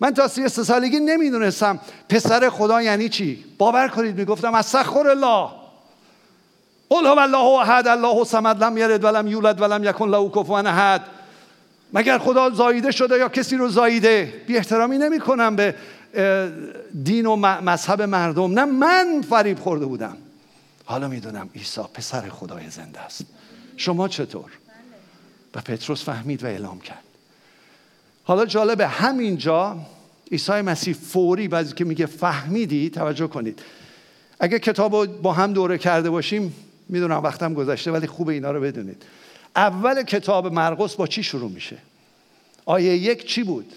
من 0.00 0.14
تا 0.14 0.28
33 0.28 0.64
سالگی 0.64 1.00
نمی‌دونستم 1.00 1.80
پسر 2.08 2.50
خدا 2.50 2.82
یعنی 2.82 3.08
چی. 3.08 3.44
باور 3.58 3.88
کنید 3.88 4.16
می‌گفتم 4.16 4.54
از 4.54 4.66
سخر 4.66 5.08
الله. 5.08 5.50
قل 6.88 7.06
هو 7.06 7.18
الله 7.18 7.60
احد 7.60 7.88
الله 7.88 8.24
صمد 8.24 8.64
لم 8.64 8.78
یلد 8.78 9.04
ولم 9.04 9.26
یولد 9.26 9.60
ولم 9.60 9.84
یکن 9.84 10.08
له 10.08 10.28
کفوا 10.28 10.58
احد. 10.58 11.00
مگر 11.92 12.18
خدا 12.18 12.50
زاییده 12.50 12.90
شده 12.90 13.18
یا 13.18 13.28
کسی 13.28 13.56
رو 13.56 13.68
زاییده؟ 13.68 14.32
بی 14.46 14.56
احترامی 14.56 14.98
نمی 14.98 15.20
کنم 15.20 15.56
به 15.56 15.74
دین 17.04 17.26
و 17.26 17.36
مذهب 17.36 18.02
مردم. 18.02 18.58
نه 18.58 18.64
من 18.64 19.24
فریب 19.30 19.58
خورده 19.58 19.86
بودم. 19.86 20.16
حالا 20.84 21.08
می‌دونم 21.08 21.48
عیسی 21.56 21.80
پسر 21.94 22.28
خدای 22.28 22.70
زنده 22.70 23.00
است. 23.00 23.24
شما 23.76 24.08
چطور؟ 24.08 24.50
و 25.54 25.60
پتروس 25.60 26.04
فهمید 26.04 26.44
و 26.44 26.46
اعلام 26.46 26.80
کرد. 26.80 27.02
حالا 28.24 28.46
جالبه 28.46 28.86
همینجا 28.86 29.76
عیسی 30.32 30.52
مسیح 30.52 30.94
فوری 30.94 31.48
بعضی 31.48 31.74
که 31.74 31.84
میگه 31.84 32.06
فهمیدی 32.06 32.90
توجه 32.90 33.26
کنید. 33.26 33.58
اگه 34.40 34.58
کتاب 34.58 35.06
با 35.06 35.32
هم 35.32 35.52
دوره 35.52 35.78
کرده 35.78 36.10
باشیم 36.10 36.54
می‌دونم 36.88 37.22
وقتم 37.22 37.54
گذشته 37.54 37.90
ولی 37.90 38.06
خوب 38.06 38.28
اینا 38.28 38.50
رو 38.50 38.60
بدونید. 38.60 39.02
اول 39.56 40.02
کتاب 40.02 40.52
مرقس 40.52 40.94
با 40.94 41.06
چی 41.06 41.22
شروع 41.22 41.50
میشه؟ 41.50 41.76
آیه 42.64 42.96
یک 42.96 43.26
چی 43.26 43.42
بود؟ 43.42 43.72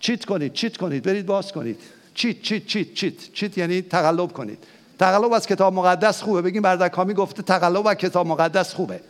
چیت 0.00 0.24
کنید 0.24 0.52
چیت 0.52 0.76
کنید 0.76 1.02
برید 1.02 1.26
باز 1.26 1.52
کنید. 1.52 1.78
چیت 2.14 2.42
چیت 2.42 2.66
چیت 2.66 2.94
چیت. 2.94 3.32
چیت 3.32 3.58
یعنی 3.58 3.82
تقلب 3.82 4.32
کنید. 4.32 4.58
تقلب 4.98 5.32
از 5.32 5.46
کتاب 5.46 5.74
مقدس 5.74 6.22
خوبه. 6.22 6.42
بگیم 6.42 6.62
بردکامی 6.62 7.14
گفته 7.14 7.42
تقلب 7.42 7.86
از 7.86 7.96
کتاب 7.96 8.26
مقدس 8.26 8.74
خوبه. 8.74 9.00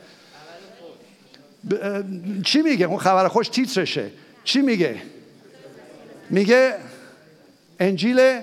چی 2.45 2.63
میگه؟ 2.63 2.87
اون 2.87 2.99
خبر 2.99 3.29
خوش 3.29 3.49
تیترشه. 3.49 4.11
چی 4.45 4.61
میگه؟ 4.61 5.03
میگه 6.31 6.75
انجیل 7.81 8.41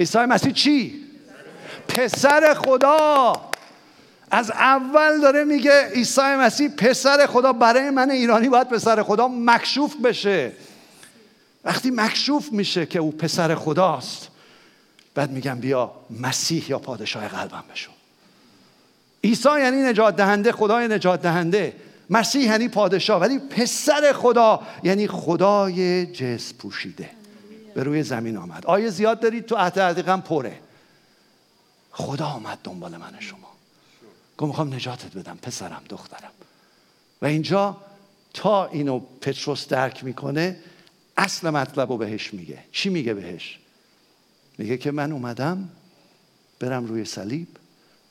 عیسی 0.00 0.18
مسیح 0.18 0.52
چی؟ 0.52 1.02
پسر 1.88 2.54
خدا. 2.54 3.51
از 4.34 4.50
اول 4.50 5.20
داره 5.20 5.44
میگه 5.44 5.88
عیسی 5.94 6.20
مسیح 6.20 6.68
پسر 6.68 7.26
خدا 7.26 7.52
برای 7.52 7.90
من 7.90 8.10
ایرانی 8.10 8.48
باید 8.48 8.68
پسر 8.68 9.02
خدا 9.02 9.28
مکشوف 9.28 9.96
بشه. 9.96 10.52
وقتی 11.64 11.90
مکشوف 11.90 12.52
میشه 12.52 12.86
که 12.86 12.98
او 12.98 13.12
پسر 13.12 13.54
خداست 13.54 14.28
بعد 15.14 15.30
میگم 15.30 15.60
بیا 15.60 15.92
مسیح 16.20 16.70
یا 16.70 16.78
پادشاه 16.78 17.28
قلبم 17.28 17.64
بشو. 17.72 17.90
عیسی 19.24 19.48
یعنی 19.48 19.82
نجات 19.82 20.16
دهنده 20.16 20.52
خدای 20.52 20.88
نجات 20.88 21.22
دهنده. 21.22 21.76
مسیح 22.10 22.42
یعنی 22.42 22.68
پادشاه 22.68 23.20
ولی 23.20 23.38
پسر 23.38 24.12
خدا 24.12 24.62
یعنی 24.82 25.08
خدای 25.08 26.06
جس 26.06 26.54
پوشیده. 26.54 27.10
به 27.74 27.82
روی 27.82 28.02
زمین 28.02 28.36
آمد. 28.36 28.66
آیه 28.66 28.90
زیاد 28.90 29.20
دارید 29.20 29.46
تو 29.46 29.56
عهد 29.56 29.78
عتیقم 29.78 30.20
پره. 30.20 30.58
خدا 31.90 32.26
آمد 32.26 32.58
دنبال 32.64 32.96
من 32.96 33.12
شما. 33.20 33.52
گفت 34.42 34.48
می‌خوام 34.48 34.74
نجاتت 34.74 35.16
بدم 35.16 35.38
پسرم 35.42 35.82
دخترم. 35.88 36.30
و 37.22 37.26
اینجا 37.26 37.76
تا 38.34 38.66
اینو 38.66 38.98
پتروس 38.98 39.68
درک 39.68 40.04
می‌کنه 40.04 40.56
اصل 41.16 41.50
مطلب 41.50 41.90
رو 41.92 41.96
بهش 41.98 42.34
میگه. 42.34 42.58
چی 42.72 42.88
میگه 42.88 43.14
بهش؟ 43.14 43.58
میگه 44.58 44.78
که 44.78 44.90
من 44.90 45.12
اومدم 45.12 45.68
برم 46.60 46.86
روی 46.86 47.04
صلیب 47.04 47.48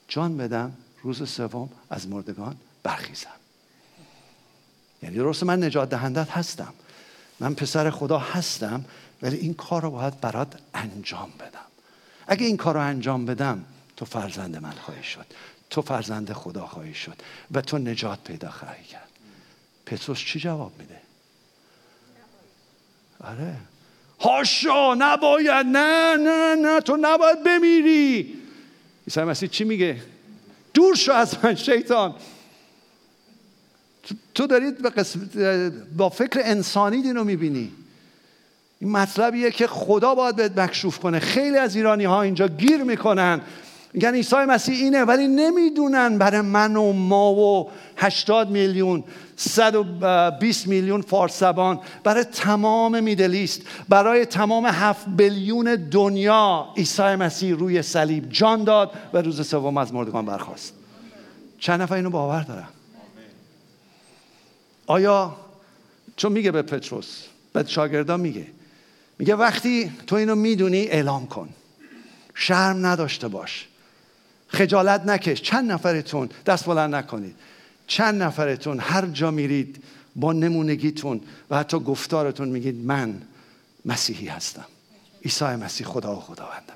جان 0.07 0.37
بدم 0.37 0.73
روز 1.03 1.29
سوم 1.29 1.69
از 1.89 2.07
مردگان 2.07 2.55
برخیزم. 2.83 3.39
یعنی 5.03 5.15
درست 5.15 5.43
من 5.43 5.63
نجات 5.63 5.89
دهندت 5.89 6.29
هستم. 6.29 6.73
من 7.39 7.53
پسر 7.53 7.89
خدا 7.89 8.17
هستم 8.17 8.85
ولی 9.21 9.37
این 9.37 9.53
کار 9.53 9.81
رو 9.81 9.91
باید 9.91 10.21
برات 10.21 10.59
انجام 10.73 11.31
بدم. 11.39 11.65
اگه 12.27 12.45
این 12.45 12.57
کار 12.57 12.73
رو 12.73 12.81
انجام 12.81 13.25
بدم 13.25 13.65
تو 13.97 14.05
فرزند 14.05 14.57
من 14.57 14.71
خواهی 14.71 15.03
شد. 15.03 15.25
تو 15.71 15.81
فرزند 15.81 16.33
خدا 16.33 16.67
خواهی 16.67 16.93
شد 16.93 17.15
و 17.51 17.61
تو 17.61 17.77
نجات 17.77 18.19
پیدا 18.23 18.49
خواهی 18.49 18.83
کرد. 18.83 19.09
پتروس 19.85 20.19
چی 20.19 20.39
جواب 20.39 20.71
میده؟ 20.79 20.97
آره. 23.23 23.55
هاشا 24.19 24.93
نباید 24.93 25.65
نه 25.65 26.17
نه 26.17 26.55
نه 26.55 26.81
تو 26.81 26.97
نباید 27.01 27.43
بمیری. 27.43 28.33
عیسی 29.07 29.21
مسیح 29.21 29.49
چی 29.49 29.63
میگه؟ 29.63 30.01
دور 30.73 30.95
شو 30.95 31.11
از 31.11 31.37
من 31.43 31.55
شیطان. 31.55 32.15
تو 34.33 34.47
دارید 34.47 34.77
با 35.97 36.09
فکر 36.09 36.39
انسانی 36.43 37.01
دینو 37.01 37.23
می‌بینی. 37.23 37.71
این 38.79 38.91
مطلبیه 38.91 39.51
که 39.51 39.67
خدا 39.67 40.15
باید 40.15 40.35
بهت 40.35 40.57
مکشوف 40.57 40.99
کنه. 40.99 41.19
خیلی 41.19 41.57
از 41.57 41.75
ایرانی 41.75 42.05
ها 42.05 42.21
اینجا 42.21 42.47
گیر 42.47 42.83
می‌کنن. 42.83 43.41
میگن 43.93 44.13
عیسی 44.13 44.35
مسیح 44.35 44.75
اینه 44.75 45.03
ولی 45.03 45.27
نمی‌دونن 45.27 46.17
برای 46.17 46.41
من 46.41 46.75
و 46.75 46.93
ما 46.93 47.33
و 47.33 47.69
80 47.97 48.49
میلیون 48.49 49.03
120 49.35 50.67
میلیون 50.67 51.01
فارسبان 51.01 51.79
برای 52.03 52.23
تمام 52.23 53.03
میدلیست 53.03 53.61
برای 53.89 54.25
تمام 54.25 54.65
7 54.65 55.05
بیلیون 55.07 55.75
دنیا 55.91 56.67
عیسی 56.77 57.01
مسیح 57.01 57.55
روی 57.55 57.81
صلیب 57.81 58.29
جان 58.29 58.63
داد 58.63 58.91
و 59.13 59.17
روز 59.17 59.47
سوم 59.47 59.77
از 59.77 59.93
مردگان 59.93 60.25
برخواست 60.25 60.73
چند 61.59 61.81
نفر 61.81 61.95
اینو 61.95 62.09
باور 62.09 62.41
دارن؟ 62.41 62.67
آیا 64.87 65.35
چون 66.15 66.31
میگه 66.31 66.51
به 66.51 66.61
پتروس 66.61 67.23
به 67.53 67.65
شاگردان 67.67 68.19
میگه 68.19 68.47
میگه 69.19 69.35
وقتی 69.35 69.91
تو 70.07 70.15
اینو 70.15 70.35
می‌دونی 70.35 70.87
اعلام 70.87 71.27
کن. 71.27 71.49
شرم 72.33 72.85
نداشته 72.85 73.27
باش. 73.27 73.67
خجالت 74.53 75.05
نکش. 75.05 75.41
چند 75.41 75.71
نفرتون 75.71 76.29
دست 76.45 76.65
بلند 76.65 76.95
نکنید. 76.95 77.35
چند 77.87 78.23
نفرتون 78.23 78.79
هر 78.79 79.05
جا 79.05 79.31
میرید 79.31 79.83
با 80.15 80.33
نمونگیتون 80.33 81.21
و 81.49 81.57
حتی 81.57 81.79
گفتارتون 81.79 82.49
میگید 82.49 82.85
من 82.85 83.21
مسیحی 83.85 84.27
هستم. 84.27 84.65
عیسی 85.25 85.45
مسیح 85.45 85.87
خدا 85.87 86.15
و 86.15 86.19
خداوندمه. 86.19 86.75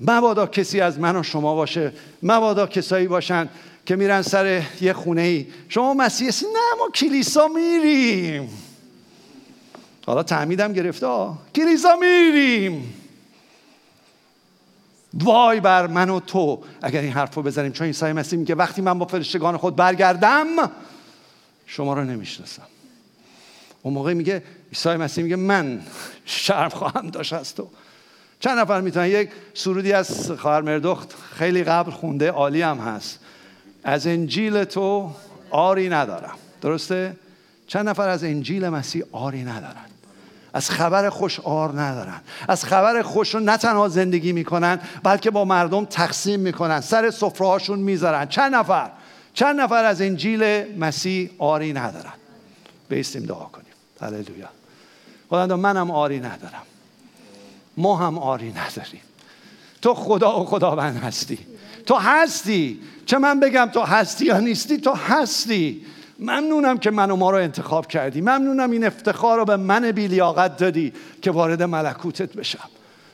مبادا 0.00 0.46
کسی 0.46 0.80
از 0.80 0.98
من 0.98 1.16
و 1.16 1.22
شما 1.22 1.54
باشه. 1.54 1.92
مبادا 2.22 2.66
کسایی 2.66 3.06
باشن 3.06 3.48
که 3.86 3.96
میرن 3.96 4.22
سر 4.22 4.62
یه 4.80 4.92
خونه 4.92 5.22
ای 5.22 5.46
شما 5.68 5.94
مسیحی 5.94 6.28
هستی؟ 6.28 6.46
نه 6.46 6.78
ما 6.78 6.88
کلیسا 6.94 7.48
میریم. 7.48 8.48
حالا 10.06 10.22
تعمیدم 10.22 10.72
گرفته 10.72 11.28
کلیسا 11.54 11.96
میریم. 11.96 12.99
وای 15.14 15.60
بر 15.60 15.86
من 15.86 16.10
و 16.10 16.20
تو. 16.20 16.62
اگر 16.82 17.00
این 17.00 17.12
حرف 17.12 17.34
رو 17.34 17.42
بزنیم 17.42 17.72
چون 17.72 17.86
عیسی 17.86 18.12
مسیح 18.12 18.38
میگه 18.38 18.54
وقتی 18.54 18.82
من 18.82 18.98
با 18.98 19.06
فرشتگان 19.06 19.56
خود 19.56 19.76
برگردم 19.76 20.46
شما 21.66 21.94
رو 21.94 22.04
نمی‌شناسم. 22.04 22.66
اون 23.82 23.94
موقع 23.94 24.14
میگه 24.14 24.42
عیسی 24.68 24.88
مسیح 24.88 25.24
میگه 25.24 25.36
من 25.36 25.80
شرم 26.24 26.68
خواهم 26.68 27.10
داشت 27.10 27.32
از 27.32 27.54
تو. 27.54 27.68
چند 28.40 28.58
نفر 28.58 28.80
می‌تونن؟ 28.80 29.06
یک 29.06 29.30
سرودی 29.54 29.92
از 29.92 30.30
خواهر 30.30 30.60
مردخت 30.60 31.14
خیلی 31.32 31.64
قبل 31.64 31.90
خونده 31.90 32.30
عالی 32.30 32.62
هم 32.62 32.78
هست. 32.78 33.18
از 33.84 34.06
انجیل 34.06 34.64
تو 34.64 35.10
آری 35.50 35.88
ندارم. 35.88 36.36
درسته؟ 36.60 37.16
چند 37.66 37.88
نفر 37.88 38.08
از 38.08 38.24
انجیل 38.24 38.68
مسیح 38.68 39.02
آری 39.12 39.42
ندارن؟ 39.42 39.89
از 40.54 40.70
خبر 40.70 41.10
خوش 41.10 41.40
آر 41.40 41.80
ندارن. 41.80 42.20
از 42.48 42.64
خبر 42.64 43.02
خوش 43.02 43.34
رو 43.34 43.40
نه 43.40 43.56
تنها 43.56 43.88
زندگی 43.88 44.32
می‌کنن 44.32 44.78
بلکه 45.02 45.30
با 45.30 45.44
مردم 45.44 45.84
تقسیم 45.84 46.40
می‌کنن. 46.40 46.80
سر 46.80 47.10
سفره 47.10 47.46
هاشون 47.46 47.78
می‌ذارن. 47.78 48.26
چند 48.26 48.54
نفر؟ 48.54 48.90
چند 49.34 49.60
نفر 49.60 49.84
از 49.84 50.00
انجیل 50.00 50.64
مسیح 50.78 51.30
آری 51.38 51.72
ندارن؟ 51.72 52.12
بیستیم 52.88 53.22
دعا 53.22 53.44
کنیم. 53.44 53.72
هللویا. 54.00 54.48
خدا 55.30 55.56
منم 55.56 55.90
آری 55.90 56.18
ندارم. 56.18 56.62
ما 57.76 57.96
هم 57.96 58.18
آری 58.18 58.52
نداریم. 58.52 59.00
تو 59.82 59.94
خدا 59.94 60.40
و 60.40 60.44
خداوند 60.44 60.96
هستی. 60.96 61.38
تو 61.86 61.94
هستی. 61.94 62.80
چه 63.06 63.18
من 63.18 63.40
بگم 63.40 63.70
تو 63.72 63.80
هستی 63.80 64.24
یا 64.24 64.40
نیستی 64.40 64.78
تو 64.78 64.92
هستی. 64.92 65.86
ممنونم 66.20 66.78
که 66.78 66.90
من 66.90 67.10
و 67.10 67.16
ما 67.16 67.30
رو 67.30 67.36
انتخاب 67.36 67.86
کردی. 67.86 68.20
ممنونم 68.20 68.70
این 68.70 68.84
افتخار 68.84 69.38
رو 69.38 69.44
به 69.44 69.56
من 69.56 69.92
بیلیاقت 69.92 70.56
دادی 70.56 70.92
که 71.22 71.30
وارد 71.30 71.62
ملکوتت 71.62 72.32
بشم. 72.32 72.68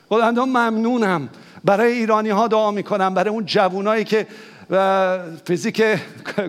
خداوندا 0.09 0.45
ممنونم. 0.45 1.29
برای 1.65 1.91
ایرانی 1.91 2.29
ها 2.29 2.47
دعا 2.47 2.71
می‌کنم 2.71 3.13
برای 3.13 3.29
اون 3.29 3.45
جوونایی 3.45 4.03
که 4.03 4.27
فیزیک 5.45 5.83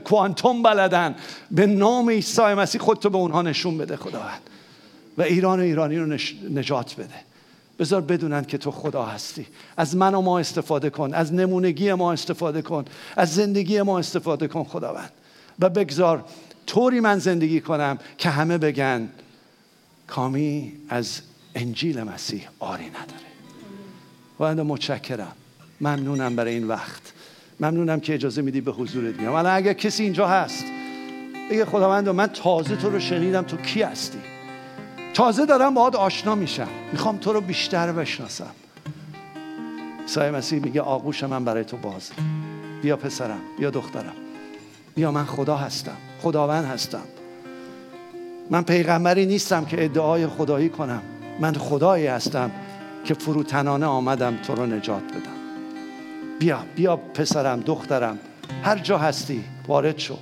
کوانتوم 0.04 0.62
بلدن. 0.62 1.14
به 1.50 1.66
نام 1.66 2.10
عیسی 2.10 2.42
مسیح 2.42 2.80
خودتو 2.80 3.10
به 3.10 3.18
اونها 3.18 3.42
نشون 3.42 3.78
بده 3.78 3.96
خداوند. 3.96 4.40
و 5.18 5.22
ایران 5.22 5.60
و 5.60 5.62
ایرانی 5.62 5.98
رو 5.98 6.16
نجات 6.50 6.94
بده. 6.94 7.14
بذار 7.78 8.00
بدونن 8.00 8.44
که 8.44 8.58
تو 8.58 8.70
خدا 8.70 9.02
هستی. 9.02 9.46
از 9.76 9.96
من 9.96 10.14
و 10.14 10.20
ما 10.20 10.38
استفاده 10.38 10.90
کن. 10.90 11.14
از 11.14 11.34
نمونگی 11.34 11.92
ما 11.92 12.12
استفاده 12.12 12.62
کن. 12.62 12.84
از 13.16 13.34
زندگی 13.34 13.82
ما 13.82 13.98
استفاده 13.98 14.48
کن 14.48 14.64
خداوند. 14.64 15.10
و 15.60 15.68
بگذار 15.68 16.24
طوری 16.68 17.00
من 17.00 17.18
زندگی 17.18 17.60
کنم 17.60 17.98
که 18.18 18.30
همه 18.30 18.58
بگن 18.58 19.08
کامی 20.06 20.72
از 20.88 21.20
انجیل 21.54 22.02
مسیح 22.02 22.48
آری 22.58 22.86
نداره. 22.86 23.28
و 24.40 24.64
متشکرم. 24.64 25.32
ممنونم 25.80 26.36
برای 26.36 26.54
این 26.54 26.68
وقت. 26.68 27.02
ممنونم 27.60 28.00
که 28.00 28.14
اجازه 28.14 28.42
میدی 28.42 28.60
به 28.60 28.72
حضورت 28.72 29.20
میام 29.20 29.34
الان 29.34 29.56
اگر 29.56 29.72
کسی 29.72 30.02
اینجا 30.02 30.28
هست 30.28 30.64
بگه 31.50 31.64
خداوند 31.64 32.08
من 32.08 32.26
تازه 32.26 32.76
تو 32.76 32.90
رو 32.90 33.00
شنیدم. 33.00 33.42
تو 33.42 33.56
کی 33.56 33.82
هستی؟ 33.82 34.18
تازه 35.14 35.46
دارم 35.46 35.74
باهات 35.74 35.94
آشنا 35.94 36.34
میشم. 36.34 36.68
می‌خوام 36.92 37.16
تو 37.16 37.32
رو 37.32 37.40
بیشتر 37.40 37.92
بشناسم. 37.92 38.54
سایه 40.06 40.30
مسیح 40.30 40.60
میگه 40.62 40.80
آغوش 40.80 41.24
من 41.24 41.44
برای 41.44 41.64
تو 41.64 41.76
بازه 41.76 42.14
بیا 42.82 42.96
پسرم 42.96 43.40
بیا 43.58 43.70
دخترم. 43.70 44.14
بیا 44.94 45.12
من 45.12 45.24
خدا 45.24 45.56
هستم. 45.56 45.96
خداوند 46.22 46.64
هستم. 46.64 47.02
من 48.50 48.62
پیغمبری 48.62 49.26
نیستم 49.26 49.64
که 49.64 49.84
ادعای 49.84 50.26
خدایی 50.26 50.68
کنم. 50.68 51.02
من 51.40 51.52
خدایی 51.52 52.06
هستم 52.06 52.50
که 53.04 53.14
فروتنانه 53.14 53.86
آمدم 53.86 54.36
تو 54.36 54.54
رو 54.54 54.66
نجات 54.66 55.02
بدم. 55.02 55.38
بیا 56.38 56.58
بیا 56.76 56.96
پسرم 56.96 57.60
دخترم. 57.60 58.18
هر 58.62 58.78
جا 58.78 58.98
هستی 58.98 59.44
وارد 59.68 59.98
شو. 59.98 60.16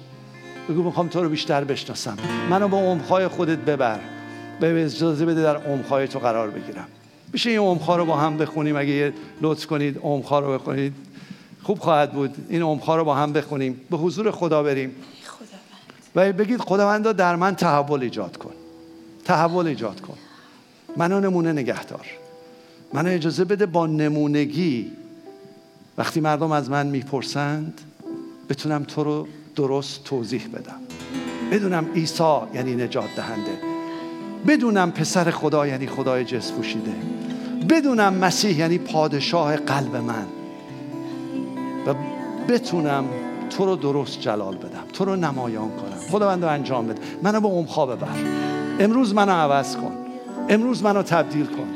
بگو 0.69 0.83
می‌خوام 0.83 1.09
تو 1.09 1.23
رو 1.23 1.29
بیشتر 1.29 1.65
بشناسم. 1.65 2.17
منو 2.51 2.69
با 2.69 2.79
عمقهای 2.79 3.29
خودت 3.29 3.59
ببر. 3.59 4.01
به 4.61 4.85
اجازه 4.85 5.27
بده 5.27 5.43
در 5.43 5.57
عمقهای 5.57 6.09
تو 6.09 6.19
قرار 6.19 6.51
بگیرم. 6.51 6.87
میشه 7.33 7.51
این 7.51 7.59
عمقها 7.59 7.97
رو 7.97 8.05
با 8.05 8.17
هم 8.17 8.37
بخونیم؟ 8.37 8.77
اگه 8.77 8.89
یه 8.89 9.13
لطف 9.43 9.67
کنید 9.67 9.99
عمقها 9.99 10.41
رو 10.41 10.59
بخونید. 10.59 10.93
خوب 11.63 11.79
خواهد 11.79 12.13
بود. 12.13 12.35
این 12.49 12.63
عمقها 12.63 12.97
رو 12.97 13.05
با 13.05 13.15
هم 13.15 13.33
بخونیم. 13.33 13.81
به 13.91 13.97
حضور 13.97 14.31
خدا 14.31 14.63
بریم. 14.63 14.91
و 16.17 16.33
بگید 16.33 16.61
خداوندا 16.61 17.12
در 17.12 17.37
من 17.37 17.55
تحول 17.55 18.03
ایجاد 18.03 18.37
کن. 18.37 18.53
تحول 19.25 19.67
ایجاد 19.67 20.01
کن. 20.01 20.14
منو 20.97 21.21
نمونه 21.21 21.53
نگهدار. 21.53 22.07
منو 22.93 23.11
اجازه 23.11 23.45
بده 23.45 23.67
با 23.67 23.87
نمونگی. 23.87 24.93
وقتی 25.99 26.21
مردم 26.21 26.53
از 26.53 26.71
من 26.71 26.87
می‌پرسند 26.87 27.81
بتونم 28.49 28.85
تو 28.85 29.05
رو 29.05 29.29
درست 29.57 30.05
توضیح 30.05 30.49
بدم. 30.55 30.81
بدونم 31.53 31.87
عیسی 31.95 32.39
یعنی 32.55 32.75
نجات 32.75 33.09
دهنده. 33.17 33.59
بدونم 34.47 34.91
پسر 34.91 35.31
خدا 35.31 35.67
یعنی 35.67 35.87
خدای 35.87 36.25
جس 36.25 36.53
پوشیده. 36.53 36.93
بدونم 37.69 38.14
مسیح 38.14 38.59
یعنی 38.59 38.79
پادشاه 38.79 39.57
قلب 39.57 39.97
من. 39.97 40.27
و 41.87 41.95
بتونم 42.49 43.05
تو 43.57 43.65
رو 43.65 43.77
درست 43.77 44.21
جلال 44.21 44.57
بدم 44.57 44.85
تو 44.93 45.05
رو 45.05 45.17
نمایان 45.17 45.69
کنم. 45.69 46.11
خداوند 46.11 46.45
رو 46.45 46.51
انجام 46.51 46.87
بده. 46.87 47.01
منو 47.23 47.41
به 47.41 47.49
عمقا 47.49 47.87
ببر. 47.87 48.09
امروز 48.81 49.15
منو 49.15 49.33
عوض 49.33 49.77
کن. 49.77 49.93
امروز 50.49 50.83
منو 50.83 51.03
تبدیل 51.03 51.47
کن. 51.47 51.69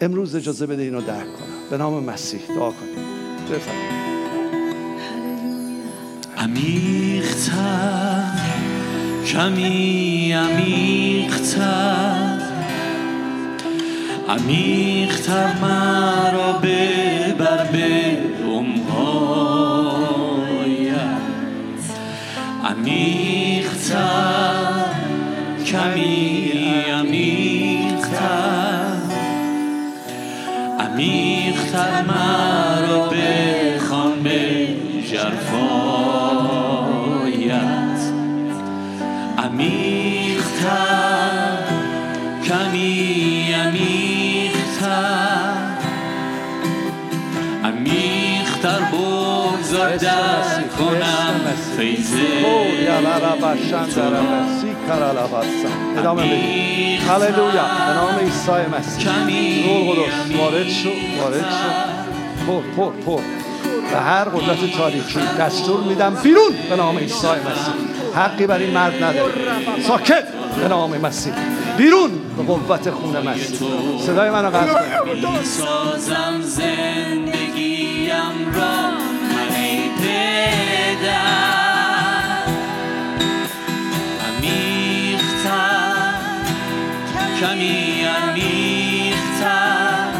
امروز 0.00 0.34
اجازه 0.34 0.66
بده 0.66 0.82
اینو 0.82 1.00
درک 1.00 1.24
کنم. 1.24 1.70
به 1.70 1.76
نام 1.76 2.04
مسیح 2.04 2.40
دعا 2.48 2.70
کنیم. 2.70 3.04
بفرمایید. 3.50 4.08
عمیقتر 6.38 8.24
کمی 9.26 10.32
عمیقتر. 10.32 11.78
عمیقتر 14.28 15.58
مرا 15.60 16.52
به 16.52 17.27
کمی 25.68 26.52
عمیقتر 26.90 28.28
عمیقتر 30.80 32.02
مرا 32.02 32.17
ادامه 55.98 56.22
بدید 56.22 57.00
هللویا 57.00 57.64
به 57.86 57.94
نام 57.94 58.18
عیسی 58.18 58.50
مسیح 58.78 59.08
روح 59.66 59.94
قدس 59.94 60.36
وارد 60.38 60.68
شو 60.68 60.90
وارد 61.22 61.40
شو 61.40 61.70
پر 62.46 62.62
پر 62.76 62.92
پر 63.06 63.22
به 63.90 63.98
هر 63.98 64.24
قدرت 64.24 64.76
تاریخی 64.76 65.20
دستور 65.38 65.80
میدم 65.80 66.14
بیرون 66.22 66.52
به 66.70 66.76
نام 66.76 66.98
عیسی 66.98 67.26
مسیح 67.26 67.74
حقی 68.14 68.46
بر 68.46 68.58
این 68.58 68.70
مرد 68.70 69.04
نداره 69.04 69.32
ساکت 69.88 70.24
به 70.62 70.68
نام 70.68 70.96
مسیح 70.96 71.32
بیرون 71.76 72.10
به 72.36 72.42
قوت 72.42 72.90
خون 72.90 73.28
مسیح 73.28 73.58
صدای 74.06 74.30
منو 74.30 74.50
قطع 74.50 74.72
کن 74.72 75.42
سازم 75.42 76.42
زندگیم 76.42 78.20
را 78.54 78.90
من 79.30 79.48
پدر 79.98 81.57
کمی 87.40 88.04
انمیختر 88.04 90.12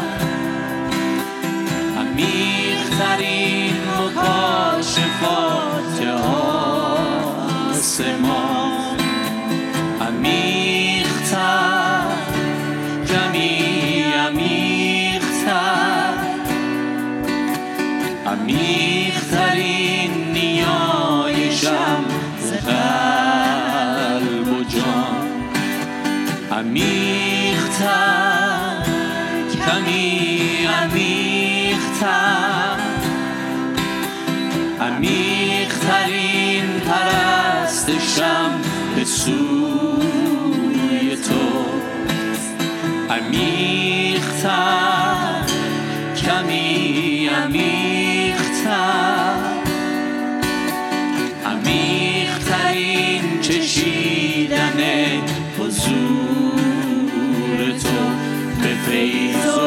انمیخترین 1.97 3.75
مکاشفات 3.99 5.97
آسمان 7.71 8.58
عمیق‌تر 44.49 45.45
کمی 46.25 47.27
عمیق‌تر. 47.27 48.29
عمیق‌ترین 51.45 53.41
چشیدن 53.41 54.77
حضور 55.59 56.69
تو 57.83 57.99
به 58.61 58.71
فیض 58.85 59.58